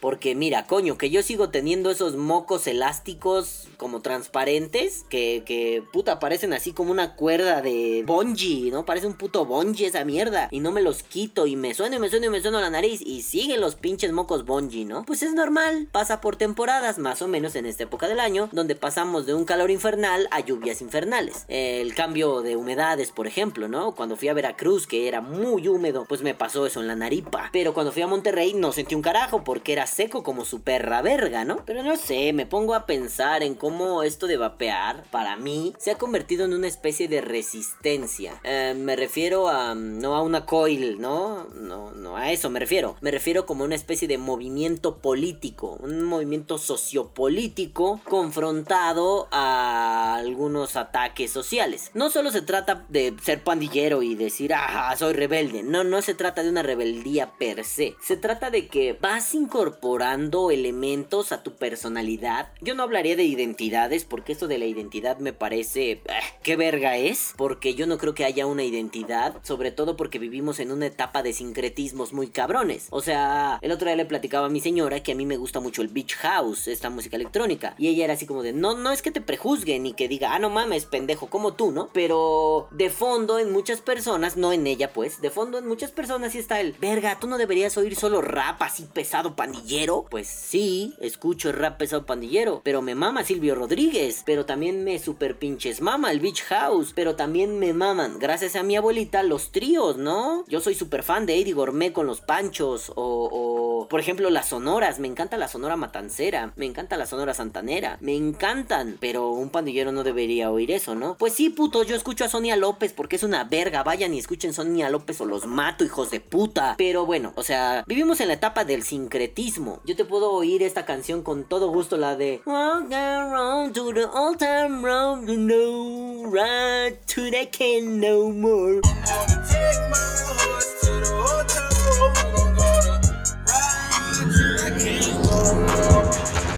Porque 0.00 0.34
mira, 0.34 0.66
coño, 0.66 0.98
que 0.98 1.10
yo 1.10 1.22
sigo 1.22 1.50
teniendo 1.50 1.92
esos 1.92 2.16
mocos 2.16 2.66
elásticos 2.66 3.68
como 3.76 4.00
transparentes 4.00 5.04
que, 5.08 5.42
que 5.46 5.82
puta, 5.92 6.18
parecen 6.18 6.52
así 6.52 6.72
como 6.72 6.90
una 6.90 7.14
cuerda 7.14 7.62
de 7.62 8.02
bungee, 8.04 8.70
¿no? 8.70 8.84
Parece 8.84 9.06
un 9.06 9.14
puto 9.14 9.43
bungee 9.44 9.86
esa 9.86 10.04
mierda. 10.04 10.48
Y 10.50 10.60
no 10.60 10.72
me 10.72 10.82
los 10.82 11.02
quito 11.02 11.46
y 11.46 11.56
me 11.56 11.74
suena 11.74 11.96
y 11.96 11.98
me 11.98 12.10
suena 12.10 12.26
y 12.26 12.30
me 12.30 12.42
suena 12.42 12.60
la 12.60 12.70
nariz 12.70 13.00
y 13.00 13.22
siguen 13.22 13.60
los 13.60 13.74
pinches 13.74 14.12
mocos 14.12 14.44
bungee, 14.44 14.84
¿no? 14.84 15.04
Pues 15.04 15.22
es 15.22 15.34
normal, 15.34 15.88
pasa 15.90 16.20
por 16.20 16.36
temporadas, 16.36 16.98
más 16.98 17.22
o 17.22 17.28
menos 17.28 17.54
en 17.56 17.66
esta 17.66 17.84
época 17.84 18.08
del 18.08 18.20
año, 18.20 18.48
donde 18.52 18.74
pasamos 18.74 19.26
de 19.26 19.34
un 19.34 19.44
calor 19.44 19.70
infernal 19.70 20.28
a 20.30 20.40
lluvias 20.40 20.80
infernales. 20.80 21.44
El 21.48 21.94
cambio 21.94 22.42
de 22.42 22.56
humedades, 22.56 23.12
por 23.12 23.26
ejemplo, 23.26 23.68
¿no? 23.68 23.94
Cuando 23.94 24.16
fui 24.16 24.28
a 24.28 24.34
Veracruz, 24.34 24.86
que 24.86 25.08
era 25.08 25.20
muy 25.20 25.68
húmedo, 25.68 26.04
pues 26.08 26.22
me 26.22 26.34
pasó 26.34 26.66
eso 26.66 26.80
en 26.80 26.88
la 26.88 26.96
naripa. 26.96 27.50
Pero 27.52 27.74
cuando 27.74 27.92
fui 27.92 28.02
a 28.02 28.06
Monterrey 28.06 28.54
no 28.54 28.72
sentí 28.72 28.94
un 28.94 29.02
carajo 29.02 29.44
porque 29.44 29.72
era 29.72 29.86
seco 29.86 30.22
como 30.22 30.44
su 30.44 30.62
perra 30.62 31.02
verga, 31.02 31.44
¿no? 31.44 31.64
Pero 31.64 31.82
no 31.82 31.96
sé, 31.96 32.32
me 32.32 32.46
pongo 32.46 32.74
a 32.74 32.86
pensar 32.86 33.42
en 33.42 33.54
cómo 33.54 34.02
esto 34.02 34.26
de 34.26 34.36
vapear, 34.36 35.04
para 35.10 35.36
mí, 35.36 35.74
se 35.78 35.90
ha 35.90 35.98
convertido 35.98 36.44
en 36.44 36.54
una 36.54 36.68
especie 36.68 37.08
de 37.08 37.20
resistencia. 37.20 38.40
Eh, 38.44 38.74
me 38.76 38.96
refiero 38.96 39.33
a, 39.48 39.74
no 39.74 40.14
a 40.14 40.22
una 40.22 40.46
coil, 40.46 41.00
¿no? 41.00 41.46
No, 41.54 41.90
no 41.92 42.16
a 42.16 42.32
eso 42.32 42.50
me 42.50 42.60
refiero. 42.60 42.96
Me 43.00 43.10
refiero 43.10 43.46
como 43.46 43.64
una 43.64 43.74
especie 43.74 44.08
de 44.08 44.18
movimiento 44.18 44.98
político, 44.98 45.78
un 45.80 46.02
movimiento 46.04 46.58
sociopolítico 46.58 48.00
confrontado 48.08 49.28
a 49.30 50.22
algunos 50.44 50.76
ataques 50.76 51.30
sociales. 51.30 51.90
No 51.94 52.10
solo 52.10 52.30
se 52.30 52.42
trata 52.42 52.84
de 52.90 53.14
ser 53.22 53.42
pandillero 53.42 54.02
y 54.02 54.14
decir, 54.14 54.52
ah, 54.52 54.94
soy 54.98 55.14
rebelde. 55.14 55.62
No, 55.62 55.84
no 55.84 56.02
se 56.02 56.12
trata 56.12 56.42
de 56.42 56.50
una 56.50 56.62
rebeldía 56.62 57.32
per 57.38 57.64
se. 57.64 57.94
Se 58.02 58.18
trata 58.18 58.50
de 58.50 58.66
que 58.66 58.92
vas 58.92 59.32
incorporando 59.34 60.50
elementos 60.50 61.32
a 61.32 61.42
tu 61.42 61.56
personalidad. 61.56 62.50
Yo 62.60 62.74
no 62.74 62.82
hablaría 62.82 63.16
de 63.16 63.24
identidades 63.24 64.04
porque 64.04 64.32
esto 64.32 64.46
de 64.46 64.58
la 64.58 64.66
identidad 64.66 65.16
me 65.16 65.32
parece... 65.32 65.92
eh, 65.92 66.02
¿Qué 66.42 66.56
verga 66.56 66.98
es? 66.98 67.32
Porque 67.38 67.74
yo 67.74 67.86
no 67.86 67.96
creo 67.96 68.14
que 68.14 68.26
haya 68.26 68.44
una 68.44 68.64
identidad, 68.64 69.36
sobre 69.44 69.70
todo 69.70 69.96
porque 69.96 70.18
vivimos 70.18 70.60
en 70.60 70.72
una 70.72 70.86
etapa 70.86 71.22
de 71.22 71.32
sincretismos 71.32 72.12
muy 72.12 72.26
cabrones. 72.28 72.88
O 72.90 73.00
sea, 73.00 73.58
el 73.62 73.72
otro 73.72 73.86
día 73.86 73.96
le 73.96 74.04
platicaba 74.04 74.48
a 74.48 74.50
mi 74.50 74.60
señora 74.60 75.02
que 75.02 75.12
a 75.12 75.14
mí 75.14 75.24
me 75.24 75.38
gusta 75.38 75.60
mucho 75.60 75.80
el 75.80 75.88
Beach 75.88 76.16
House, 76.16 76.68
esta 76.68 76.90
música 76.90 77.16
electrónica. 77.16 77.74
Y 77.78 77.88
ella 77.88 78.04
era 78.04 78.12
así 78.12 78.26
como 78.26 78.42
de, 78.42 78.52
no, 78.52 78.76
no 78.76 78.90
es 78.90 79.00
que 79.00 79.10
te 79.10 79.22
prejuzguen 79.22 79.86
y 79.86 79.94
que 79.94 80.06
diga, 80.06 80.33
ah, 80.34 80.38
no 80.38 80.50
mames, 80.50 80.84
pendejo, 80.86 81.28
como 81.28 81.54
tú, 81.54 81.70
¿no? 81.70 81.88
Pero 81.92 82.68
de 82.70 82.90
fondo 82.90 83.38
en 83.38 83.52
muchas 83.52 83.80
personas, 83.80 84.36
no 84.36 84.52
en 84.52 84.66
ella 84.66 84.92
pues, 84.92 85.20
de 85.20 85.30
fondo 85.30 85.58
en 85.58 85.66
muchas 85.66 85.92
personas 85.92 86.32
sí 86.32 86.38
está 86.38 86.60
el, 86.60 86.72
verga, 86.72 87.18
tú 87.20 87.26
no 87.26 87.38
deberías 87.38 87.76
oír 87.76 87.94
solo 87.94 88.20
rap 88.20 88.60
así 88.62 88.84
pesado 88.92 89.36
pandillero. 89.36 90.06
Pues 90.10 90.26
sí, 90.26 90.94
escucho 91.00 91.52
rap 91.52 91.78
pesado 91.78 92.06
pandillero, 92.06 92.60
pero 92.64 92.82
me 92.82 92.94
mama 92.94 93.24
Silvio 93.24 93.54
Rodríguez, 93.54 94.22
pero 94.26 94.44
también 94.44 94.84
me 94.84 94.98
super 94.98 95.38
pinches 95.38 95.80
mama 95.80 96.10
el 96.10 96.20
Beach 96.20 96.42
House, 96.44 96.92
pero 96.94 97.14
también 97.14 97.58
me 97.58 97.72
maman, 97.72 98.18
gracias 98.18 98.56
a 98.56 98.62
mi 98.62 98.76
abuelita, 98.76 99.22
los 99.22 99.52
tríos, 99.52 99.96
¿no? 99.96 100.44
Yo 100.48 100.60
soy 100.60 100.74
super 100.74 101.02
fan 101.02 101.26
de 101.26 101.40
Eddie 101.40 101.52
Gourmet 101.52 101.92
con 101.92 102.06
los 102.06 102.20
panchos, 102.20 102.90
o, 102.96 103.28
o, 103.30 103.88
por 103.88 104.00
ejemplo 104.00 104.30
las 104.30 104.48
sonoras, 104.48 104.98
me 104.98 105.08
encanta 105.08 105.36
la 105.36 105.48
sonora 105.48 105.76
matancera, 105.76 106.52
me 106.56 106.66
encanta 106.66 106.96
la 106.96 107.06
sonora 107.06 107.34
santanera, 107.34 107.98
me 108.00 108.16
encantan, 108.16 108.96
pero 109.00 109.30
un 109.30 109.50
pandillero 109.50 109.92
no 109.92 110.02
debería 110.24 110.50
oír 110.50 110.70
eso, 110.70 110.94
¿no? 110.94 111.16
Pues 111.18 111.34
sí, 111.34 111.50
puto, 111.50 111.82
yo 111.82 111.94
escucho 111.94 112.24
a 112.24 112.28
Sonia 112.28 112.56
López 112.56 112.92
porque 112.94 113.16
es 113.16 113.22
una 113.22 113.44
verga, 113.44 113.82
vayan 113.82 114.14
y 114.14 114.18
escuchen 114.18 114.54
Sonia 114.54 114.88
López 114.88 115.20
o 115.20 115.26
los 115.26 115.46
mato, 115.46 115.84
hijos 115.84 116.10
de 116.10 116.20
puta. 116.20 116.74
Pero 116.78 117.04
bueno, 117.04 117.32
o 117.36 117.42
sea, 117.42 117.84
vivimos 117.86 118.20
en 118.20 118.28
la 118.28 118.34
etapa 118.34 118.64
del 118.64 118.82
sincretismo. 118.82 119.80
Yo 119.84 119.96
te 119.96 120.04
puedo 120.06 120.32
oír 120.32 120.62
esta 120.62 120.86
canción 120.86 121.22
con 121.22 121.44
todo 121.44 121.68
gusto, 121.68 121.98
la 121.98 122.16
de 122.16 122.40
Walk 122.46 122.90
around 122.92 123.74
to 123.74 123.92
the 123.92 124.06
old 124.06 124.38
time 124.38 124.82
road, 124.82 125.26
know, 125.26 126.30
right 126.30 126.96
to 127.06 127.30
the 127.30 127.48
can 127.50 128.00
no 128.00 128.30
more. 128.30 128.80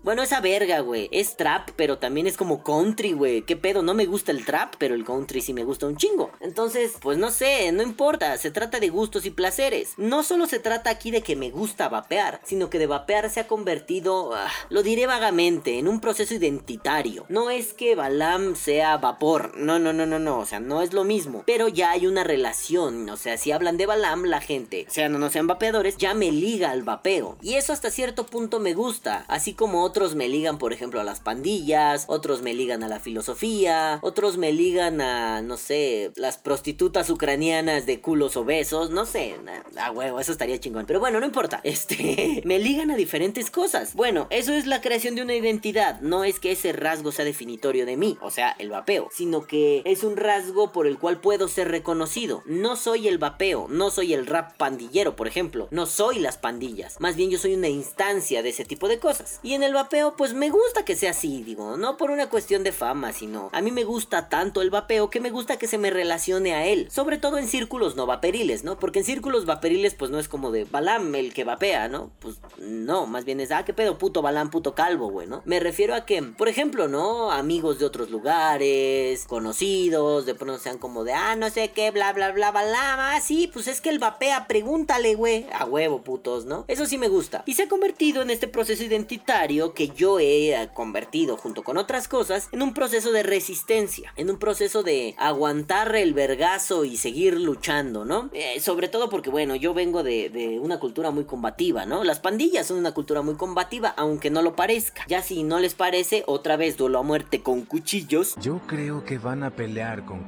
Bueno, 0.07 0.23
esa 0.23 0.41
verga, 0.41 0.79
güey. 0.79 1.09
Es 1.11 1.37
trap, 1.37 1.71
pero 1.75 1.99
también 1.99 2.29
es 2.29 2.37
como 2.37 2.63
country, 2.63 3.11
güey. 3.11 3.43
¿Qué 3.43 3.57
pedo? 3.57 3.83
No 3.83 3.93
me 3.93 4.07
gusta 4.07 4.31
el 4.31 4.45
trap, 4.45 4.77
pero 4.79 4.95
el 4.95 5.05
country 5.05 5.41
sí 5.41 5.53
me 5.53 5.65
gusta 5.65 5.89
un 5.89 5.97
chingo. 5.97 6.31
Entonces, 6.39 6.93
pues 7.01 7.19
no 7.19 7.33
sé, 7.33 7.73
no 7.73 7.83
importa. 7.83 8.39
Se 8.39 8.53
trata 8.53 8.79
de 8.79 8.89
gustos 8.89 9.27
y 9.27 9.31
placeres. 9.31 9.95
No 9.97 10.23
solo 10.23 10.47
se 10.47 10.61
trata 10.61 10.91
aquí 10.91 11.11
de 11.11 11.23
que 11.23 11.35
me 11.35 11.51
gusta 11.51 11.89
vapear, 11.89 12.41
sino 12.45 12.71
que 12.71 12.79
de 12.79 12.87
vapear 12.87 13.31
se 13.31 13.41
ha 13.41 13.49
convertido, 13.49 14.33
ah, 14.33 14.49
lo 14.69 14.85
diré 14.85 15.09
vagamente, 15.09 15.81
en 15.81 15.89
un 15.89 16.01
proceso 16.01 16.35
identitario. 16.35 17.27
No 17.29 17.51
es 17.51 17.75
que 17.75 17.97
Balam 17.97 18.55
sea 18.55 18.99
vapor. 18.99 19.57
No, 19.57 19.81
no, 19.81 19.93
no, 19.93 20.07
no, 20.07 20.21
no. 20.21 20.39
O 20.39 20.47
sea, 20.47 20.61
no 20.61 20.83
es 20.83 20.93
lo 20.93 21.03
mismo. 21.03 21.43
Pero 21.49 21.67
ya 21.67 21.91
hay 21.91 22.07
una 22.07 22.23
relación. 22.23 23.11
O 23.11 23.17
sea, 23.17 23.39
si 23.39 23.51
hablan 23.51 23.77
de 23.77 23.87
Balam, 23.87 24.23
la 24.27 24.41
gente, 24.41 24.87
sean 24.89 25.17
o 25.17 25.19
no 25.19 25.31
sean 25.31 25.49
vapeadores, 25.49 25.97
ya 25.97 26.15
me 26.15 26.31
liga 26.31 26.71
al 26.71 26.85
vapeo. 26.85 27.39
Y 27.43 27.55
eso 27.55 27.73
hasta 27.73 27.91
cierto 27.91 28.25
punto 28.25 28.61
me 28.61 28.73
gusta. 28.73 29.25
Así 29.27 29.53
como 29.53 29.83
otros 29.83 29.96
me 29.97 30.29
ligan, 30.29 30.59
por 30.59 30.75
ejemplo, 30.75 31.01
a 31.01 31.05
las 31.05 31.21
pandillas, 31.21 32.05
otros 32.09 32.43
me 32.43 32.53
ligan 32.53 32.83
a 32.83 32.89
la 32.89 33.01
filosofía, 33.01 33.99
otros 34.03 34.37
me 34.37 34.53
ligan 34.53 35.01
a, 35.01 35.41
no 35.41 35.57
sé, 35.57 36.13
las 36.17 36.37
prostitutas 36.37 37.09
ucranianas 37.09 37.87
de 37.87 38.03
culos 38.03 38.37
obesos, 38.37 38.91
no 38.91 39.07
sé, 39.07 39.37
a 39.79 39.91
huevo, 39.91 40.21
eso 40.21 40.33
estaría 40.33 40.61
chingón. 40.61 40.85
Pero 40.85 41.01
bueno, 41.01 41.19
no 41.19 41.25
importa, 41.25 41.61
este, 41.65 42.43
me 42.45 42.59
ligan 42.59 42.91
a 42.91 42.97
diferentes 42.97 43.51
cosas. 43.51 43.95
Bueno, 43.95 44.27
eso 44.29 44.53
es 44.53 44.67
la 44.67 44.83
creación 44.83 45.15
de 45.15 45.23
una 45.23 45.35
identidad, 45.35 46.01
no 46.01 46.25
es 46.25 46.41
que 46.41 46.53
ese 46.53 46.75
rasgo 46.75 47.11
sea 47.11 47.25
definitorio 47.25 47.87
de 47.87 47.97
mí, 47.97 48.19
o 48.21 48.31
sea, 48.31 48.55
el 48.59 48.69
vapeo, 48.69 49.09
sino 49.13 49.47
que 49.47 49.81
es 49.87 50.05
un 50.05 50.19
rasgo 50.19 50.73
por 50.73 50.87
el 50.87 50.99
cual 50.99 51.21
puedo 51.21 51.49
ser 51.49 51.69
reconocido. 51.69 52.43
No 52.45 52.77
soy 52.77 53.09
el 53.09 53.17
vapeo, 53.17 53.67
no 53.71 53.91
soy 53.91 54.13
el 54.13 54.27
rap 54.27 54.59
pandillero, 54.59 55.17
por 55.17 55.27
ejemplo, 55.27 55.69
no 55.71 55.87
soy 55.87 56.19
las 56.19 56.37
pandillas, 56.37 57.01
más 57.01 57.17
bien 57.17 57.31
yo 57.31 57.39
soy 57.39 57.55
una 57.55 57.69
instancia 57.69 58.43
de 58.43 58.51
ese 58.51 58.67
tipo 58.67 58.89
de 58.89 58.99
cosas. 58.99 59.41
Y 59.43 59.55
en 59.55 59.63
el 59.63 59.73
vapeo, 59.73 59.86
pues 60.17 60.35
me 60.35 60.51
gusta 60.51 60.85
que 60.85 60.97
sea 60.97 61.11
así, 61.11 61.43
digo, 61.43 61.77
no 61.77 61.97
por 61.97 62.11
una 62.11 62.29
cuestión 62.29 62.63
de 62.65 62.73
fama, 62.73 63.13
sino 63.13 63.51
a 63.53 63.61
mí 63.61 63.71
me 63.71 63.85
gusta 63.85 64.29
tanto 64.29 64.63
el 64.63 64.71
vapeo 64.71 65.11
que 65.11 65.21
me 65.21 65.31
gusta 65.31 65.59
que 65.59 65.67
se 65.67 65.79
me 65.79 65.91
relacione 65.91 66.55
a 66.55 66.67
él, 66.67 66.89
sobre 66.91 67.19
todo 67.19 67.39
en 67.39 67.49
círculos 67.49 67.97
no 67.97 68.07
vaperiles, 68.07 68.65
¿no? 68.65 68.79
Porque 68.79 69.01
en 69.01 69.05
círculos 69.05 69.47
vaperiles, 69.47 69.95
pues 69.95 70.11
no 70.11 70.19
es 70.19 70.29
como 70.29 70.51
de 70.51 70.65
Balam 70.65 71.15
el 71.15 71.33
que 71.33 71.45
vapea, 71.45 71.89
¿no? 71.89 72.11
Pues 72.21 72.37
no, 72.59 73.07
más 73.07 73.25
bien 73.25 73.41
es, 73.41 73.51
ah, 73.53 73.65
qué 73.65 73.73
pedo, 73.73 73.99
puto 73.99 74.23
Balam, 74.23 74.51
puto 74.51 74.75
calvo, 74.75 75.09
güey, 75.09 75.27
¿no? 75.27 75.43
Me 75.45 75.61
refiero 75.61 75.95
a 75.95 76.05
que, 76.05 76.23
por 76.23 76.49
ejemplo, 76.49 76.89
¿no? 76.89 77.31
Amigos 77.31 77.79
de 77.79 77.87
otros 77.87 78.11
lugares, 78.11 79.25
conocidos, 79.27 80.27
de 80.27 80.35
pronto 80.35 80.59
sean 80.59 80.79
como 80.79 81.05
de, 81.05 81.13
ah, 81.13 81.37
no 81.37 81.51
sé 81.51 81.71
qué, 81.71 81.91
bla, 81.91 82.13
bla, 82.13 82.33
bla, 82.33 82.51
Balam, 82.51 82.99
ah, 83.01 83.21
sí, 83.21 83.51
pues 83.53 83.69
es 83.69 83.81
que 83.81 83.91
el 83.91 83.99
vapea, 83.99 84.47
pregúntale, 84.47 85.15
güey, 85.15 85.47
a 85.53 85.65
huevo, 85.65 86.03
putos, 86.03 86.45
¿no? 86.45 86.65
Eso 86.69 86.87
sí 86.87 86.99
me 86.99 87.09
gusta. 87.09 87.43
Y 87.47 87.55
se 87.55 87.65
ha 87.65 87.69
convertido 87.69 88.23
en 88.23 88.31
este 88.31 88.49
proceso 88.49 88.83
identitario 88.83 89.75
que 89.77 89.91
yo 89.91 90.19
he 90.19 90.51
eh, 90.51 90.71
convertido, 90.75 91.37
junto 91.37 91.63
con 91.63 91.77
otras 91.77 92.09
cosas, 92.09 92.49
en 92.51 92.63
un 92.63 92.75
proceso 92.75 93.13
de 93.13 93.23
resistencia, 93.23 94.13
en 94.17 94.29
un 94.29 94.39
proceso 94.39 94.83
de 94.83 95.15
aguantar 95.19 95.95
el 95.95 96.15
vergazo 96.15 96.85
y 96.85 96.97
seguir 96.97 97.41
luchando, 97.41 98.05
¿no? 98.05 98.31
Eh, 98.33 98.59
sobre 98.59 98.89
todo 98.89 99.09
porque, 99.09 99.31
bueno, 99.31 99.55
yo 99.55 99.73
vengo 99.73 100.03
de, 100.03 100.31
de 100.31 100.59
una 100.59 100.81
cultura 100.81 101.13
muy 101.13 101.25
combativa, 101.25 101.87
¿no? 101.87 102.03
Las 102.03 102.19
pandillas 102.19 102.67
son 102.67 102.79
una 102.79 102.93
cultura 102.93 103.23
muy 103.23 103.37
combativa, 103.37 103.91
aunque 103.97 104.31
no 104.31 104.43
lo 104.43 104.57
parezca. 104.57 105.05
Ya 105.07 105.23
si 105.23 105.45
no 105.45 105.61
les 105.61 105.75
parece, 105.75 106.25
otra 106.27 106.57
vez 106.57 106.77
duelo 106.77 106.99
a 106.99 107.03
muerte 107.03 107.43
con 107.43 107.63
cuchillos. 107.63 108.35
Yo 108.41 108.61
creo 108.67 109.05
que 109.05 109.19
van 109.19 109.45
a 109.45 109.51
pelear 109.51 110.05
con... 110.05 110.27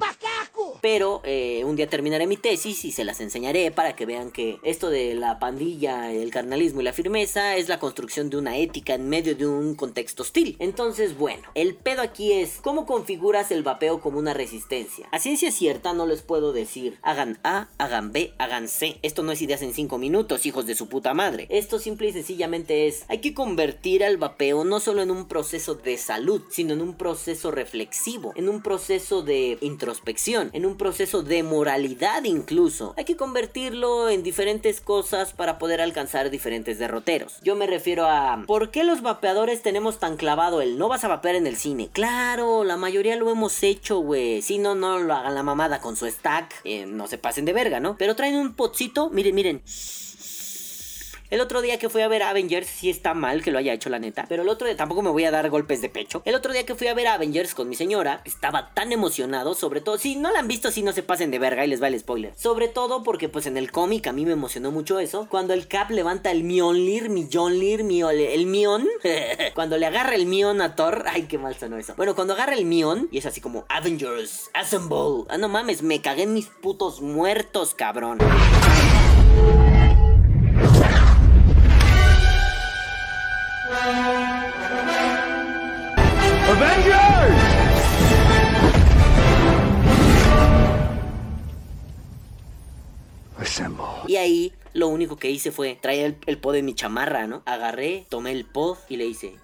Pero 0.81 1.21
eh, 1.25 1.63
un 1.65 1.77
día 1.77 1.89
terminaré 1.89 2.27
mi 2.27 2.37
tesis 2.37 2.85
y 2.85 2.93
se 2.93 3.05
las 3.05 3.21
enseñaré 3.21 3.71
para 3.71 3.97
que 3.97 4.07
vean 4.07 4.31
que 4.31 4.59
esto 4.63 4.91
de 4.91 5.15
la 5.15 5.39
pandilla, 5.39 6.13
el 6.13 6.31
carnalismo 6.31 6.81
y 6.81 6.85
la 6.85 6.93
firmeza 6.93 7.57
es 7.57 7.69
la 7.69 7.79
construcción 7.79 8.31
de 8.31 8.37
una 8.37 8.57
ética 8.57 8.95
en 8.95 9.09
medio 9.09 9.35
de 9.35 9.47
un 9.47 9.75
contexto 9.75 10.23
hostil. 10.23 10.57
Entonces, 10.59 11.17
bueno, 11.17 11.43
el 11.55 11.75
pedo 11.75 12.03
aquí 12.03 12.33
es 12.33 12.59
cómo 12.63 12.87
configuras 12.87 13.51
el 13.51 13.63
vapeo 13.63 14.01
como 14.01 14.19
una 14.19 14.35
resistencia. 14.35 15.09
A 15.13 15.19
ciencia 15.19 15.51
cierta 15.51 15.93
no 15.93 16.07
les 16.07 16.23
puedo 16.23 16.53
decir 16.53 16.99
hagan 17.03 17.39
A, 17.45 17.69
hagan 17.79 18.13
B, 18.13 18.35
hagan 18.39 18.69
C. 18.69 18.99
Esto 19.03 19.23
no 19.23 19.33
es 19.33 19.43
ideas 19.43 19.63
en 19.63 19.75
5 19.75 19.99
minutos, 19.99 20.47
hijos 20.47 20.67
de 20.67 20.75
su 20.75 20.89
puta 20.89 21.15
madre. 21.15 21.47
Esto 21.51 21.79
simple 21.79 22.09
y 22.09 22.13
sencillamente 22.13 22.87
es 22.87 23.05
hay 23.09 23.19
que 23.19 23.35
convertir 23.35 24.05
al 24.05 24.17
vapeo 24.17 24.65
no 24.65 24.81
solo 24.81 25.03
en 25.03 25.11
un 25.11 25.29
proceso 25.29 25.75
de 25.75 25.97
salud, 25.97 26.43
sino 26.51 26.75
en 26.75 26.81
un 26.81 26.95
proceso 26.95 27.51
reflexivo, 27.51 28.33
en 28.37 28.49
un 28.49 28.63
proceso 28.63 29.23
de 29.23 29.59
introspección, 29.61 30.51
en 30.59 30.67
un 30.67 30.77
proceso 30.77 31.23
de 31.23 31.45
moralidad 31.45 32.25
incluso. 32.25 32.93
Hay 32.97 33.05
que 33.05 33.17
convertirlo 33.17 34.09
en 34.09 34.25
diferentes 34.25 34.81
cosas 34.81 35.33
para 35.33 35.57
poder 35.57 35.81
alcanzar 35.81 36.31
diferentes 36.31 36.81
derroteros. 36.81 37.39
Yo 37.43 37.55
me 37.55 37.69
refiero 37.69 38.07
a 38.07 38.43
¿por 38.45 38.73
qué 38.73 38.83
los 38.83 39.01
vapeadores 39.01 39.63
tenemos 39.63 40.01
tan 40.01 40.17
clavado 40.17 40.61
el 40.61 40.77
no 40.77 40.89
vas 40.89 41.05
a 41.05 41.09
vapear 41.09 41.37
en 41.37 41.47
el 41.47 41.57
cine? 41.57 41.91
Claro, 41.93 42.65
la 42.65 42.77
mayoría 42.77 43.15
lo 43.15 43.31
hemos 43.31 43.63
hecho, 43.63 44.01
güey. 44.01 44.43
Si 44.43 44.59
no, 44.59 44.75
no 44.75 44.99
lo 44.99 45.15
hagan 45.15 45.37
la 45.37 45.45
mamada 45.45 45.81
con 45.81 45.95
su 45.95 46.07
stack. 46.07 46.53
Eh, 46.65 46.87
no 46.87 47.07
se 47.07 47.19
pasen 47.19 47.45
de 47.45 47.53
verga, 47.53 47.79
¿no? 47.79 47.97
Pero 47.97 48.17
traen 48.17 48.35
un 48.35 48.55
potcito, 48.55 49.11
miren, 49.11 49.37
miren. 49.37 49.63
El 51.31 51.43
otro 51.43 51.61
día 51.61 51.79
que 51.79 51.91
fui 51.91 52.01
a 52.01 52.09
ver 52.09 52.23
Avengers, 52.23 52.67
sí 52.67 52.89
está 52.89 53.13
mal 53.13 53.43
que 53.43 53.51
lo 53.51 53.59
haya 53.59 53.75
hecho 53.75 53.91
la 53.91 53.99
neta. 53.99 54.25
Pero 54.31 54.45
el 54.45 54.49
otro 54.49 54.67
día 54.67 54.79
tampoco 54.79 55.03
me 55.03 55.11
voy 55.11 55.25
a 55.25 55.31
dar 55.31 55.51
golpes 55.51 55.83
de 55.83 55.91
pecho. 55.91 56.23
El 56.25 56.35
otro 56.35 56.55
día 56.55 56.65
que 56.65 56.75
fui 56.75 56.87
a 56.87 56.95
ver 56.95 57.07
Avengers 57.07 57.55
con 57.55 57.69
mi 57.69 57.75
señora, 57.75 58.23
estaba 58.25 58.73
tan 58.73 58.93
emocionado, 58.93 59.55
sobre 59.55 59.83
todo, 59.83 59.99
si 59.99 60.17
no 60.17 60.33
la 60.33 60.39
han 60.39 60.49
visto, 60.49 60.71
si 60.71 60.83
no 60.83 60.93
se 60.93 61.03
pasen 61.03 61.31
de 61.31 61.39
verga 61.39 61.67
y 61.67 61.69
les 61.69 61.83
va 61.83 61.89
el 61.89 62.01
spoiler. 62.01 62.33
Sobre 62.35 62.69
todo 62.69 63.03
porque 63.03 63.29
pues 63.29 63.45
en 63.45 63.59
el 63.59 63.71
cómic 63.71 64.07
a 64.07 64.13
mí 64.13 64.25
me 64.25 64.33
emocionó 64.33 64.71
mucho 64.71 65.01
eso. 65.01 65.27
Cuando 65.29 65.53
el 65.53 65.69
Cap 65.69 65.91
levanta 65.91 66.31
el 66.31 66.45
Mjolnir, 66.45 67.11
mi 67.11 67.25
Mjolnir, 67.25 67.85
mi 67.85 68.01
el 68.01 68.47
Mion. 68.47 68.89
cuando 69.55 69.77
le 69.77 69.85
agarra 69.85 70.15
el 70.15 70.25
Mion 70.25 70.63
a 70.63 70.77
Thor. 70.77 71.05
Ay, 71.07 71.25
qué 71.25 71.37
mal 71.37 71.55
sonó 71.57 71.77
eso. 71.77 71.93
Bueno, 71.99 72.15
cuando 72.15 72.33
agarra 72.33 72.55
el 72.55 72.65
Mion 72.65 73.07
y 73.13 73.19
es 73.19 73.27
así 73.27 73.43
como 73.43 73.67
Avengers, 73.69 74.51
Assemble. 74.55 75.27
Ah, 75.29 75.37
no 75.37 75.49
mames, 75.49 75.83
me 75.83 76.01
cagué 76.01 76.23
en 76.23 76.33
mis 76.33 76.47
putos 76.47 77.03
muertos, 77.03 77.75
cabrón. 77.75 78.19
Y 94.07 94.17
ahí 94.17 94.53
lo 94.73 94.89
único 94.89 95.17
que 95.17 95.31
hice 95.31 95.53
fue 95.53 95.77
traer 95.81 96.17
el, 96.27 96.39
el 96.39 96.53
de 96.53 96.63
mi 96.63 96.75
chamarra, 96.75 97.27
¿no? 97.27 97.43
Agarré, 97.45 98.07
tomé 98.09 98.33
el 98.33 98.45
pod 98.45 98.79
y 98.89 98.97
le 98.97 99.07
hice. 99.07 99.37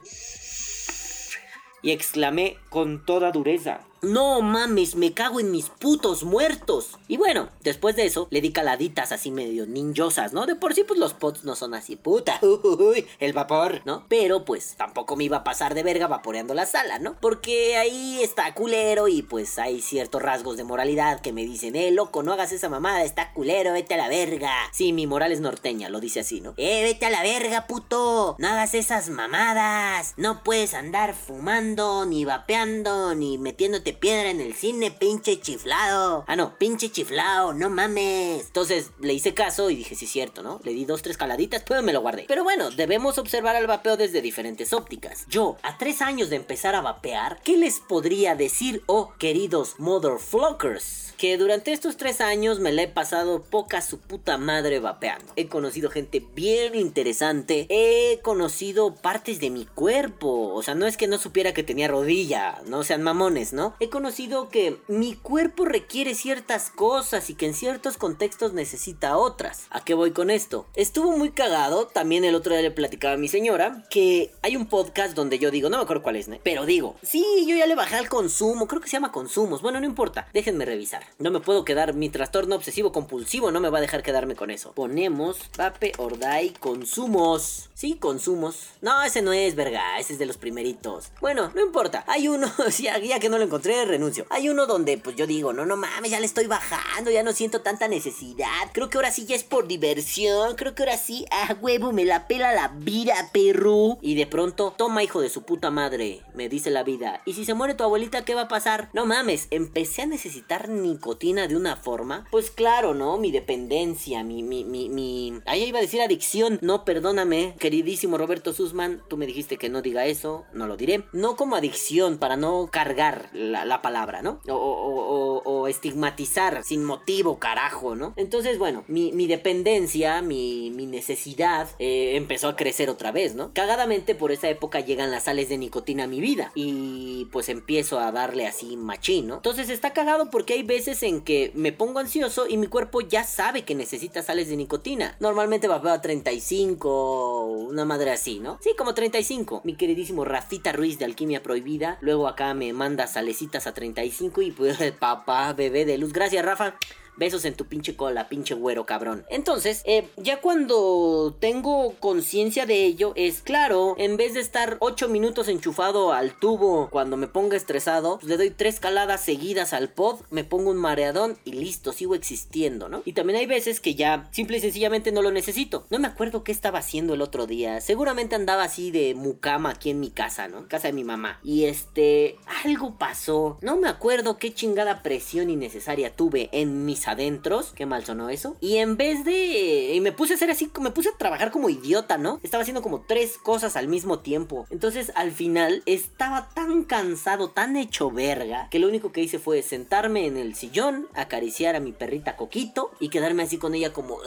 Y 1.82 1.90
exclamé 1.90 2.56
con 2.70 3.04
toda 3.04 3.30
dureza. 3.30 3.80
No 4.04 4.40
mames, 4.42 4.96
me 4.96 5.12
cago 5.12 5.40
en 5.40 5.50
mis 5.50 5.70
putos 5.70 6.24
muertos. 6.24 6.98
Y 7.08 7.16
bueno, 7.16 7.48
después 7.62 7.96
de 7.96 8.04
eso, 8.06 8.28
le 8.30 8.40
di 8.40 8.52
caladitas 8.52 9.12
así 9.12 9.30
medio 9.30 9.66
ninjosas, 9.66 10.32
¿no? 10.32 10.46
De 10.46 10.54
por 10.54 10.74
sí, 10.74 10.84
pues 10.84 11.00
los 11.00 11.14
pots 11.14 11.44
no 11.44 11.56
son 11.56 11.74
así, 11.74 11.96
puta. 11.96 12.38
Uy, 12.42 13.06
el 13.18 13.32
vapor, 13.32 13.82
¿no? 13.84 14.04
Pero 14.08 14.44
pues 14.44 14.74
tampoco 14.76 15.16
me 15.16 15.24
iba 15.24 15.38
a 15.38 15.44
pasar 15.44 15.74
de 15.74 15.82
verga 15.82 16.06
vaporeando 16.06 16.54
la 16.54 16.66
sala, 16.66 16.98
¿no? 16.98 17.16
Porque 17.20 17.76
ahí 17.76 18.20
está 18.22 18.52
culero 18.54 19.08
y 19.08 19.22
pues 19.22 19.58
hay 19.58 19.80
ciertos 19.80 20.22
rasgos 20.22 20.56
de 20.56 20.64
moralidad 20.64 21.20
que 21.20 21.32
me 21.32 21.44
dicen, 21.44 21.76
eh, 21.76 21.90
loco, 21.90 22.22
no 22.22 22.32
hagas 22.32 22.52
esa 22.52 22.68
mamada, 22.68 23.04
está 23.04 23.32
culero, 23.32 23.72
vete 23.72 23.94
a 23.94 23.98
la 23.98 24.08
verga. 24.08 24.52
Sí, 24.72 24.92
mi 24.92 25.06
moral 25.06 25.32
es 25.32 25.40
norteña, 25.40 25.88
lo 25.88 26.00
dice 26.00 26.20
así, 26.20 26.40
¿no? 26.40 26.54
Eh, 26.56 26.82
vete 26.82 27.06
a 27.06 27.10
la 27.10 27.22
verga, 27.22 27.66
puto. 27.66 28.36
No 28.38 28.48
hagas 28.48 28.74
esas 28.74 29.08
mamadas. 29.08 30.14
No 30.16 30.42
puedes 30.42 30.74
andar 30.74 31.14
fumando, 31.14 32.04
ni 32.06 32.24
vapeando, 32.24 33.14
ni 33.14 33.38
metiéndote 33.38 33.93
piedra 33.94 34.30
en 34.30 34.40
el 34.40 34.54
cine, 34.54 34.90
pinche 34.90 35.40
chiflado. 35.40 36.24
Ah, 36.26 36.36
no, 36.36 36.58
pinche 36.58 36.90
chiflado, 36.90 37.54
no 37.54 37.70
mames. 37.70 38.46
Entonces 38.46 38.90
le 39.00 39.14
hice 39.14 39.34
caso 39.34 39.70
y 39.70 39.76
dije, 39.76 39.94
sí, 39.94 40.06
cierto, 40.06 40.42
¿no? 40.42 40.60
Le 40.64 40.72
di 40.72 40.84
dos, 40.84 41.02
tres 41.02 41.16
caladitas, 41.16 41.62
pero 41.66 41.82
me 41.82 41.92
lo 41.92 42.00
guardé. 42.00 42.24
Pero 42.28 42.44
bueno, 42.44 42.70
debemos 42.70 43.18
observar 43.18 43.56
al 43.56 43.66
vapeo 43.66 43.96
desde 43.96 44.20
diferentes 44.20 44.72
ópticas. 44.72 45.26
Yo, 45.28 45.56
a 45.62 45.78
tres 45.78 46.02
años 46.02 46.30
de 46.30 46.36
empezar 46.36 46.74
a 46.74 46.80
vapear, 46.80 47.40
¿qué 47.42 47.56
les 47.56 47.80
podría 47.80 48.34
decir, 48.34 48.82
oh, 48.86 49.12
queridos 49.18 49.76
motherflockers? 49.78 51.04
que 51.16 51.38
durante 51.38 51.72
estos 51.72 51.96
tres 51.96 52.20
años 52.20 52.60
me 52.60 52.72
la 52.72 52.82
he 52.82 52.88
pasado 52.88 53.42
poca 53.42 53.80
su 53.82 53.98
puta 53.98 54.38
madre 54.38 54.80
vapeando. 54.80 55.32
He 55.36 55.48
conocido 55.48 55.90
gente 55.90 56.24
bien 56.34 56.74
interesante, 56.74 57.66
he 57.68 58.20
conocido 58.22 58.94
partes 58.94 59.40
de 59.40 59.50
mi 59.50 59.64
cuerpo, 59.64 60.52
o 60.54 60.62
sea, 60.62 60.74
no 60.74 60.86
es 60.86 60.96
que 60.96 61.06
no 61.06 61.18
supiera 61.18 61.54
que 61.54 61.62
tenía 61.62 61.88
rodilla, 61.88 62.60
no 62.66 62.84
sean 62.84 63.02
mamones, 63.02 63.52
¿no? 63.52 63.74
He 63.84 63.90
conocido 63.90 64.48
que 64.48 64.78
mi 64.88 65.14
cuerpo 65.14 65.64
requiere 65.64 66.14
ciertas 66.14 66.70
cosas 66.70 67.30
y 67.30 67.34
que 67.34 67.46
en 67.46 67.54
ciertos 67.54 67.96
contextos 67.96 68.52
necesita 68.52 69.16
otras. 69.16 69.66
¿A 69.70 69.84
qué 69.84 69.94
voy 69.94 70.12
con 70.12 70.30
esto? 70.30 70.66
Estuvo 70.74 71.16
muy 71.16 71.30
cagado, 71.30 71.86
también 71.86 72.24
el 72.24 72.34
otro 72.34 72.52
día 72.52 72.62
le 72.62 72.70
platicaba 72.70 73.14
a 73.14 73.18
mi 73.18 73.28
señora, 73.28 73.84
que 73.90 74.32
hay 74.42 74.56
un 74.56 74.66
podcast 74.66 75.14
donde 75.14 75.38
yo 75.38 75.50
digo, 75.50 75.68
no 75.70 75.76
me 75.76 75.82
acuerdo 75.84 76.02
cuál 76.02 76.16
es, 76.16 76.28
¿no? 76.28 76.38
pero 76.42 76.66
digo, 76.66 76.96
sí, 77.02 77.24
yo 77.46 77.56
ya 77.56 77.66
le 77.66 77.74
bajé 77.74 77.96
al 77.96 78.08
consumo, 78.08 78.66
creo 78.66 78.80
que 78.80 78.88
se 78.88 78.96
llama 78.96 79.12
consumos, 79.12 79.62
bueno, 79.62 79.80
no 79.80 79.86
importa, 79.86 80.28
déjenme 80.32 80.64
revisar. 80.64 81.04
No 81.18 81.30
me 81.30 81.40
puedo 81.40 81.64
quedar, 81.64 81.94
mi 81.94 82.08
trastorno 82.08 82.56
obsesivo 82.56 82.92
compulsivo 82.92 83.50
no 83.50 83.60
me 83.60 83.70
va 83.70 83.78
a 83.78 83.80
dejar 83.80 84.02
quedarme 84.02 84.36
con 84.36 84.50
eso. 84.50 84.72
Ponemos 84.72 85.38
Pape 85.56 85.92
Orday 85.98 86.50
consumos. 86.60 87.70
Sí, 87.74 87.94
consumos. 87.94 88.68
No, 88.80 89.02
ese 89.02 89.20
no 89.20 89.32
es, 89.32 89.56
verga, 89.56 89.98
ese 89.98 90.12
es 90.12 90.18
de 90.18 90.26
los 90.26 90.36
primeritos. 90.36 91.10
Bueno, 91.20 91.50
no 91.54 91.60
importa, 91.60 92.04
hay 92.06 92.28
uno, 92.28 92.50
ya, 92.78 92.98
ya 92.98 93.18
que 93.18 93.28
no 93.28 93.38
lo 93.38 93.44
encontré, 93.44 93.63
renuncio. 93.64 94.26
Hay 94.30 94.48
uno 94.48 94.66
donde 94.66 94.98
pues 94.98 95.16
yo 95.16 95.26
digo, 95.26 95.52
no, 95.52 95.66
no 95.66 95.76
mames, 95.76 96.10
ya 96.10 96.20
le 96.20 96.26
estoy 96.26 96.46
bajando, 96.46 97.10
ya 97.10 97.22
no 97.22 97.32
siento 97.32 97.60
tanta 97.60 97.88
necesidad. 97.88 98.70
Creo 98.72 98.90
que 98.90 98.98
ahora 98.98 99.10
sí 99.10 99.26
ya 99.26 99.36
es 99.36 99.44
por 99.44 99.66
diversión, 99.66 100.56
creo 100.56 100.74
que 100.74 100.82
ahora 100.82 100.98
sí, 100.98 101.26
ah, 101.30 101.56
huevo, 101.60 101.92
me 101.92 102.04
la 102.04 102.26
pela 102.26 102.52
la 102.52 102.68
vida, 102.68 103.14
perro. 103.32 103.98
Y 104.00 104.14
de 104.14 104.26
pronto, 104.26 104.74
toma 104.76 105.02
hijo 105.02 105.20
de 105.20 105.28
su 105.28 105.42
puta 105.42 105.70
madre, 105.70 106.22
me 106.34 106.48
dice 106.48 106.70
la 106.70 106.82
vida. 106.82 107.22
¿Y 107.24 107.34
si 107.34 107.44
se 107.44 107.54
muere 107.54 107.74
tu 107.74 107.84
abuelita, 107.84 108.24
qué 108.24 108.34
va 108.34 108.42
a 108.42 108.48
pasar? 108.48 108.90
No 108.92 109.06
mames, 109.06 109.48
empecé 109.50 110.02
a 110.02 110.06
necesitar 110.06 110.68
nicotina 110.68 111.48
de 111.48 111.56
una 111.56 111.76
forma. 111.76 112.26
Pues 112.30 112.50
claro, 112.50 112.94
¿no? 112.94 113.18
Mi 113.18 113.30
dependencia, 113.30 114.22
mi, 114.24 114.42
mi, 114.42 114.64
mi, 114.64 114.88
mi... 114.88 115.40
Ahí 115.46 115.64
iba 115.64 115.78
a 115.78 115.82
decir 115.82 116.00
adicción. 116.00 116.58
No, 116.62 116.84
perdóname, 116.84 117.56
queridísimo 117.58 118.18
Roberto 118.18 118.52
Sussman, 118.52 119.02
tú 119.08 119.16
me 119.16 119.26
dijiste 119.26 119.56
que 119.56 119.68
no 119.68 119.82
diga 119.82 120.06
eso, 120.06 120.44
no 120.52 120.66
lo 120.66 120.76
diré. 120.76 121.04
No 121.12 121.36
como 121.36 121.56
adicción, 121.56 122.18
para 122.18 122.36
no 122.36 122.68
cargar 122.70 123.30
la, 123.32 123.53
palabra, 123.82 124.22
¿no? 124.22 124.40
O, 124.48 125.66
estigmatizar 125.68 126.62
sin 126.62 126.84
motivo, 126.84 127.38
carajo, 127.38 127.96
¿no? 127.96 128.12
Entonces, 128.16 128.58
bueno, 128.58 128.84
mi, 128.86 129.26
dependencia, 129.26 130.20
mi, 130.22 130.70
necesidad 130.70 131.68
eh, 131.78 132.16
empezó 132.16 132.48
a 132.48 132.56
crecer 132.56 132.90
otra 132.90 133.10
vez, 133.10 133.34
¿no? 133.34 133.52
Cagadamente 133.52 134.14
por 134.14 134.30
esa 134.30 134.48
época 134.48 134.80
llegan 134.80 135.10
las 135.10 135.24
sales 135.24 135.48
de 135.48 135.58
nicotina 135.58 136.04
a 136.04 136.06
mi 136.06 136.20
vida 136.20 136.52
y 136.54 137.26
pues 137.32 137.48
empiezo 137.48 137.98
a 137.98 138.12
darle 138.12 138.46
así 138.46 138.76
machín, 138.76 139.28
¿no? 139.28 139.36
Entonces 139.36 139.70
está 139.70 139.92
cagado 139.92 140.30
porque 140.30 140.54
hay 140.54 140.62
veces 140.62 141.02
en 141.02 141.22
que 141.22 141.50
me 141.54 141.72
pongo 141.72 141.98
ansioso 141.98 142.46
y 142.46 142.58
mi 142.58 142.66
cuerpo 142.66 143.00
ya 143.00 143.24
sabe 143.24 143.64
que 143.64 143.74
necesita 143.74 144.22
sales 144.22 144.48
de 144.48 144.56
nicotina. 144.56 145.16
Normalmente 145.20 145.66
va 145.66 145.76
a 145.76 146.00
35, 146.00 147.46
una 147.46 147.84
madre 147.84 148.10
así, 148.10 148.40
¿no? 148.40 148.58
Sí, 148.60 148.70
como 148.76 148.94
35. 148.94 149.62
Mi 149.64 149.76
queridísimo 149.76 150.24
Rafita 150.24 150.72
Ruiz 150.72 150.98
de 150.98 151.04
Alquimia 151.04 151.42
Prohibida. 151.42 151.98
Luego 152.00 152.28
acá 152.28 152.54
me 152.54 152.72
manda 152.72 153.06
salecitas 153.44 153.66
a 153.66 153.74
35 153.74 154.42
y 154.42 154.50
pues 154.52 154.78
papá, 154.98 155.52
bebé 155.52 155.84
de 155.84 155.98
luz. 155.98 156.12
Gracias, 156.12 156.44
Rafa. 156.44 156.74
Besos 157.16 157.44
en 157.44 157.54
tu 157.54 157.66
pinche 157.66 157.96
cola, 157.96 158.28
pinche 158.28 158.54
güero 158.54 158.86
cabrón. 158.86 159.24
Entonces, 159.30 159.82
eh, 159.84 160.08
ya 160.16 160.40
cuando 160.40 161.36
tengo 161.40 161.94
conciencia 162.00 162.66
de 162.66 162.84
ello, 162.84 163.12
es 163.16 163.42
claro, 163.42 163.94
en 163.98 164.16
vez 164.16 164.34
de 164.34 164.40
estar 164.40 164.76
8 164.80 165.08
minutos 165.08 165.48
enchufado 165.48 166.12
al 166.12 166.38
tubo 166.38 166.88
cuando 166.90 167.16
me 167.16 167.28
ponga 167.28 167.56
estresado, 167.56 168.18
pues 168.18 168.28
le 168.28 168.36
doy 168.36 168.50
tres 168.50 168.80
caladas 168.80 169.20
seguidas 169.20 169.72
al 169.72 169.90
pod, 169.90 170.20
me 170.30 170.44
pongo 170.44 170.70
un 170.70 170.76
mareadón 170.76 171.38
y 171.44 171.52
listo, 171.52 171.92
sigo 171.92 172.14
existiendo, 172.14 172.88
¿no? 172.88 173.02
Y 173.04 173.12
también 173.12 173.38
hay 173.38 173.46
veces 173.46 173.80
que 173.80 173.94
ya 173.94 174.28
simple 174.32 174.58
y 174.58 174.60
sencillamente 174.60 175.12
no 175.12 175.22
lo 175.22 175.30
necesito. 175.30 175.86
No 175.90 175.98
me 175.98 176.08
acuerdo 176.08 176.44
qué 176.44 176.52
estaba 176.52 176.78
haciendo 176.80 177.14
el 177.14 177.22
otro 177.22 177.46
día. 177.46 177.80
Seguramente 177.80 178.34
andaba 178.34 178.64
así 178.64 178.90
de 178.90 179.14
mucama 179.14 179.70
aquí 179.70 179.90
en 179.90 180.00
mi 180.00 180.10
casa, 180.10 180.48
¿no? 180.48 180.68
Casa 180.68 180.88
de 180.88 180.94
mi 180.94 181.04
mamá. 181.04 181.40
Y 181.42 181.64
este, 181.64 182.36
algo 182.64 182.96
pasó. 182.98 183.58
No 183.62 183.76
me 183.76 183.88
acuerdo 183.88 184.38
qué 184.38 184.52
chingada 184.52 185.02
presión 185.02 185.50
innecesaria 185.50 186.14
tuve 186.14 186.48
en 186.52 186.84
mis 186.84 187.03
adentros. 187.08 187.72
Qué 187.74 187.86
mal 187.86 188.04
sonó 188.04 188.28
eso. 188.28 188.56
Y 188.60 188.76
en 188.76 188.96
vez 188.96 189.24
de. 189.24 189.94
Y 189.94 190.00
me 190.00 190.12
puse 190.12 190.34
a 190.34 190.36
hacer 190.36 190.50
así, 190.50 190.70
me 190.80 190.90
puse 190.90 191.10
a 191.10 191.16
trabajar 191.16 191.50
como 191.50 191.68
idiota, 191.68 192.18
¿no? 192.18 192.40
Estaba 192.42 192.62
haciendo 192.62 192.82
como 192.82 193.02
tres 193.02 193.38
cosas 193.38 193.76
al 193.76 193.88
mismo 193.88 194.20
tiempo. 194.20 194.66
Entonces 194.70 195.12
al 195.14 195.32
final 195.32 195.82
estaba 195.86 196.50
tan 196.54 196.84
cansado, 196.84 197.50
tan 197.50 197.76
hecho 197.76 198.10
verga, 198.10 198.68
que 198.70 198.78
lo 198.78 198.88
único 198.88 199.12
que 199.12 199.22
hice 199.22 199.38
fue 199.38 199.62
sentarme 199.62 200.26
en 200.26 200.36
el 200.36 200.54
sillón, 200.54 201.08
acariciar 201.14 201.76
a 201.76 201.80
mi 201.80 201.92
perrita 201.92 202.36
Coquito 202.36 202.90
y 203.00 203.08
quedarme 203.08 203.42
así 203.42 203.58
con 203.58 203.74
ella 203.74 203.92
como. 203.92 204.18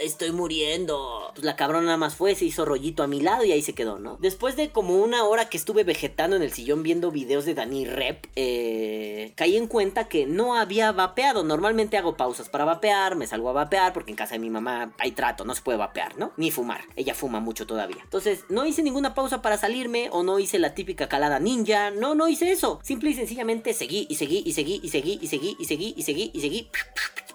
Estoy 0.00 0.32
muriendo. 0.32 1.30
Pues 1.34 1.44
la 1.44 1.56
cabrona 1.56 1.86
nada 1.86 1.96
más 1.96 2.16
fue, 2.16 2.34
se 2.34 2.44
hizo 2.44 2.64
rollito 2.64 3.02
a 3.02 3.06
mi 3.06 3.20
lado 3.20 3.44
y 3.44 3.52
ahí 3.52 3.62
se 3.62 3.74
quedó, 3.74 3.98
¿no? 3.98 4.18
Después 4.20 4.56
de 4.56 4.70
como 4.70 4.96
una 4.96 5.24
hora 5.24 5.48
que 5.48 5.56
estuve 5.56 5.84
vegetando 5.84 6.36
en 6.36 6.42
el 6.42 6.52
sillón 6.52 6.82
viendo 6.82 7.10
videos 7.10 7.44
de 7.44 7.54
Dani 7.54 7.86
Rep, 7.86 8.26
eh, 8.36 9.32
caí 9.36 9.56
en 9.56 9.66
cuenta 9.66 10.08
que 10.08 10.26
no 10.26 10.56
había 10.56 10.92
vapeado. 10.92 11.44
Normalmente 11.44 11.93
hago 11.96 12.16
pausas 12.16 12.48
para 12.48 12.64
vapear, 12.64 13.16
me 13.16 13.26
salgo 13.26 13.50
a 13.50 13.52
vapear, 13.52 13.92
porque 13.92 14.10
en 14.10 14.16
casa 14.16 14.34
de 14.34 14.38
mi 14.40 14.50
mamá 14.50 14.92
hay 14.98 15.12
trato, 15.12 15.44
no 15.44 15.54
se 15.54 15.62
puede 15.62 15.78
vapear, 15.78 16.16
¿no? 16.18 16.32
Ni 16.36 16.50
fumar, 16.50 16.82
ella 16.96 17.14
fuma 17.14 17.40
mucho 17.40 17.66
todavía. 17.66 18.02
Entonces, 18.02 18.44
no 18.48 18.66
hice 18.66 18.82
ninguna 18.82 19.14
pausa 19.14 19.42
para 19.42 19.58
salirme, 19.58 20.08
o 20.10 20.22
no 20.22 20.38
hice 20.38 20.58
la 20.58 20.74
típica 20.74 21.08
calada 21.08 21.38
ninja, 21.38 21.90
no, 21.90 22.14
no 22.14 22.28
hice 22.28 22.52
eso. 22.52 22.80
Simple 22.82 23.10
y 23.10 23.14
sencillamente 23.14 23.72
seguí 23.74 24.06
y 24.08 24.16
seguí 24.16 24.42
y 24.44 24.52
seguí 24.52 24.80
y 24.82 24.88
seguí 24.88 25.18
y 25.20 25.28
seguí 25.28 25.56
y 25.58 25.64
seguí 25.64 25.94
y 25.94 26.02
seguí 26.02 26.30
y 26.32 26.40
seguí. 26.40 26.70
Y 26.70 26.80
seguí. 27.20 27.33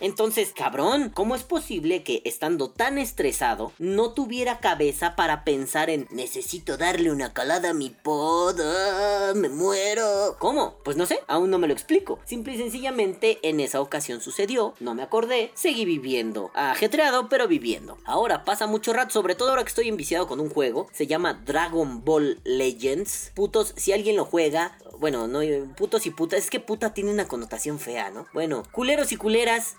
Entonces, 0.00 0.52
cabrón, 0.54 1.10
¿cómo 1.14 1.34
es 1.34 1.42
posible 1.42 2.02
que 2.02 2.22
estando 2.24 2.70
tan 2.70 2.98
estresado 2.98 3.72
no 3.78 4.12
tuviera 4.12 4.58
cabeza 4.58 5.16
para 5.16 5.44
pensar 5.44 5.90
en 5.90 6.06
necesito 6.10 6.76
darle 6.76 7.10
una 7.10 7.32
calada 7.32 7.70
a 7.70 7.74
mi 7.74 7.90
poda, 7.90 9.32
me 9.34 9.48
muero? 9.48 10.36
¿Cómo? 10.38 10.76
Pues 10.84 10.96
no 10.96 11.06
sé, 11.06 11.20
aún 11.26 11.50
no 11.50 11.58
me 11.58 11.66
lo 11.66 11.72
explico. 11.72 12.18
Simple 12.24 12.54
y 12.54 12.58
sencillamente 12.58 13.38
en 13.42 13.60
esa 13.60 13.80
ocasión 13.80 14.20
sucedió, 14.20 14.74
no 14.80 14.94
me 14.94 15.02
acordé, 15.02 15.50
seguí 15.54 15.84
viviendo. 15.84 16.50
Ajetreado, 16.54 17.28
pero 17.28 17.48
viviendo. 17.48 17.98
Ahora 18.04 18.44
pasa 18.44 18.66
mucho 18.66 18.92
rato, 18.92 19.12
sobre 19.12 19.34
todo 19.34 19.50
ahora 19.50 19.62
que 19.62 19.68
estoy 19.68 19.88
enviciado 19.88 20.26
con 20.26 20.40
un 20.40 20.50
juego, 20.50 20.88
se 20.92 21.06
llama 21.06 21.42
Dragon 21.44 22.04
Ball 22.04 22.40
Legends. 22.44 23.32
Putos, 23.34 23.74
si 23.76 23.92
alguien 23.92 24.16
lo 24.16 24.24
juega, 24.24 24.78
bueno, 24.98 25.26
no, 25.26 25.40
putos 25.76 26.06
y 26.06 26.10
putas, 26.10 26.40
es 26.40 26.50
que 26.50 26.60
puta 26.60 26.94
tiene 26.94 27.10
una 27.10 27.28
connotación 27.28 27.78
fea, 27.78 28.10
¿no? 28.10 28.26
Bueno, 28.32 28.62
culeros 28.72 29.12
y 29.12 29.16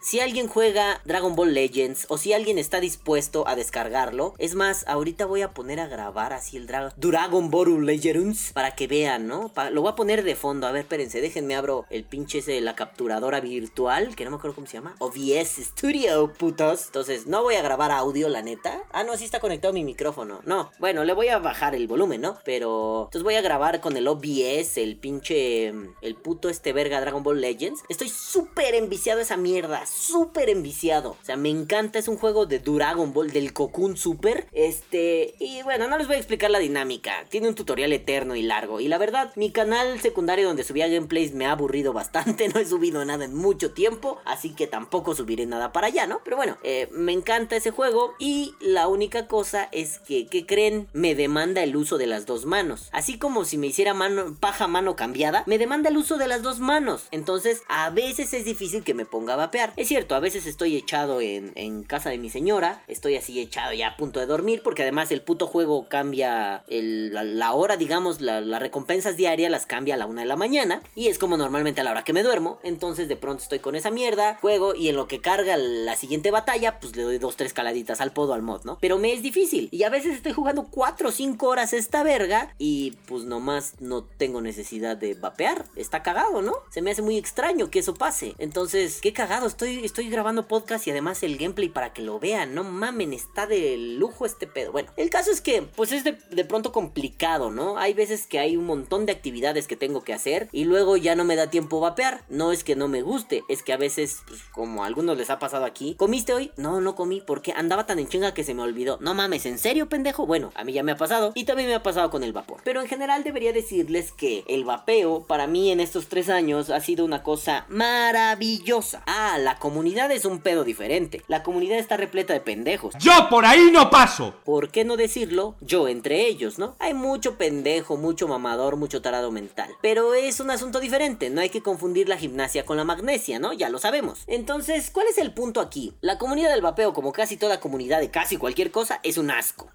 si 0.02 0.20
alguien 0.20 0.48
juega 0.48 1.02
Dragon 1.06 1.36
Ball 1.36 1.54
Legends 1.54 2.06
o 2.10 2.18
si 2.18 2.34
alguien 2.34 2.58
está 2.58 2.80
dispuesto 2.80 3.48
a 3.48 3.56
descargarlo, 3.56 4.36
es 4.38 4.56
más, 4.56 4.86
ahorita 4.88 5.26
voy 5.26 5.42
a 5.42 5.54
poner 5.54 5.80
a 5.80 5.88
grabar 5.88 6.34
así 6.34 6.58
el 6.58 6.68
Dragon 6.68 7.50
Ball 7.50 7.86
Legends 7.86 8.52
para 8.54 8.76
que 8.76 8.88
vean, 8.88 9.28
¿no? 9.28 9.52
lo 9.72 9.82
voy 9.82 9.92
a 9.92 9.96
poner 9.96 10.24
de 10.24 10.36
fondo, 10.36 10.68
a 10.68 10.72
ver, 10.72 10.82
espérense, 10.82 11.22
déjenme 11.22 11.56
abro 11.56 11.86
el 11.90 12.04
pinche 12.04 12.40
ese 12.40 12.62
la 12.62 12.76
capturadora 12.76 13.40
virtual, 13.40 14.16
que 14.16 14.26
no 14.26 14.32
me 14.32 14.38
acuerdo 14.38 14.56
cómo 14.56 14.68
se 14.68 14.78
llama. 14.78 14.96
OBS 15.00 15.58
Studio, 15.64 16.34
putos. 16.34 16.88
Entonces, 16.88 17.28
no 17.28 17.44
voy 17.44 17.56
a 17.56 17.62
grabar 17.62 17.92
audio, 17.92 18.30
la 18.30 18.42
neta. 18.42 18.84
Ah, 18.92 19.04
no, 19.04 19.18
sí 19.18 19.26
está 19.26 19.40
conectado 19.40 19.74
mi 19.74 19.84
micrófono. 19.84 20.42
No, 20.46 20.72
bueno, 20.80 21.04
le 21.04 21.14
voy 21.14 21.30
a 21.30 21.40
bajar 21.40 21.76
el 21.76 21.88
volumen, 21.88 22.22
¿no? 22.22 22.38
Pero, 22.44 23.06
entonces 23.06 23.24
voy 23.24 23.36
a 23.36 23.42
grabar 23.42 23.82
con 23.82 23.98
el 23.98 24.08
OBS, 24.08 24.78
el 24.78 24.98
pinche. 24.98 25.74
El 26.02 26.16
puto 26.16 26.50
este 26.50 26.74
verga 26.74 27.02
Dragon 27.02 27.24
Ball 27.24 27.42
Legends. 27.42 27.84
Estoy 27.90 28.10
súper 28.10 28.76
enviciado 28.76 29.20
a 29.20 29.24
esa 29.24 29.38
mierda. 29.38 29.55
Súper 29.86 30.50
enviciado. 30.50 31.12
O 31.12 31.26
sea, 31.26 31.38
me 31.38 31.50
encanta. 31.50 32.00
Es 32.00 32.08
un 32.08 32.18
juego 32.18 32.46
de 32.46 32.60
Dragon 32.60 33.14
Ball, 33.14 33.32
del 33.32 33.54
Cocoon 33.54 33.98
Super. 33.98 34.48
Este. 34.52 35.36
Y 35.40 35.62
bueno, 35.64 35.88
no 35.88 35.98
les 35.98 36.08
voy 36.08 36.16
a 36.16 36.20
explicar 36.20 36.52
la 36.52 36.60
dinámica. 36.60 37.26
Tiene 37.30 37.48
un 37.48 37.56
tutorial 37.56 37.94
eterno 37.94 38.36
y 38.36 38.42
largo. 38.42 38.80
Y 38.80 38.88
la 38.88 38.98
verdad, 38.98 39.32
mi 39.36 39.52
canal 39.52 40.00
secundario 40.02 40.48
donde 40.48 40.64
subía 40.64 40.88
gameplays 40.88 41.34
me 41.34 41.46
ha 41.46 41.52
aburrido 41.52 41.94
bastante. 41.94 42.50
No 42.56 42.62
he 42.62 42.66
subido 42.66 43.04
nada 43.04 43.26
en 43.26 43.36
mucho 43.36 43.72
tiempo. 43.72 44.20
Así 44.24 44.54
que 44.54 44.68
tampoco 44.68 45.14
subiré 45.14 45.46
nada 45.46 45.74
para 45.74 45.88
allá, 45.88 46.08
¿no? 46.08 46.22
Pero 46.24 46.38
bueno, 46.38 46.58
eh, 46.64 46.88
me 46.92 47.12
encanta 47.12 47.56
ese 47.56 47.72
juego. 47.72 48.14
Y 48.20 48.54
la 48.62 48.88
única 48.88 49.28
cosa 49.28 49.68
es 49.72 50.00
que, 50.00 50.28
¿qué 50.28 50.46
creen? 50.46 50.88
Me 50.94 51.16
demanda 51.16 51.64
el 51.64 51.76
uso 51.76 51.98
de 51.98 52.08
las 52.08 52.26
dos 52.26 52.46
manos. 52.46 52.90
Así 52.92 53.18
como 53.18 53.44
si 53.46 53.58
me 53.58 53.68
hiciera 53.68 53.94
mano, 53.94 54.38
paja 54.40 54.68
mano 54.68 54.96
cambiada, 54.96 55.44
me 55.48 55.58
demanda 55.58 55.90
el 55.90 55.98
uso 55.98 56.18
de 56.18 56.28
las 56.28 56.42
dos 56.44 56.60
manos. 56.60 57.08
Entonces, 57.12 57.64
a 57.68 57.90
veces 57.90 58.34
es 58.34 58.46
difícil 58.46 58.84
que 58.84 58.94
me 58.94 59.06
ponga 59.06 59.36
Es 59.76 59.88
cierto, 59.88 60.16
a 60.16 60.20
veces 60.20 60.46
estoy 60.46 60.76
echado 60.76 61.22
en, 61.22 61.84
casa 61.84 62.10
de 62.10 62.18
mi 62.18 62.30
señora, 62.30 62.84
estoy 62.88 63.16
así 63.16 63.40
echado 63.40 63.74
ya 63.74 63.90
a 63.90 63.98
punto 63.98 64.20
de 64.20 64.26
dormir, 64.26 64.62
porque 64.64 64.82
además 64.84 65.12
el 65.12 65.22
puto 65.22 65.48
juego 65.48 65.88
cambia 65.88 66.64
la, 66.68 67.54
hora, 67.54 67.78
digamos, 67.78 68.22
las 68.22 68.60
recompensas 68.60 69.18
diarias 69.18 69.52
las 69.52 69.66
cambia 69.66 69.96
a 69.96 69.98
la 69.98 70.06
una 70.06 70.22
de 70.22 70.28
la 70.28 70.36
mañana. 70.36 70.82
Y 70.96 71.08
es 71.08 71.20
como 71.20 71.38
normalmente 71.38 71.82
a 71.82 71.84
la 71.84 71.92
hora 71.92 72.04
que 72.04 72.14
me 72.14 72.24
duermo. 72.24 72.60
Entonces, 72.64 73.08
de 73.08 73.16
pronto 73.16 73.44
estoy 73.44 73.60
con 73.60 73.76
esa 73.76 73.92
mierda, 73.92 74.38
juego 74.42 74.76
y 74.76 74.90
en 74.90 74.96
lo 74.96 75.08
que 75.08 75.22
carga 75.22 75.58
la 75.58 75.96
siguiente 75.96 76.32
batalla, 76.32 76.80
pues 76.80 76.96
le 76.96 77.04
doy 77.04 77.18
dos, 77.18 77.36
tres 77.36 77.54
caladitas 77.54 78.02
al 78.02 78.12
podo 78.12 78.34
al 78.34 78.42
mod, 78.42 78.64
¿no? 78.64 78.78
Pero 78.82 78.98
me 78.98 79.14
es 79.14 79.22
difícil. 79.22 79.70
Y 79.72 79.84
a 79.84 79.90
veces 79.90 80.16
estoy 80.16 80.34
jugando 80.34 80.68
4 80.70 81.10
o 81.10 81.12
5 81.12 81.48
horas 81.48 81.74
esta 81.74 82.04
verga 82.04 82.54
y 82.58 82.92
pues 83.08 83.24
nomás 83.26 83.76
no 83.80 84.04
tengo 84.04 84.42
necesidad 84.42 84.98
de 84.98 85.14
vapear. 85.14 85.66
Está 85.76 86.04
cagado, 86.04 86.42
¿no? 86.42 86.54
Se 86.70 86.82
me 86.82 86.92
hace 86.92 87.02
muy 87.02 87.18
extraño 87.18 87.70
que 87.70 87.80
eso 87.80 87.94
pase. 87.94 88.36
Entonces, 88.38 89.00
qué 89.02 89.14
cagado 89.14 89.35
Estoy, 89.44 89.84
estoy 89.84 90.10
grabando 90.10 90.48
podcast 90.48 90.88
y 90.88 90.92
además 90.92 91.22
el 91.22 91.38
gameplay 91.38 91.68
para 91.68 91.92
que 91.92 92.02
lo 92.02 92.20
vean. 92.20 92.56
No 92.56 92.64
mamen, 92.64 93.12
está 93.12 93.46
de 93.46 93.76
lujo 93.78 94.26
este 94.26 94.48
pedo. 94.48 94.72
Bueno, 94.72 94.92
el 94.96 95.10
caso 95.10 95.30
es 95.30 95.42
que, 95.42 95.62
pues 95.62 95.92
es 95.92 96.06
de, 96.06 96.14
de 96.32 96.46
pronto 96.46 96.72
complicado, 96.72 97.52
¿no? 97.52 97.78
Hay 97.78 97.94
veces 97.94 98.28
que 98.28 98.40
hay 98.40 98.56
un 98.56 98.66
montón 98.66 99.06
de 99.06 99.12
actividades 99.12 99.68
que 99.68 99.76
tengo 99.76 100.04
que 100.04 100.14
hacer 100.14 100.48
y 100.54 100.64
luego 100.64 100.96
ya 100.96 101.16
no 101.16 101.26
me 101.26 101.36
da 101.36 101.50
tiempo 101.50 101.82
vapear. 101.82 102.24
No 102.30 102.54
es 102.54 102.64
que 102.64 102.78
no 102.78 102.88
me 102.88 103.02
guste, 103.02 103.44
es 103.50 103.62
que 103.62 103.74
a 103.74 103.78
veces, 103.78 104.22
pues, 104.26 104.42
como 104.54 104.84
a 104.84 104.88
algunos 104.88 105.18
les 105.18 105.30
ha 105.30 105.38
pasado 105.38 105.66
aquí, 105.66 105.96
¿comiste 105.96 106.34
hoy? 106.34 106.52
No, 106.56 106.80
no 106.80 106.96
comí 106.96 107.22
porque 107.22 107.52
andaba 107.52 107.86
tan 107.86 108.00
en 108.00 108.08
chinga 108.08 108.34
que 108.34 108.46
se 108.46 108.54
me 108.54 108.64
olvidó. 108.64 108.98
No 109.02 109.14
mames, 109.14 109.46
¿en 109.46 109.60
serio, 109.60 109.90
pendejo? 109.90 110.26
Bueno, 110.26 110.54
a 110.56 110.64
mí 110.64 110.72
ya 110.72 110.82
me 110.82 110.94
ha 110.94 110.98
pasado 110.98 111.34
y 111.36 111.44
también 111.44 111.68
me 111.68 111.76
ha 111.76 111.84
pasado 111.84 112.10
con 112.10 112.24
el 112.24 112.32
vapor. 112.32 112.62
Pero 112.64 112.82
en 112.82 112.88
general 112.88 113.26
debería 113.26 113.52
decirles 113.52 114.14
que 114.14 114.46
el 114.48 114.64
vapeo 114.64 115.26
para 115.28 115.46
mí 115.46 115.72
en 115.72 115.82
estos 115.82 116.08
tres 116.08 116.30
años 116.30 116.70
ha 116.70 116.80
sido 116.80 117.04
una 117.04 117.22
cosa 117.22 117.66
maravillosa. 117.68 119.04
Ah, 119.06 119.25
la 119.38 119.58
comunidad 119.58 120.12
es 120.12 120.26
un 120.26 120.40
pedo 120.40 120.64
diferente. 120.64 121.24
La 121.28 121.44
comunidad 121.44 121.78
está 121.78 121.98
repleta 121.98 122.34
de 122.34 122.40
pendejos. 122.40 122.96
Yo 123.00 123.28
por 123.30 123.46
ahí 123.46 123.70
no 123.72 123.90
paso. 123.90 124.36
¿Por 124.44 124.70
qué 124.70 124.86
no 124.86 124.98
decirlo? 124.98 125.56
Yo 125.62 125.88
entre 125.88 126.28
ellos, 126.28 126.60
¿no? 126.60 126.76
Hay 126.80 126.94
mucho 126.94 127.38
pendejo, 127.38 127.98
mucho 127.98 128.28
mamador, 128.28 128.76
mucho 128.76 129.02
tarado 129.02 129.32
mental. 129.32 129.70
Pero 129.82 130.14
es 130.14 130.40
un 130.40 130.52
asunto 130.52 130.80
diferente, 130.80 131.30
no 131.30 131.42
hay 131.42 131.50
que 131.50 131.62
confundir 131.62 132.08
la 132.08 132.18
gimnasia 132.18 132.66
con 132.66 132.78
la 132.78 132.84
magnesia, 132.84 133.40
¿no? 133.40 133.54
Ya 133.54 133.70
lo 133.70 133.80
sabemos. 133.80 134.24
Entonces, 134.28 134.92
¿cuál 134.92 135.08
es 135.08 135.18
el 135.18 135.34
punto 135.34 135.62
aquí? 135.62 135.94
La 136.02 136.18
comunidad 136.18 136.52
del 136.52 136.62
vapeo, 136.62 136.94
como 136.94 137.12
casi 137.12 137.38
toda 137.38 137.60
comunidad 137.60 138.00
de 138.00 138.12
casi 138.12 138.38
cualquier 138.38 138.72
cosa, 138.72 139.00
es 139.04 139.18
un 139.18 139.32
asco. 139.32 139.70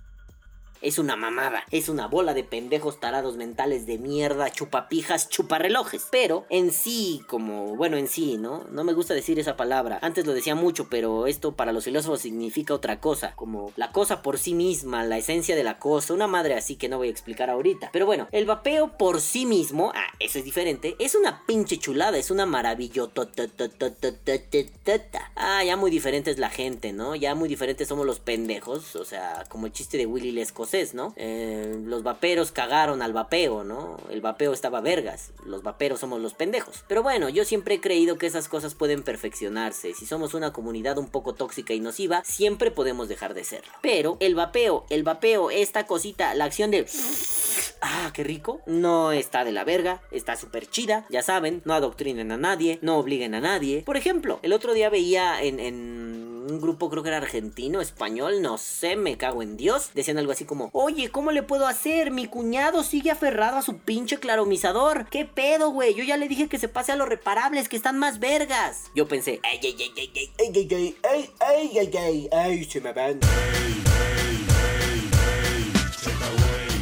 Es 0.83 0.99
una 0.99 1.15
mamada, 1.15 1.65
es 1.71 1.91
una 1.91 2.07
bola 2.07 2.33
de 2.33 2.43
pendejos 2.43 3.01
tarados 3.01 3.37
mentales 3.37 3.85
de 3.85 3.99
mierda, 3.99 4.51
chupapijas, 4.51 5.29
chuparrelojes. 5.29 6.07
Pero 6.11 6.47
en 6.49 6.73
sí, 6.73 7.23
como, 7.27 7.77
bueno, 7.77 7.99
en 7.99 8.09
sí, 8.09 8.39
¿no? 8.39 8.65
No 8.71 8.83
me 8.83 8.95
gusta 8.95 9.13
decir 9.13 9.39
esa 9.39 9.59
palabra. 9.59 9.99
Antes 10.01 10.25
lo 10.25 10.33
decía 10.33 10.55
mucho, 10.55 10.89
pero 10.89 11.27
esto 11.27 11.53
para 11.53 11.73
los 11.73 11.85
filósofos 11.85 12.23
significa 12.23 12.73
otra 12.73 12.99
cosa. 12.99 13.35
Como 13.37 13.73
la 13.77 13.93
cosa 13.93 14.23
por 14.23 14.39
sí 14.39 14.55
misma, 14.55 15.05
la 15.05 15.19
esencia 15.19 15.55
de 15.55 15.65
la 15.65 15.79
cosa, 15.79 16.15
una 16.15 16.27
madre 16.27 16.55
así 16.55 16.77
que 16.77 16.89
no 16.89 16.97
voy 16.97 17.09
a 17.09 17.11
explicar 17.11 17.51
ahorita. 17.51 17.91
Pero 17.93 18.07
bueno, 18.07 18.29
el 18.33 18.47
vapeo 18.47 18.97
por 18.97 19.21
sí 19.21 19.45
mismo, 19.45 19.93
ah, 19.95 20.15
eso 20.19 20.39
es 20.39 20.47
diferente, 20.47 20.97
es 20.99 21.15
una 21.15 21.45
pinche 21.45 21.77
chulada, 21.79 22.17
es 22.17 22.31
una 22.31 22.47
maravillota. 22.47 23.29
Ah, 25.37 25.63
ya 25.63 25.77
muy 25.77 25.91
diferente 25.91 26.31
es 26.31 26.39
la 26.39 26.49
gente, 26.49 26.95
¿no? 26.95 27.15
Ya 27.15 27.35
muy 27.35 27.51
diferentes 27.51 27.89
somos 27.89 28.07
los 28.07 28.19
pendejos, 28.19 28.97
o 28.97 29.05
sea, 29.05 29.45
como 29.49 29.67
el 29.67 29.73
chiste 29.73 29.99
de 29.99 30.07
Willy 30.07 30.33
Lescos 30.33 30.70
¿no? 30.95 31.13
Eh, 31.17 31.81
los 31.85 32.03
vaperos 32.03 32.53
cagaron 32.53 33.03
al 33.03 33.13
vapeo, 33.13 33.65
¿no? 33.65 33.99
El 34.09 34.21
vapeo 34.21 34.53
estaba 34.53 34.81
vergas, 34.81 35.33
los 35.45 35.63
vaperos 35.63 36.01
somos 36.01 36.21
los 36.21 36.35
pendejos. 36.35 36.85
Pero 36.87 37.03
bueno, 37.03 37.29
yo 37.29 37.45
siempre 37.45 37.75
he 37.75 37.81
creído 37.81 38.19
que 38.19 38.27
esas 38.27 38.49
cosas 38.49 38.75
pueden 38.75 39.03
perfeccionarse. 39.03 39.95
Si 39.95 40.07
somos 40.07 40.35
una 40.35 40.53
comunidad 40.53 40.99
un 40.99 41.09
poco 41.09 41.35
tóxica 41.35 41.75
y 41.75 41.81
nociva, 41.81 42.23
siempre 42.25 42.71
podemos 42.71 43.09
dejar 43.09 43.35
de 43.35 43.45
serlo. 43.45 43.73
Pero 43.83 44.17
el 44.21 44.35
vapeo, 44.35 44.87
el 44.91 45.03
vapeo, 45.03 45.51
esta 45.51 45.87
cosita, 45.87 46.35
la 46.35 46.45
acción 46.45 46.71
de... 46.71 46.87
Ah, 47.83 48.11
qué 48.13 48.23
rico. 48.23 48.61
No 48.67 49.13
está 49.13 49.45
de 49.45 49.53
la 49.53 49.65
verga, 49.65 50.03
está 50.11 50.37
súper 50.37 50.69
chida. 50.69 51.07
Ya 51.11 51.23
saben, 51.23 51.63
no 51.65 51.75
adoctrinen 51.75 52.31
a 52.31 52.37
nadie, 52.37 52.79
no 52.83 52.97
obliguen 52.99 53.35
a 53.35 53.41
nadie. 53.41 53.83
Por 53.85 53.97
ejemplo, 53.97 54.39
el 54.43 54.53
otro 54.53 54.75
día 54.75 54.91
veía 54.91 55.43
en, 55.43 55.59
en 55.59 56.30
un 56.49 56.61
grupo 56.61 56.89
creo 56.91 57.03
que 57.03 57.09
era 57.09 57.19
argentino, 57.19 57.81
español, 57.81 58.43
no 58.43 58.59
sé, 58.59 58.97
me 58.97 59.17
cago 59.17 59.43
en 59.43 59.57
Dios. 59.57 59.91
Decían 59.95 60.19
algo 60.19 60.33
así 60.33 60.45
como, 60.45 60.71
oye, 60.73 61.11
¿cómo 61.11 61.33
le 61.33 61.43
puedo 61.43 61.67
hacer? 61.67 62.11
Mi 62.11 62.27
cuñado 62.27 62.83
sigue 62.83 63.11
aferrado 63.11 63.59
a 63.59 63.63
su 63.63 63.79
pinche 63.79 64.19
claromizador. 64.19 65.07
¿Qué 65.11 65.25
pedo, 65.25 65.71
güey? 65.71 65.95
Yo 65.95 66.05
ya 66.05 66.17
le 66.17 66.29
dije 66.29 66.49
que 66.49 66.59
se 66.59 66.69
pase 66.69 66.93
a 66.93 66.97
los 66.97 67.09
reparables, 67.09 67.69
que 67.69 67.77
están 67.77 67.99
más 67.99 68.19
vergas. 68.19 68.85
Yo 68.95 69.07
pensé, 69.09 69.41
ay, 69.43 69.61
ay, 69.63 69.77
ay, 69.79 69.93
ay, 69.97 70.13
ay, 70.17 70.31
ay, 70.39 70.69
ay, 70.73 70.97
ay, 71.03 71.31
ay, 71.41 71.79
ay, 71.79 71.97
ay, 71.97 72.29
ay, 72.33 72.65
se 72.65 72.81
me 72.81 72.93
van. 72.93 73.21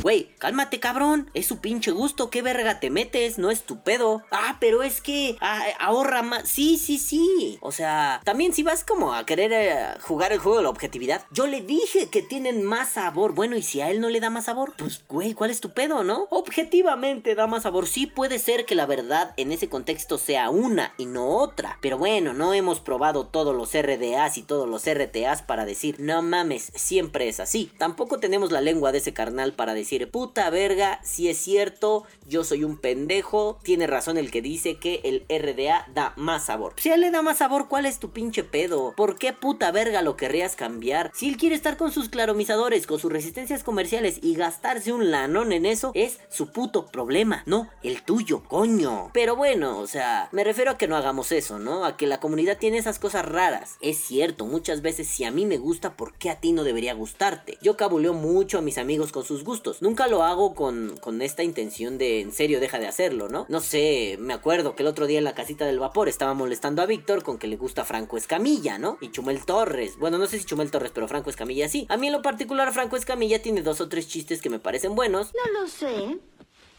Güey, 0.08 0.30
cálmate, 0.38 0.80
cabrón. 0.80 1.30
Es 1.34 1.44
su 1.44 1.58
pinche 1.58 1.90
gusto. 1.90 2.30
¿Qué 2.30 2.40
verga 2.40 2.80
te 2.80 2.88
metes? 2.88 3.36
No 3.36 3.50
es 3.50 3.64
tu 3.64 3.82
pedo. 3.82 4.22
Ah, 4.30 4.56
pero 4.58 4.82
es 4.82 5.02
que 5.02 5.36
ah, 5.42 5.62
ahorra 5.80 6.22
más. 6.22 6.48
Sí, 6.48 6.78
sí, 6.78 6.96
sí. 6.96 7.58
O 7.60 7.72
sea, 7.72 8.22
también 8.24 8.54
si 8.54 8.62
vas 8.62 8.84
como 8.84 9.12
a 9.12 9.26
querer 9.26 9.52
eh, 9.52 10.00
jugar 10.00 10.32
el 10.32 10.38
juego 10.38 10.56
de 10.56 10.62
la 10.62 10.70
objetividad, 10.70 11.26
yo 11.30 11.46
le 11.46 11.60
dije 11.60 12.08
que 12.08 12.22
tienen 12.22 12.62
más 12.62 12.92
sabor. 12.92 13.34
Bueno, 13.34 13.54
y 13.54 13.62
si 13.62 13.82
a 13.82 13.90
él 13.90 14.00
no 14.00 14.08
le 14.08 14.20
da 14.20 14.30
más 14.30 14.46
sabor, 14.46 14.72
pues, 14.78 15.04
güey, 15.10 15.34
¿cuál 15.34 15.50
es 15.50 15.60
tu 15.60 15.74
pedo, 15.74 16.02
no? 16.04 16.26
Objetivamente 16.30 17.34
da 17.34 17.46
más 17.46 17.64
sabor. 17.64 17.86
Sí 17.86 18.06
puede 18.06 18.38
ser 18.38 18.64
que 18.64 18.74
la 18.74 18.86
verdad 18.86 19.34
en 19.36 19.52
ese 19.52 19.68
contexto 19.68 20.16
sea 20.16 20.48
una 20.48 20.94
y 20.96 21.04
no 21.04 21.36
otra. 21.36 21.76
Pero 21.82 21.98
bueno, 21.98 22.32
no 22.32 22.54
hemos 22.54 22.80
probado 22.80 23.26
todos 23.26 23.54
los 23.54 23.74
RDAs 23.74 24.38
y 24.38 24.42
todos 24.42 24.66
los 24.66 24.86
RTAs 24.90 25.42
para 25.42 25.66
decir, 25.66 25.96
no 25.98 26.22
mames, 26.22 26.72
siempre 26.74 27.28
es 27.28 27.40
así. 27.40 27.70
Tampoco 27.76 28.18
tenemos 28.18 28.52
la 28.52 28.62
lengua 28.62 28.90
de 28.90 28.96
ese 28.96 29.12
carnal 29.12 29.52
para 29.52 29.74
decir, 29.74 29.97
puta 30.06 30.48
verga, 30.50 31.00
si 31.02 31.28
es 31.28 31.38
cierto, 31.38 32.04
yo 32.26 32.44
soy 32.44 32.64
un 32.64 32.76
pendejo, 32.76 33.58
tiene 33.62 33.86
razón 33.86 34.18
el 34.18 34.30
que 34.30 34.42
dice 34.42 34.78
que 34.78 35.00
el 35.04 35.24
RDA 35.28 35.86
da 35.94 36.12
más 36.16 36.46
sabor. 36.46 36.74
Si 36.76 36.90
él 36.90 37.00
le 37.00 37.10
da 37.10 37.22
más 37.22 37.38
sabor, 37.38 37.68
¿cuál 37.68 37.86
es 37.86 37.98
tu 37.98 38.10
pinche 38.10 38.44
pedo? 38.44 38.94
¿Por 38.96 39.18
qué 39.18 39.32
puta 39.32 39.70
verga 39.72 40.02
lo 40.02 40.16
querrías 40.16 40.56
cambiar? 40.56 41.10
Si 41.14 41.28
él 41.28 41.36
quiere 41.36 41.54
estar 41.54 41.76
con 41.76 41.92
sus 41.92 42.08
claromizadores, 42.08 42.86
con 42.86 42.98
sus 42.98 43.12
resistencias 43.12 43.64
comerciales 43.64 44.18
y 44.22 44.34
gastarse 44.34 44.92
un 44.92 45.10
lanón 45.10 45.52
en 45.52 45.66
eso, 45.66 45.92
es 45.94 46.18
su 46.28 46.52
puto 46.52 46.86
problema, 46.86 47.42
no 47.46 47.68
el 47.82 48.02
tuyo, 48.02 48.42
coño. 48.44 49.10
Pero 49.12 49.36
bueno, 49.36 49.78
o 49.78 49.86
sea, 49.86 50.28
me 50.32 50.44
refiero 50.44 50.72
a 50.72 50.78
que 50.78 50.88
no 50.88 50.96
hagamos 50.96 51.32
eso, 51.32 51.58
¿no? 51.58 51.84
A 51.84 51.96
que 51.96 52.06
la 52.06 52.20
comunidad 52.20 52.58
tiene 52.58 52.78
esas 52.78 52.98
cosas 52.98 53.24
raras. 53.24 53.76
Es 53.80 53.98
cierto, 53.98 54.46
muchas 54.46 54.82
veces 54.82 55.08
si 55.08 55.24
a 55.24 55.30
mí 55.30 55.46
me 55.46 55.58
gusta, 55.58 55.96
¿por 55.96 56.14
qué 56.14 56.30
a 56.30 56.40
ti 56.40 56.52
no 56.52 56.64
debería 56.64 56.94
gustarte? 56.94 57.58
Yo 57.62 57.76
cabuleo 57.76 58.12
mucho 58.12 58.58
a 58.58 58.62
mis 58.62 58.78
amigos 58.78 59.12
con 59.12 59.24
sus 59.24 59.44
gustos. 59.44 59.77
Nunca 59.80 60.08
lo 60.08 60.22
hago 60.24 60.54
con, 60.54 60.96
con 60.98 61.22
esta 61.22 61.42
intención 61.42 61.98
de 61.98 62.20
en 62.20 62.32
serio 62.32 62.60
deja 62.60 62.78
de 62.78 62.88
hacerlo, 62.88 63.28
¿no? 63.28 63.46
No 63.48 63.60
sé, 63.60 64.16
me 64.18 64.34
acuerdo 64.34 64.74
que 64.74 64.82
el 64.82 64.88
otro 64.88 65.06
día 65.06 65.18
en 65.18 65.24
la 65.24 65.34
casita 65.34 65.66
del 65.66 65.78
vapor 65.78 66.08
estaba 66.08 66.34
molestando 66.34 66.82
a 66.82 66.86
Víctor 66.86 67.22
con 67.22 67.38
que 67.38 67.46
le 67.46 67.56
gusta 67.56 67.84
Franco 67.84 68.16
Escamilla, 68.16 68.78
¿no? 68.78 68.98
Y 69.00 69.10
Chumel 69.10 69.44
Torres. 69.44 69.96
Bueno, 69.98 70.18
no 70.18 70.26
sé 70.26 70.38
si 70.38 70.44
Chumel 70.44 70.70
Torres, 70.70 70.90
pero 70.92 71.08
Franco 71.08 71.30
Escamilla 71.30 71.68
sí. 71.68 71.86
A 71.88 71.96
mí 71.96 72.08
en 72.08 72.12
lo 72.12 72.22
particular 72.22 72.72
Franco 72.72 72.96
Escamilla 72.96 73.40
tiene 73.40 73.62
dos 73.62 73.80
o 73.80 73.88
tres 73.88 74.08
chistes 74.08 74.42
que 74.42 74.50
me 74.50 74.58
parecen 74.58 74.94
buenos. 74.94 75.32
No 75.34 75.60
lo 75.60 75.68
sé. 75.68 76.18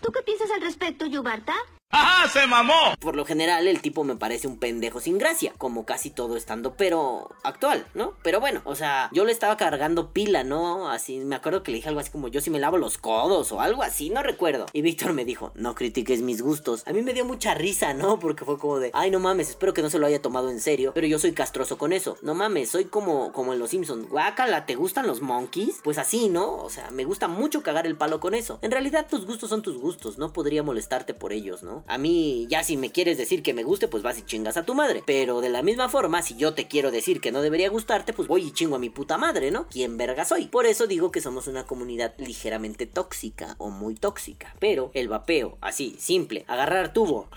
¿Tú 0.02 0.12
qué 0.12 0.22
piensas 0.22 0.52
al 0.52 0.62
respecto, 0.62 1.06
Yubarta? 1.06 1.56
¡Ajá, 1.92 2.30
se 2.30 2.46
mamó! 2.46 2.94
Por 3.00 3.16
lo 3.16 3.26
general, 3.26 3.68
el 3.68 3.82
tipo 3.82 4.04
me 4.04 4.16
parece 4.16 4.48
un 4.48 4.60
pendejo 4.60 5.00
sin 5.00 5.18
gracia, 5.18 5.54
como 5.58 5.86
casi 5.86 6.12
todo 6.12 6.38
estando, 6.38 6.76
pero 6.76 7.32
actual, 7.44 7.88
¿no? 7.96 8.14
Pero 8.22 8.40
bueno, 8.40 8.62
o 8.66 8.76
sea, 8.76 9.10
yo 9.12 9.26
le 9.26 9.32
estaba 9.32 9.58
cargando 9.58 10.12
pila, 10.12 10.44
¿no? 10.44 10.92
Así, 10.92 11.18
me 11.18 11.36
acuerdo 11.36 11.64
que 11.64 11.72
le 11.72 11.78
dije 11.78 11.90
algo 11.90 12.00
así 12.00 12.12
como 12.12 12.28
yo 12.28 12.42
si 12.42 12.52
me 12.52 12.60
lavo 12.60 12.78
los 12.78 13.00
codos 13.00 13.52
o 13.52 13.60
algo 13.60 13.82
así, 13.82 14.12
no 14.12 14.22
recuerdo. 14.22 14.68
Y 14.72 14.84
Víctor 14.84 15.14
me 15.14 15.26
dijo, 15.26 15.52
no 15.56 15.74
critiques 15.74 16.22
mis 16.22 16.44
gustos. 16.44 16.84
A 16.86 16.94
mí 16.94 17.02
me 17.02 17.16
dio 17.16 17.26
mucha 17.26 17.56
risa, 17.56 17.96
¿no? 17.96 18.20
Porque 18.20 18.46
fue 18.46 18.60
como 18.60 18.78
de, 18.78 18.92
ay, 18.94 19.10
no 19.10 19.18
mames, 19.18 19.50
espero 19.50 19.74
que 19.74 19.82
no 19.82 19.90
se 19.90 19.98
lo 19.98 20.06
haya 20.06 20.22
tomado 20.22 20.52
en 20.52 20.60
serio, 20.60 20.92
pero 20.94 21.08
yo 21.08 21.18
soy 21.18 21.32
castroso 21.32 21.80
con 21.80 21.92
eso. 21.92 22.18
No 22.22 22.36
mames, 22.36 22.70
soy 22.70 22.86
como, 22.86 23.34
como 23.34 23.52
en 23.54 23.58
Los 23.58 23.72
Simpsons. 23.72 24.08
Guácala, 24.10 24.68
¿te 24.68 24.76
gustan 24.76 25.08
los 25.08 25.24
monkeys? 25.24 25.80
Pues 25.84 25.98
así, 25.98 26.30
¿no? 26.30 26.58
O 26.58 26.70
sea, 26.70 26.92
me 26.92 27.04
gusta 27.04 27.28
mucho 27.28 27.64
cagar 27.64 27.88
el 27.88 27.98
palo 27.98 28.20
con 28.20 28.36
eso. 28.36 28.60
En 28.62 28.70
realidad, 28.70 29.08
tus 29.10 29.26
gustos 29.26 29.50
son 29.50 29.64
tus 29.64 29.80
gustos, 29.80 30.20
no 30.20 30.32
podría 30.34 30.62
molestarte 30.62 31.16
por 31.16 31.34
ellos, 31.34 31.64
¿no? 31.64 31.79
A 31.88 31.98
mí, 31.98 32.48
ya 32.50 32.64
si 32.64 32.78
me 32.78 32.92
quieres 32.92 33.18
decir 33.18 33.44
que 33.44 33.54
me 33.54 33.64
guste, 33.64 33.88
pues 33.88 34.04
vas 34.04 34.18
y 34.18 34.24
chingas 34.24 34.58
a 34.58 34.64
tu 34.66 34.76
madre. 34.76 35.04
Pero 35.06 35.42
de 35.42 35.50
la 35.50 35.62
misma 35.62 35.90
forma, 35.90 36.22
si 36.22 36.36
yo 36.36 36.54
te 36.54 36.68
quiero 36.68 36.92
decir 36.92 37.22
que 37.22 37.32
no 37.32 37.42
debería 37.42 37.70
gustarte, 37.70 38.14
pues 38.14 38.28
voy 38.28 38.48
y 38.48 38.52
chingo 38.52 38.76
a 38.76 38.80
mi 38.80 38.90
puta 38.90 39.18
madre, 39.18 39.52
¿no? 39.52 39.68
¿Quién 39.70 39.98
verga 39.98 40.26
soy? 40.26 40.48
Por 40.48 40.66
eso 40.66 40.88
digo 40.88 41.12
que 41.12 41.22
somos 41.22 41.48
una 41.48 41.66
comunidad 41.66 42.14
ligeramente 42.18 42.86
tóxica 42.86 43.56
o 43.58 43.70
muy 43.70 43.96
tóxica. 43.96 44.56
Pero 44.60 44.92
el 44.94 45.08
vapeo, 45.08 45.58
así, 45.62 45.96
simple, 46.00 46.46
agarrar 46.48 46.94
tubo 46.94 47.30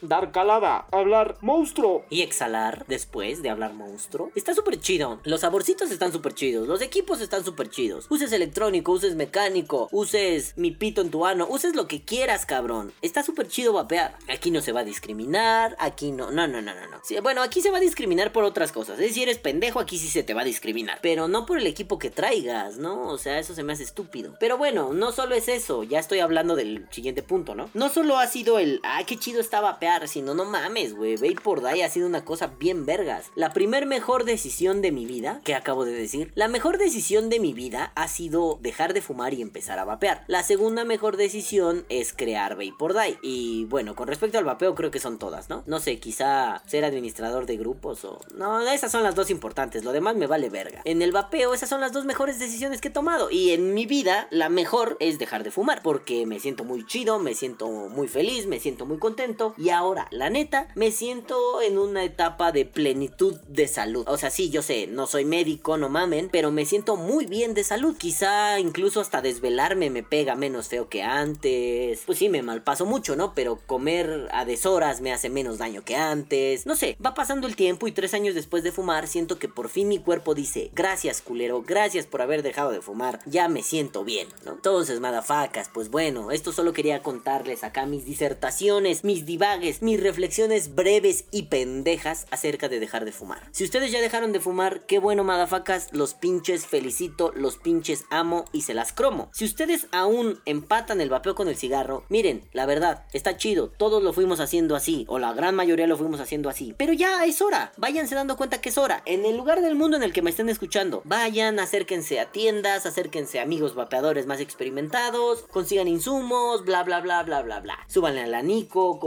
dar 0.00 0.32
calada, 0.32 0.86
hablar 0.92 1.36
monstruo. 1.40 2.04
y 2.10 2.22
exhalar 2.22 2.84
después 2.88 3.42
de 3.42 3.50
hablar 3.50 3.74
monstruo. 3.74 4.30
Está 4.34 4.54
súper 4.54 4.78
chido. 4.80 5.20
Los 5.24 5.40
saborcitos 5.40 5.90
están 5.90 6.12
súper 6.12 6.34
chidos. 6.34 6.68
Los 6.68 6.82
equipos 6.82 7.20
están 7.20 7.44
súper 7.44 7.70
chidos. 7.70 8.06
Uses 8.10 8.32
electrónico, 8.32 8.92
uses 8.92 9.14
mecánico, 9.16 9.88
uses 9.92 10.54
mi 10.56 10.70
pito 10.70 11.00
en 11.00 11.10
tu 11.10 11.26
ano, 11.26 11.46
uses 11.48 11.74
lo 11.74 11.88
que 11.88 12.02
quieras, 12.02 12.46
cabrón. 12.46 12.92
Está 13.02 13.22
súper 13.22 13.48
chido 13.48 13.72
vapear. 13.72 14.16
Aquí 14.28 14.50
no 14.50 14.60
se 14.60 14.72
va 14.72 14.80
a 14.80 14.84
discriminar. 14.84 15.76
Aquí 15.78 16.12
no. 16.12 16.30
No, 16.30 16.46
no, 16.46 16.60
no, 16.60 16.74
no, 16.74 16.86
no. 16.88 17.22
Bueno, 17.22 17.42
aquí 17.42 17.60
se 17.60 17.70
va 17.70 17.78
a 17.78 17.80
discriminar 17.80 18.32
por 18.32 18.44
otras 18.44 18.72
cosas. 18.72 18.98
Es 19.00 19.14
si 19.14 19.22
eres 19.22 19.38
pendejo, 19.38 19.80
aquí 19.80 19.98
sí 19.98 20.08
se 20.08 20.22
te 20.22 20.34
va 20.34 20.42
a 20.42 20.44
discriminar. 20.44 20.98
Pero 21.00 21.28
no 21.28 21.46
por 21.46 21.58
el 21.58 21.66
equipo 21.66 21.98
que 21.98 22.10
traigas, 22.10 22.76
¿no? 22.76 23.08
O 23.08 23.18
sea, 23.18 23.38
eso 23.38 23.54
se 23.54 23.62
me 23.62 23.72
hace 23.72 23.84
estúpido. 23.84 24.34
Pero 24.38 24.58
bueno, 24.58 24.92
no 24.92 25.12
solo 25.12 25.34
es 25.34 25.48
eso. 25.48 25.82
Ya 25.84 25.98
estoy 25.98 26.20
hablando 26.20 26.54
del 26.54 26.86
siguiente 26.90 27.22
punto, 27.22 27.54
¿no? 27.54 27.70
No 27.74 27.88
solo 27.88 28.18
ha 28.18 28.26
sido 28.26 28.58
el. 28.58 28.80
Ah, 28.82 29.02
qué 29.06 29.16
chido 29.16 29.40
está 29.40 29.60
vapear 29.60 29.85
si 30.06 30.22
no, 30.22 30.34
no 30.34 30.44
mames, 30.44 30.94
güey. 30.94 31.16
Vapor 31.16 31.62
Day 31.62 31.82
ha 31.82 31.88
sido 31.88 32.06
una 32.06 32.24
cosa 32.24 32.48
bien 32.58 32.86
vergas. 32.86 33.30
La 33.34 33.52
primer 33.52 33.86
mejor 33.86 34.24
decisión 34.24 34.82
de 34.82 34.92
mi 34.92 35.06
vida, 35.06 35.40
que 35.44 35.54
acabo 35.54 35.84
de 35.84 35.92
decir, 35.92 36.32
la 36.34 36.48
mejor 36.48 36.78
decisión 36.78 37.28
de 37.28 37.40
mi 37.40 37.52
vida 37.52 37.92
ha 37.94 38.08
sido 38.08 38.58
dejar 38.60 38.94
de 38.94 39.00
fumar 39.00 39.32
y 39.34 39.42
empezar 39.42 39.78
a 39.78 39.84
vapear. 39.84 40.24
La 40.26 40.42
segunda 40.42 40.84
mejor 40.84 41.16
decisión 41.16 41.86
es 41.88 42.12
crear 42.12 42.56
Vapor 42.56 42.94
Day. 42.94 43.18
Y 43.22 43.64
bueno, 43.66 43.94
con 43.94 44.08
respecto 44.08 44.38
al 44.38 44.44
vapeo, 44.44 44.74
creo 44.74 44.90
que 44.90 44.98
son 44.98 45.18
todas, 45.18 45.48
¿no? 45.48 45.62
No 45.66 45.80
sé, 45.80 45.98
quizá 45.98 46.62
ser 46.66 46.84
administrador 46.84 47.46
de 47.46 47.56
grupos 47.56 48.04
o. 48.04 48.20
No, 48.34 48.60
esas 48.68 48.92
son 48.92 49.02
las 49.02 49.14
dos 49.14 49.30
importantes. 49.30 49.84
Lo 49.84 49.92
demás 49.92 50.16
me 50.16 50.26
vale 50.26 50.50
verga. 50.50 50.82
En 50.84 51.02
el 51.02 51.12
vapeo, 51.12 51.54
esas 51.54 51.68
son 51.68 51.80
las 51.80 51.92
dos 51.92 52.04
mejores 52.04 52.38
decisiones 52.38 52.80
que 52.80 52.88
he 52.88 52.92
tomado. 52.92 53.30
Y 53.30 53.52
en 53.52 53.74
mi 53.74 53.86
vida, 53.86 54.26
la 54.30 54.48
mejor 54.48 54.96
es 55.00 55.18
dejar 55.18 55.44
de 55.44 55.50
fumar. 55.50 55.82
Porque 55.82 56.26
me 56.26 56.40
siento 56.40 56.64
muy 56.64 56.84
chido, 56.86 57.18
me 57.18 57.34
siento 57.34 57.68
muy 57.68 58.08
feliz, 58.08 58.46
me 58.46 58.60
siento 58.60 58.86
muy 58.86 58.98
contento. 58.98 59.54
Y 59.56 59.70
ahora, 59.76 60.08
la 60.10 60.30
neta, 60.30 60.68
me 60.74 60.90
siento 60.90 61.62
en 61.62 61.78
una 61.78 62.04
etapa 62.04 62.52
de 62.52 62.64
plenitud 62.64 63.34
de 63.48 63.68
salud. 63.68 64.04
O 64.08 64.16
sea, 64.16 64.30
sí, 64.30 64.50
yo 64.50 64.62
sé, 64.62 64.86
no 64.86 65.06
soy 65.06 65.24
médico, 65.24 65.76
no 65.76 65.88
mamen, 65.88 66.28
pero 66.30 66.50
me 66.50 66.66
siento 66.66 66.96
muy 66.96 67.26
bien 67.26 67.54
de 67.54 67.64
salud. 67.64 67.96
Quizá 67.96 68.58
incluso 68.60 69.00
hasta 69.00 69.22
desvelarme 69.22 69.90
me 69.90 70.02
pega 70.02 70.34
menos 70.34 70.68
feo 70.68 70.88
que 70.88 71.02
antes. 71.02 72.02
Pues 72.06 72.18
sí, 72.18 72.28
me 72.28 72.42
malpaso 72.42 72.86
mucho, 72.86 73.16
¿no? 73.16 73.34
Pero 73.34 73.60
comer 73.66 74.28
a 74.32 74.44
deshoras 74.44 75.00
me 75.00 75.12
hace 75.12 75.30
menos 75.30 75.58
daño 75.58 75.82
que 75.84 75.96
antes. 75.96 76.66
No 76.66 76.76
sé, 76.76 76.96
va 77.04 77.14
pasando 77.14 77.46
el 77.46 77.56
tiempo 77.56 77.86
y 77.86 77.92
tres 77.92 78.14
años 78.14 78.34
después 78.34 78.62
de 78.62 78.72
fumar 78.72 79.06
siento 79.06 79.38
que 79.38 79.48
por 79.48 79.68
fin 79.68 79.88
mi 79.88 79.98
cuerpo 79.98 80.34
dice, 80.34 80.70
gracias 80.74 81.20
culero, 81.20 81.62
gracias 81.62 82.06
por 82.06 82.22
haber 82.22 82.42
dejado 82.42 82.70
de 82.70 82.80
fumar, 82.80 83.20
ya 83.26 83.48
me 83.48 83.62
siento 83.62 84.04
bien, 84.04 84.28
¿no? 84.44 84.52
Entonces, 84.52 85.00
madafacas, 85.00 85.68
pues 85.72 85.90
bueno, 85.90 86.30
esto 86.30 86.52
solo 86.52 86.72
quería 86.72 87.02
contarles 87.02 87.64
acá 87.64 87.86
mis 87.86 88.04
disertaciones, 88.04 89.04
mis 89.04 89.26
divagues, 89.26 89.65
mis 89.80 90.02
reflexiones 90.02 90.74
breves 90.74 91.24
y 91.30 91.44
pendejas 91.44 92.26
acerca 92.30 92.68
de 92.68 92.80
dejar 92.80 93.04
de 93.04 93.12
fumar. 93.12 93.48
Si 93.52 93.64
ustedes 93.64 93.90
ya 93.90 94.00
dejaron 94.00 94.32
de 94.32 94.40
fumar, 94.40 94.86
qué 94.86 94.98
bueno, 94.98 95.24
madafacas, 95.24 95.88
los 95.92 96.14
pinches 96.14 96.66
felicito, 96.66 97.32
los 97.34 97.56
pinches 97.56 98.04
amo 98.10 98.44
y 98.52 98.62
se 98.62 98.74
las 98.74 98.92
cromo. 98.92 99.30
Si 99.32 99.44
ustedes 99.44 99.88
aún 99.92 100.40
empatan 100.44 101.00
el 101.00 101.10
vapeo 101.10 101.34
con 101.34 101.48
el 101.48 101.56
cigarro, 101.56 102.04
miren, 102.08 102.48
la 102.52 102.66
verdad, 102.66 103.04
está 103.12 103.36
chido, 103.36 103.68
todos 103.76 104.02
lo 104.02 104.12
fuimos 104.12 104.40
haciendo 104.40 104.76
así, 104.76 105.04
o 105.08 105.18
la 105.18 105.32
gran 105.32 105.54
mayoría 105.54 105.86
lo 105.86 105.96
fuimos 105.96 106.20
haciendo 106.20 106.48
así, 106.48 106.74
pero 106.76 106.92
ya 106.92 107.24
es 107.24 107.42
hora, 107.42 107.72
váyanse 107.76 108.14
dando 108.14 108.36
cuenta 108.36 108.60
que 108.60 108.68
es 108.68 108.78
hora, 108.78 109.02
en 109.06 109.24
el 109.24 109.36
lugar 109.36 109.60
del 109.62 109.74
mundo 109.74 109.96
en 109.96 110.02
el 110.02 110.12
que 110.12 110.22
me 110.22 110.30
estén 110.30 110.48
escuchando, 110.48 111.02
vayan, 111.04 111.58
acérquense 111.58 112.20
a 112.20 112.30
tiendas, 112.30 112.86
acérquense 112.86 113.40
a 113.40 113.42
amigos 113.42 113.74
vapeadores 113.74 114.26
más 114.26 114.40
experimentados, 114.40 115.44
consigan 115.50 115.88
insumos, 115.88 116.64
bla 116.64 116.82
bla 116.82 117.00
bla 117.00 117.22
bla 117.22 117.42
bla 117.42 117.60
bla. 117.60 117.78
Súbanle 117.86 118.22
a 118.22 118.26
la 118.26 118.42
Nico, 118.42 118.98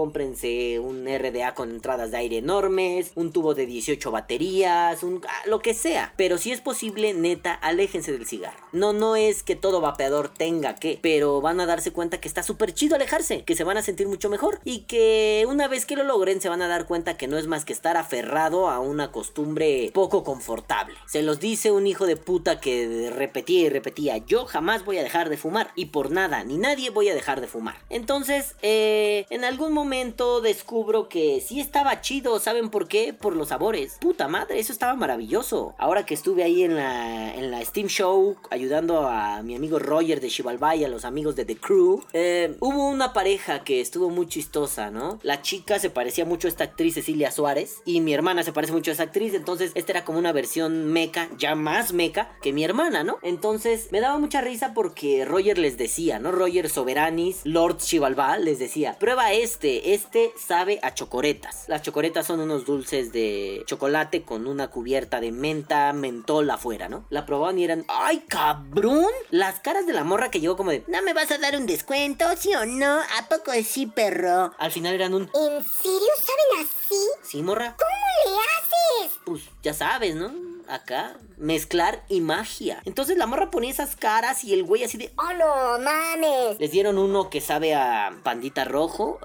un 0.81 1.05
RDA 1.07 1.53
con 1.53 1.71
entradas 1.71 2.11
de 2.11 2.17
aire 2.17 2.37
enormes, 2.37 3.11
un 3.15 3.31
tubo 3.31 3.53
de 3.53 3.65
18 3.65 4.11
baterías, 4.11 5.03
un 5.03 5.21
ah, 5.27 5.41
lo 5.45 5.59
que 5.59 5.73
sea, 5.73 6.13
pero 6.17 6.37
si 6.37 6.51
es 6.51 6.61
posible, 6.61 7.13
neta, 7.13 7.53
aléjense 7.53 8.11
del 8.11 8.25
cigarro. 8.25 8.59
No 8.71 8.93
no 8.93 9.15
es 9.15 9.43
que 9.43 9.55
todo 9.55 9.81
vapeador 9.81 10.29
tenga 10.29 10.75
que, 10.75 10.99
pero 11.01 11.41
van 11.41 11.59
a 11.59 11.65
darse 11.65 11.91
cuenta 11.91 12.19
que 12.19 12.27
está 12.27 12.43
súper 12.43 12.73
chido 12.73 12.95
alejarse, 12.95 13.43
que 13.43 13.55
se 13.55 13.63
van 13.63 13.77
a 13.77 13.81
sentir 13.81 14.07
mucho 14.07 14.29
mejor 14.29 14.59
y 14.63 14.81
que 14.81 15.45
una 15.47 15.67
vez 15.67 15.85
que 15.85 15.95
lo 15.95 16.03
logren 16.03 16.41
se 16.41 16.49
van 16.49 16.61
a 16.61 16.67
dar 16.67 16.85
cuenta 16.85 17.17
que 17.17 17.27
no 17.27 17.37
es 17.37 17.47
más 17.47 17.65
que 17.65 17.73
estar 17.73 17.97
aferrado 17.97 18.69
a 18.69 18.79
una 18.79 19.11
costumbre 19.11 19.91
poco 19.93 20.23
confortable. 20.23 20.95
Se 21.07 21.21
los 21.21 21.39
dice 21.39 21.71
un 21.71 21.87
hijo 21.87 22.05
de 22.05 22.17
puta 22.17 22.59
que 22.59 23.11
repetía 23.15 23.61
y 23.61 23.69
repetía, 23.69 24.17
yo 24.17 24.45
jamás 24.45 24.85
voy 24.85 24.97
a 24.97 25.03
dejar 25.03 25.29
de 25.29 25.37
fumar 25.37 25.71
y 25.75 25.87
por 25.87 26.11
nada 26.11 26.43
ni 26.43 26.57
nadie 26.57 26.89
voy 26.89 27.09
a 27.09 27.15
dejar 27.15 27.41
de 27.41 27.47
fumar. 27.47 27.75
Entonces, 27.89 28.55
eh, 28.61 29.25
en 29.29 29.43
algún 29.43 29.73
momento 29.73 30.38
descubro 30.41 31.09
que 31.09 31.41
sí 31.41 31.59
estaba 31.59 32.01
chido, 32.01 32.39
¿saben 32.39 32.69
por 32.69 32.87
qué? 32.87 33.13
Por 33.13 33.35
los 33.35 33.49
sabores. 33.49 33.97
Puta 33.99 34.27
madre, 34.27 34.59
eso 34.59 34.71
estaba 34.73 34.95
maravilloso. 34.95 35.75
Ahora 35.77 36.05
que 36.05 36.13
estuve 36.13 36.43
ahí 36.43 36.63
en 36.63 36.75
la, 36.75 37.33
en 37.33 37.51
la 37.51 37.63
Steam 37.63 37.87
Show 37.87 38.37
ayudando 38.49 39.07
a 39.07 39.41
mi 39.43 39.55
amigo 39.55 39.79
Roger 39.79 40.21
de 40.21 40.29
Chivalbay, 40.29 40.83
a 40.83 40.89
los 40.89 41.05
amigos 41.05 41.35
de 41.35 41.45
The 41.45 41.57
Crew, 41.57 42.03
eh, 42.13 42.55
hubo 42.59 42.89
una 42.89 43.13
pareja 43.13 43.63
que 43.63 43.81
estuvo 43.81 44.09
muy 44.09 44.27
chistosa, 44.27 44.91
¿no? 44.91 45.19
La 45.23 45.41
chica 45.41 45.79
se 45.79 45.89
parecía 45.89 46.25
mucho 46.25 46.47
a 46.47 46.49
esta 46.49 46.63
actriz 46.65 46.95
Cecilia 46.95 47.31
Suárez 47.31 47.81
y 47.85 48.01
mi 48.01 48.13
hermana 48.13 48.43
se 48.43 48.53
parece 48.53 48.73
mucho 48.73 48.91
a 48.91 48.93
esa 48.93 49.03
actriz, 49.03 49.33
entonces 49.33 49.71
esta 49.75 49.91
era 49.91 50.05
como 50.05 50.19
una 50.19 50.31
versión 50.31 50.85
meca, 50.91 51.29
ya 51.37 51.55
más 51.55 51.93
meca 51.93 52.31
que 52.41 52.53
mi 52.53 52.63
hermana, 52.63 53.03
¿no? 53.03 53.17
Entonces 53.21 53.89
me 53.91 54.01
daba 54.01 54.19
mucha 54.19 54.41
risa 54.41 54.73
porque 54.73 55.25
Roger 55.25 55.57
les 55.57 55.77
decía, 55.77 56.19
¿no? 56.19 56.31
Roger 56.31 56.69
Soberanis, 56.69 57.41
Lord 57.43 57.77
Chivalba 57.77 58.37
les 58.37 58.59
decía, 58.59 58.97
prueba 58.99 59.33
este, 59.33 59.93
este 59.93 60.28
sabe 60.37 60.79
a 60.83 60.93
chocoretas. 60.93 61.65
Las 61.67 61.81
chocoretas 61.81 62.25
son 62.25 62.39
unos 62.39 62.65
dulces 62.65 63.11
de 63.11 63.63
chocolate 63.65 64.23
con 64.23 64.47
una 64.47 64.69
cubierta 64.69 65.19
de 65.19 65.31
menta, 65.31 65.93
mentol 65.93 66.49
afuera, 66.49 66.89
¿no? 66.89 67.05
La 67.09 67.25
probaban 67.25 67.59
y 67.59 67.63
eran, 67.63 67.85
¡ay, 67.87 68.23
cabrón! 68.27 69.11
Las 69.29 69.59
caras 69.59 69.85
de 69.85 69.93
la 69.93 70.03
morra 70.03 70.31
que 70.31 70.39
llegó 70.39 70.57
como 70.57 70.71
de, 70.71 70.83
¿no 70.87 71.01
me 71.01 71.13
vas 71.13 71.31
a 71.31 71.37
dar 71.37 71.55
un 71.55 71.65
descuento, 71.65 72.25
sí 72.37 72.53
o 72.53 72.65
no? 72.65 72.99
¿A 72.99 73.29
poco 73.29 73.51
sí, 73.63 73.87
perro? 73.87 74.53
Al 74.57 74.71
final 74.71 74.93
eran 74.93 75.13
un, 75.13 75.23
¿En 75.23 75.63
serio 75.63 76.09
saben 76.17 76.65
así? 76.65 76.95
¿sí, 77.23 77.41
morra? 77.41 77.75
¿Cómo 77.77 78.35
le 78.35 78.39
haces? 78.41 79.19
Pues 79.25 79.43
ya 79.61 79.73
sabes, 79.73 80.15
¿no? 80.15 80.58
Acá, 80.69 81.17
mezclar 81.37 82.03
y 82.09 82.21
magia. 82.21 82.81
Entonces 82.85 83.17
la 83.17 83.25
morra 83.25 83.49
ponía 83.49 83.71
esas 83.71 83.95
caras 83.95 84.43
y 84.43 84.53
el 84.53 84.63
güey 84.63 84.83
así 84.83 84.97
de, 84.97 85.11
¡Oh, 85.17 85.33
no 85.33 85.83
mames! 85.83 86.59
Les 86.59 86.71
dieron 86.71 86.97
uno 86.97 87.29
que 87.29 87.41
sabe 87.41 87.73
a 87.73 88.13
pandita 88.23 88.65
rojo. 88.65 89.19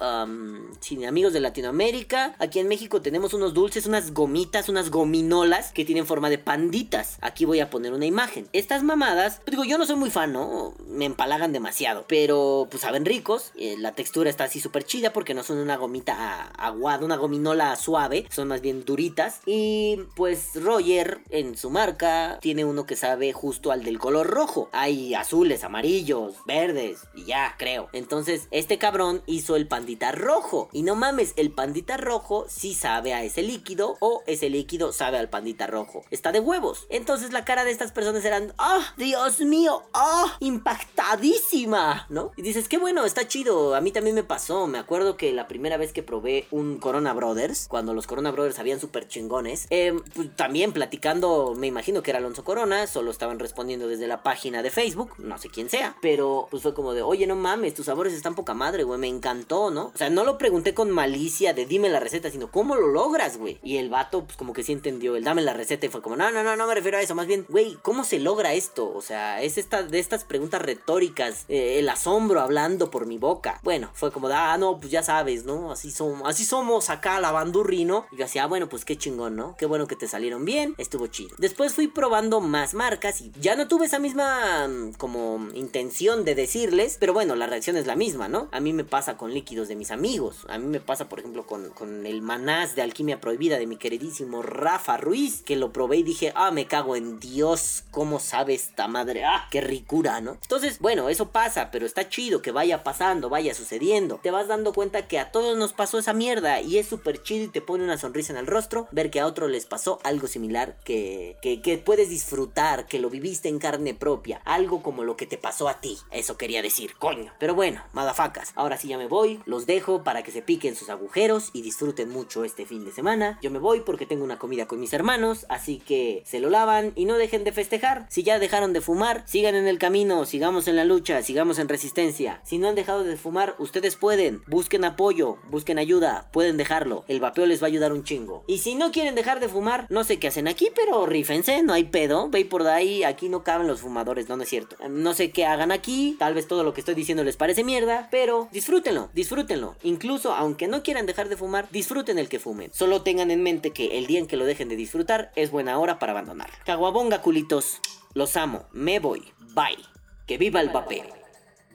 sin 0.80 1.04
amigos 1.06 1.32
de 1.32 1.40
Latinoamérica. 1.40 2.34
Aquí 2.38 2.58
en 2.58 2.68
México 2.68 3.02
tenemos 3.02 3.34
unos 3.34 3.54
dulces, 3.54 3.86
unas 3.86 4.12
gomitas, 4.12 4.68
unas 4.68 4.90
gominolas 4.90 5.72
que 5.72 5.84
tienen 5.84 6.06
forma 6.06 6.30
de 6.30 6.38
panditas. 6.38 7.18
Aquí 7.20 7.44
voy 7.44 7.60
a 7.60 7.70
poner 7.70 7.92
una 7.92 8.06
imagen. 8.06 8.48
Estas 8.52 8.82
mamadas, 8.82 9.40
pues 9.44 9.52
digo, 9.52 9.64
yo 9.64 9.78
no 9.78 9.86
soy 9.86 9.96
muy 9.96 10.10
fan, 10.10 10.32
¿no? 10.32 10.74
Me 10.86 11.04
empalagan 11.04 11.52
demasiado. 11.52 12.04
Pero 12.08 12.68
pues 12.70 12.82
saben 12.82 13.04
ricos. 13.04 13.52
eh, 13.56 13.76
la 13.78 13.92
textura 13.92 14.30
está 14.30 14.44
así 14.44 14.60
súper 14.60 14.84
chida 14.84 15.12
porque 15.12 15.34
no 15.34 15.42
son 15.42 15.58
una 15.58 15.76
gomita 15.76 16.50
aguada, 16.58 17.04
una 17.04 17.16
gominola 17.16 17.74
suave. 17.76 18.26
Son 18.30 18.48
más 18.48 18.60
bien 18.60 18.84
duritas. 18.84 19.40
Y 19.46 19.98
pues 20.16 20.50
Roger 20.62 21.20
en 21.34 21.56
su 21.56 21.68
marca 21.68 22.38
tiene 22.40 22.64
uno 22.64 22.86
que 22.86 22.94
sabe 22.94 23.32
justo 23.32 23.72
al 23.72 23.82
del 23.82 23.98
color 23.98 24.28
rojo. 24.28 24.68
Hay 24.72 25.14
azules, 25.14 25.64
amarillos, 25.64 26.36
verdes 26.46 27.00
y 27.12 27.24
ya, 27.24 27.56
creo. 27.58 27.88
Entonces, 27.92 28.46
este 28.52 28.78
cabrón 28.78 29.22
hizo 29.26 29.56
el 29.56 29.66
pandita 29.66 30.12
rojo. 30.12 30.68
Y 30.72 30.82
no 30.82 30.94
mames, 30.94 31.34
el 31.36 31.50
pandita 31.50 31.96
rojo 31.96 32.46
sí 32.48 32.74
sabe 32.74 33.14
a 33.14 33.24
ese 33.24 33.42
líquido 33.42 33.96
o 33.98 34.22
ese 34.28 34.48
líquido 34.48 34.92
sabe 34.92 35.18
al 35.18 35.28
pandita 35.28 35.66
rojo. 35.66 36.04
Está 36.12 36.30
de 36.30 36.38
huevos. 36.38 36.86
Entonces 36.88 37.32
la 37.32 37.44
cara 37.44 37.64
de 37.64 37.72
estas 37.72 37.90
personas 37.90 38.24
eran, 38.24 38.54
¡ah, 38.58 38.94
Dios 38.96 39.40
mío! 39.40 39.82
¡ah, 39.92 40.36
impactadísima! 40.38 42.06
¿No? 42.10 42.30
Y 42.36 42.42
dices, 42.42 42.68
qué 42.68 42.78
bueno, 42.78 43.04
está 43.04 43.26
chido. 43.26 43.74
A 43.74 43.80
mí 43.80 43.90
también 43.90 44.14
me 44.14 44.22
pasó. 44.22 44.68
Me 44.68 44.78
acuerdo 44.78 45.16
que 45.16 45.32
la 45.32 45.48
primera 45.48 45.78
vez 45.78 45.92
que 45.92 46.04
probé 46.04 46.46
un 46.52 46.78
Corona 46.78 47.12
Brothers, 47.12 47.66
cuando 47.68 47.92
los 47.92 48.06
Corona 48.06 48.30
Brothers 48.30 48.60
habían 48.60 48.78
súper 48.78 49.08
chingones, 49.08 49.66
eh, 49.70 49.94
pues, 50.14 50.34
también 50.36 50.72
platicando, 50.72 51.23
me 51.56 51.66
imagino 51.66 52.02
que 52.02 52.10
era 52.10 52.18
Alonso 52.18 52.44
Corona, 52.44 52.86
solo 52.86 53.10
estaban 53.10 53.38
respondiendo 53.38 53.88
desde 53.88 54.06
la 54.06 54.22
página 54.22 54.62
de 54.62 54.70
Facebook, 54.70 55.12
no 55.18 55.38
sé 55.38 55.48
quién 55.48 55.70
sea, 55.70 55.96
pero 56.00 56.48
pues 56.50 56.62
fue 56.62 56.74
como 56.74 56.92
de, 56.92 57.02
oye, 57.02 57.26
no 57.26 57.36
mames, 57.36 57.74
tus 57.74 57.86
sabores 57.86 58.12
están 58.12 58.34
poca 58.34 58.54
madre, 58.54 58.84
güey, 58.84 58.98
me 58.98 59.08
encantó, 59.08 59.70
¿no? 59.70 59.92
O 59.94 59.98
sea, 59.98 60.10
no 60.10 60.24
lo 60.24 60.38
pregunté 60.38 60.74
con 60.74 60.90
malicia 60.90 61.54
de 61.54 61.66
dime 61.66 61.88
la 61.88 62.00
receta, 62.00 62.30
sino 62.30 62.50
cómo 62.50 62.76
lo 62.76 62.88
logras, 62.88 63.38
güey. 63.38 63.58
Y 63.62 63.78
el 63.78 63.90
vato, 63.90 64.24
pues 64.24 64.36
como 64.36 64.52
que 64.52 64.62
sí 64.62 64.72
entendió 64.72 65.16
el 65.16 65.24
dame 65.24 65.42
la 65.42 65.54
receta 65.54 65.86
y 65.86 65.88
fue 65.88 66.02
como, 66.02 66.16
no, 66.16 66.30
no, 66.30 66.42
no, 66.42 66.56
no 66.56 66.66
me 66.66 66.74
refiero 66.74 66.98
a 66.98 67.02
eso, 67.02 67.14
más 67.14 67.26
bien, 67.26 67.46
güey, 67.48 67.76
¿cómo 67.82 68.04
se 68.04 68.18
logra 68.18 68.52
esto? 68.54 68.92
O 68.94 69.02
sea, 69.02 69.42
es 69.42 69.58
esta, 69.58 69.82
de 69.82 69.98
estas 69.98 70.24
preguntas 70.24 70.62
retóricas, 70.62 71.44
eh, 71.48 71.78
el 71.78 71.88
asombro 71.88 72.40
hablando 72.40 72.90
por 72.90 73.06
mi 73.06 73.18
boca. 73.18 73.60
Bueno, 73.62 73.90
fue 73.94 74.12
como 74.12 74.28
de, 74.28 74.34
ah, 74.34 74.56
no, 74.58 74.78
pues 74.78 74.90
ya 74.90 75.02
sabes, 75.02 75.44
¿no? 75.44 75.72
Así 75.72 75.90
somos, 75.90 76.22
así 76.28 76.44
somos 76.44 76.90
acá 76.90 77.20
la 77.20 77.32
bandurrino. 77.32 78.06
Y 78.12 78.16
yo 78.16 78.24
decía, 78.24 78.44
ah, 78.44 78.46
bueno, 78.46 78.68
pues 78.68 78.84
qué 78.84 78.96
chingón, 78.96 79.36
¿no? 79.36 79.56
Qué 79.56 79.66
bueno 79.66 79.86
que 79.86 79.96
te 79.96 80.08
salieron 80.08 80.44
bien, 80.44 80.74
estuvo 80.78 81.06
chido. 81.14 81.34
Después 81.38 81.74
fui 81.74 81.86
probando 81.86 82.40
más 82.40 82.74
marcas 82.74 83.20
y 83.20 83.30
ya 83.40 83.54
no 83.54 83.68
tuve 83.68 83.86
esa 83.86 84.00
misma 84.00 84.66
mm, 84.68 84.92
como 84.94 85.48
intención 85.54 86.24
de 86.24 86.34
decirles, 86.34 86.96
pero 86.98 87.12
bueno, 87.12 87.36
la 87.36 87.46
reacción 87.46 87.76
es 87.76 87.86
la 87.86 87.94
misma, 87.94 88.28
¿no? 88.28 88.48
A 88.50 88.60
mí 88.60 88.72
me 88.72 88.84
pasa 88.84 89.16
con 89.16 89.32
líquidos 89.32 89.68
de 89.68 89.76
mis 89.76 89.92
amigos, 89.92 90.44
a 90.48 90.58
mí 90.58 90.66
me 90.66 90.80
pasa, 90.80 91.08
por 91.08 91.20
ejemplo, 91.20 91.46
con, 91.46 91.70
con 91.70 92.04
el 92.04 92.20
manás 92.20 92.74
de 92.74 92.82
alquimia 92.82 93.20
prohibida 93.20 93.58
de 93.58 93.66
mi 93.66 93.76
queridísimo 93.76 94.42
Rafa 94.42 94.96
Ruiz, 94.96 95.42
que 95.42 95.56
lo 95.56 95.72
probé 95.72 95.98
y 95.98 96.02
dije, 96.02 96.32
ah, 96.34 96.50
me 96.50 96.66
cago 96.66 96.96
en 96.96 97.20
Dios, 97.20 97.84
¿cómo 97.92 98.18
sabe 98.18 98.54
esta 98.54 98.88
madre? 98.88 99.24
Ah, 99.24 99.46
qué 99.50 99.60
ricura, 99.60 100.20
¿no? 100.20 100.32
Entonces, 100.42 100.80
bueno, 100.80 101.08
eso 101.08 101.30
pasa, 101.30 101.70
pero 101.70 101.86
está 101.86 102.08
chido 102.08 102.42
que 102.42 102.50
vaya 102.50 102.82
pasando, 102.82 103.28
vaya 103.28 103.54
sucediendo. 103.54 104.18
Te 104.22 104.32
vas 104.32 104.48
dando 104.48 104.72
cuenta 104.72 105.06
que 105.06 105.20
a 105.20 105.30
todos 105.30 105.56
nos 105.56 105.72
pasó 105.72 105.98
esa 105.98 106.12
mierda 106.12 106.60
y 106.60 106.78
es 106.78 106.88
súper 106.88 107.22
chido 107.22 107.44
y 107.44 107.48
te 107.48 107.60
pone 107.60 107.84
una 107.84 107.98
sonrisa 107.98 108.32
en 108.32 108.38
el 108.38 108.46
rostro 108.46 108.88
ver 108.90 109.10
que 109.10 109.20
a 109.20 109.26
otros 109.26 109.50
les 109.50 109.66
pasó 109.66 110.00
algo 110.02 110.26
similar 110.26 110.76
que 110.84 110.93
que, 111.40 111.82
puedes 111.84 112.08
disfrutar, 112.08 112.86
que 112.86 112.98
lo 112.98 113.10
viviste 113.10 113.48
en 113.48 113.58
carne 113.58 113.94
propia, 113.94 114.40
algo 114.44 114.82
como 114.82 115.04
lo 115.04 115.16
que 115.16 115.26
te 115.26 115.38
pasó 115.38 115.68
a 115.68 115.80
ti. 115.80 115.98
Eso 116.10 116.36
quería 116.36 116.62
decir, 116.62 116.94
coño. 116.96 117.32
Pero 117.38 117.54
bueno, 117.54 117.82
madafacas, 117.92 118.52
ahora 118.54 118.76
sí 118.76 118.88
ya 118.88 118.98
me 118.98 119.06
voy, 119.06 119.40
los 119.46 119.66
dejo 119.66 120.04
para 120.04 120.22
que 120.22 120.30
se 120.30 120.42
piquen 120.42 120.76
sus 120.76 120.90
agujeros 120.90 121.50
y 121.52 121.62
disfruten 121.62 122.08
mucho 122.10 122.44
este 122.44 122.66
fin 122.66 122.84
de 122.84 122.92
semana. 122.92 123.38
Yo 123.42 123.50
me 123.50 123.58
voy 123.58 123.80
porque 123.80 124.06
tengo 124.06 124.24
una 124.24 124.38
comida 124.38 124.66
con 124.66 124.80
mis 124.80 124.92
hermanos, 124.92 125.46
así 125.48 125.78
que 125.78 126.22
se 126.26 126.40
lo 126.40 126.50
lavan 126.50 126.92
y 126.94 127.04
no 127.04 127.16
dejen 127.16 127.44
de 127.44 127.52
festejar. 127.52 128.06
Si 128.10 128.22
ya 128.22 128.38
dejaron 128.38 128.72
de 128.72 128.80
fumar, 128.80 129.24
sigan 129.26 129.54
en 129.54 129.66
el 129.66 129.78
camino, 129.78 130.24
sigamos 130.24 130.68
en 130.68 130.76
la 130.76 130.84
lucha, 130.84 131.22
sigamos 131.22 131.58
en 131.58 131.68
resistencia. 131.68 132.40
Si 132.44 132.58
no 132.58 132.68
han 132.68 132.74
dejado 132.74 133.04
de 133.04 133.16
fumar, 133.16 133.54
ustedes 133.58 133.96
pueden. 133.96 134.42
Busquen 134.46 134.84
apoyo, 134.84 135.38
busquen 135.50 135.78
ayuda, 135.78 136.28
pueden 136.32 136.56
dejarlo. 136.56 137.04
El 137.08 137.20
vapeo 137.20 137.46
les 137.46 137.62
va 137.62 137.66
a 137.66 137.68
ayudar 137.68 137.92
un 137.92 138.04
chingo. 138.04 138.44
Y 138.46 138.58
si 138.58 138.74
no 138.74 138.92
quieren 138.92 139.14
dejar 139.14 139.40
de 139.40 139.48
fumar, 139.48 139.86
no 139.88 140.04
sé 140.04 140.18
qué 140.18 140.28
hacen 140.28 140.48
aquí, 140.48 140.68
pero 140.74 140.83
rífense, 141.06 141.62
no 141.62 141.72
hay 141.72 141.84
pedo. 141.84 142.28
Ve 142.28 142.44
por 142.44 142.66
ahí, 142.66 143.04
aquí 143.04 143.28
no 143.28 143.42
caben 143.42 143.66
los 143.66 143.80
fumadores, 143.80 144.28
no, 144.28 144.40
es 144.42 144.48
cierto. 144.48 144.76
No 144.88 145.14
sé 145.14 145.30
qué 145.30 145.46
hagan 145.46 145.72
aquí, 145.72 146.16
tal 146.18 146.34
vez 146.34 146.46
todo 146.46 146.64
lo 146.64 146.74
que 146.74 146.80
estoy 146.80 146.94
diciendo 146.94 147.24
les 147.24 147.36
parece 147.36 147.64
mierda, 147.64 148.08
pero 148.10 148.48
disfrútenlo, 148.52 149.10
disfrútenlo. 149.14 149.76
Incluso 149.82 150.32
aunque 150.32 150.68
no 150.68 150.82
quieran 150.82 151.06
dejar 151.06 151.28
de 151.28 151.36
fumar, 151.36 151.68
disfruten 151.70 152.18
el 152.18 152.28
que 152.28 152.38
fumen. 152.38 152.72
Solo 152.72 153.02
tengan 153.02 153.30
en 153.30 153.42
mente 153.42 153.70
que 153.70 153.98
el 153.98 154.06
día 154.06 154.18
en 154.18 154.26
que 154.26 154.36
lo 154.36 154.44
dejen 154.44 154.68
de 154.68 154.76
disfrutar 154.76 155.32
es 155.36 155.50
buena 155.50 155.78
hora 155.78 155.98
para 155.98 156.12
abandonar. 156.12 156.50
Caguabonga, 156.64 157.22
culitos. 157.22 157.80
Los 158.14 158.36
amo. 158.36 158.66
Me 158.72 158.98
voy. 159.00 159.32
Bye. 159.54 159.84
Que 160.26 160.38
viva 160.38 160.60
el 160.60 160.70
vapeo. 160.70 161.04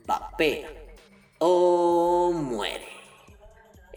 Vapeo. 0.05 0.67
O 1.39 2.31
muere. 2.33 2.98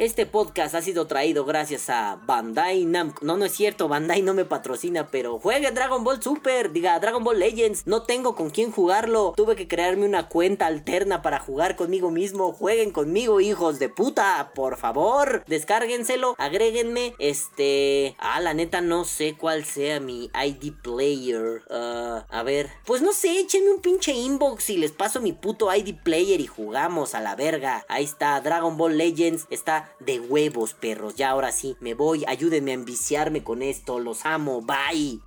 Este 0.02 0.26
podcast 0.26 0.74
ha 0.74 0.82
sido 0.82 1.06
traído 1.06 1.44
gracias 1.44 1.88
a 1.88 2.16
Bandai 2.26 2.86
Namco. 2.86 3.24
No, 3.24 3.36
no 3.36 3.44
es 3.44 3.52
cierto, 3.52 3.86
Bandai 3.86 4.20
no 4.20 4.34
me 4.34 4.44
patrocina, 4.44 5.06
pero 5.12 5.38
juegue 5.38 5.70
Dragon 5.70 6.02
Ball 6.02 6.20
Super, 6.20 6.72
diga 6.72 6.98
Dragon 6.98 7.22
Ball 7.22 7.38
Legends. 7.38 7.86
No 7.86 8.02
tengo 8.02 8.34
con 8.34 8.50
quién 8.50 8.72
jugarlo. 8.72 9.32
Tuve 9.36 9.54
que 9.54 9.68
crearme 9.68 10.04
una 10.04 10.28
cuenta 10.28 10.66
alterna 10.66 11.22
para 11.22 11.38
jugar 11.38 11.76
conmigo 11.76 12.10
mismo. 12.10 12.52
Jueguen 12.52 12.90
conmigo, 12.90 13.40
hijos 13.40 13.78
de 13.78 13.90
puta, 13.90 14.50
por 14.56 14.76
favor. 14.76 15.44
Descárguenselo, 15.46 16.34
agréguenme. 16.36 17.14
Este. 17.20 18.16
Ah, 18.18 18.40
la 18.40 18.54
neta 18.54 18.80
no 18.80 19.04
sé 19.04 19.36
cuál 19.38 19.64
sea 19.64 20.00
mi 20.00 20.32
ID 20.34 20.72
player. 20.82 21.62
Ah, 21.70 22.26
a 22.28 22.42
ver. 22.42 22.70
Pues 22.86 23.02
no 23.02 23.12
sé, 23.12 23.38
échenme 23.38 23.70
un 23.70 23.80
pinche 23.80 24.10
inbox 24.10 24.68
y 24.70 24.78
les 24.78 24.90
paso 24.90 25.20
mi 25.20 25.32
puto 25.32 25.72
ID 25.72 25.94
player 26.02 26.40
y 26.40 26.48
jugamos 26.48 27.14
a 27.14 27.20
la 27.20 27.36
verga. 27.36 27.84
Ahí 27.86 28.02
está, 28.02 28.40
Dragon 28.40 28.76
Ball 28.76 28.98
Legends. 28.98 29.46
Está 29.48 29.91
de 30.00 30.20
huevos, 30.20 30.74
perros. 30.74 31.14
Ya 31.16 31.30
ahora 31.30 31.52
sí, 31.52 31.76
me 31.80 31.94
voy, 31.94 32.24
ayúdenme 32.26 32.72
a 32.72 32.74
enviciarme 32.74 33.42
con 33.44 33.62
esto, 33.62 33.98
los 33.98 34.24
amo, 34.26 34.62
bye. 34.62 35.20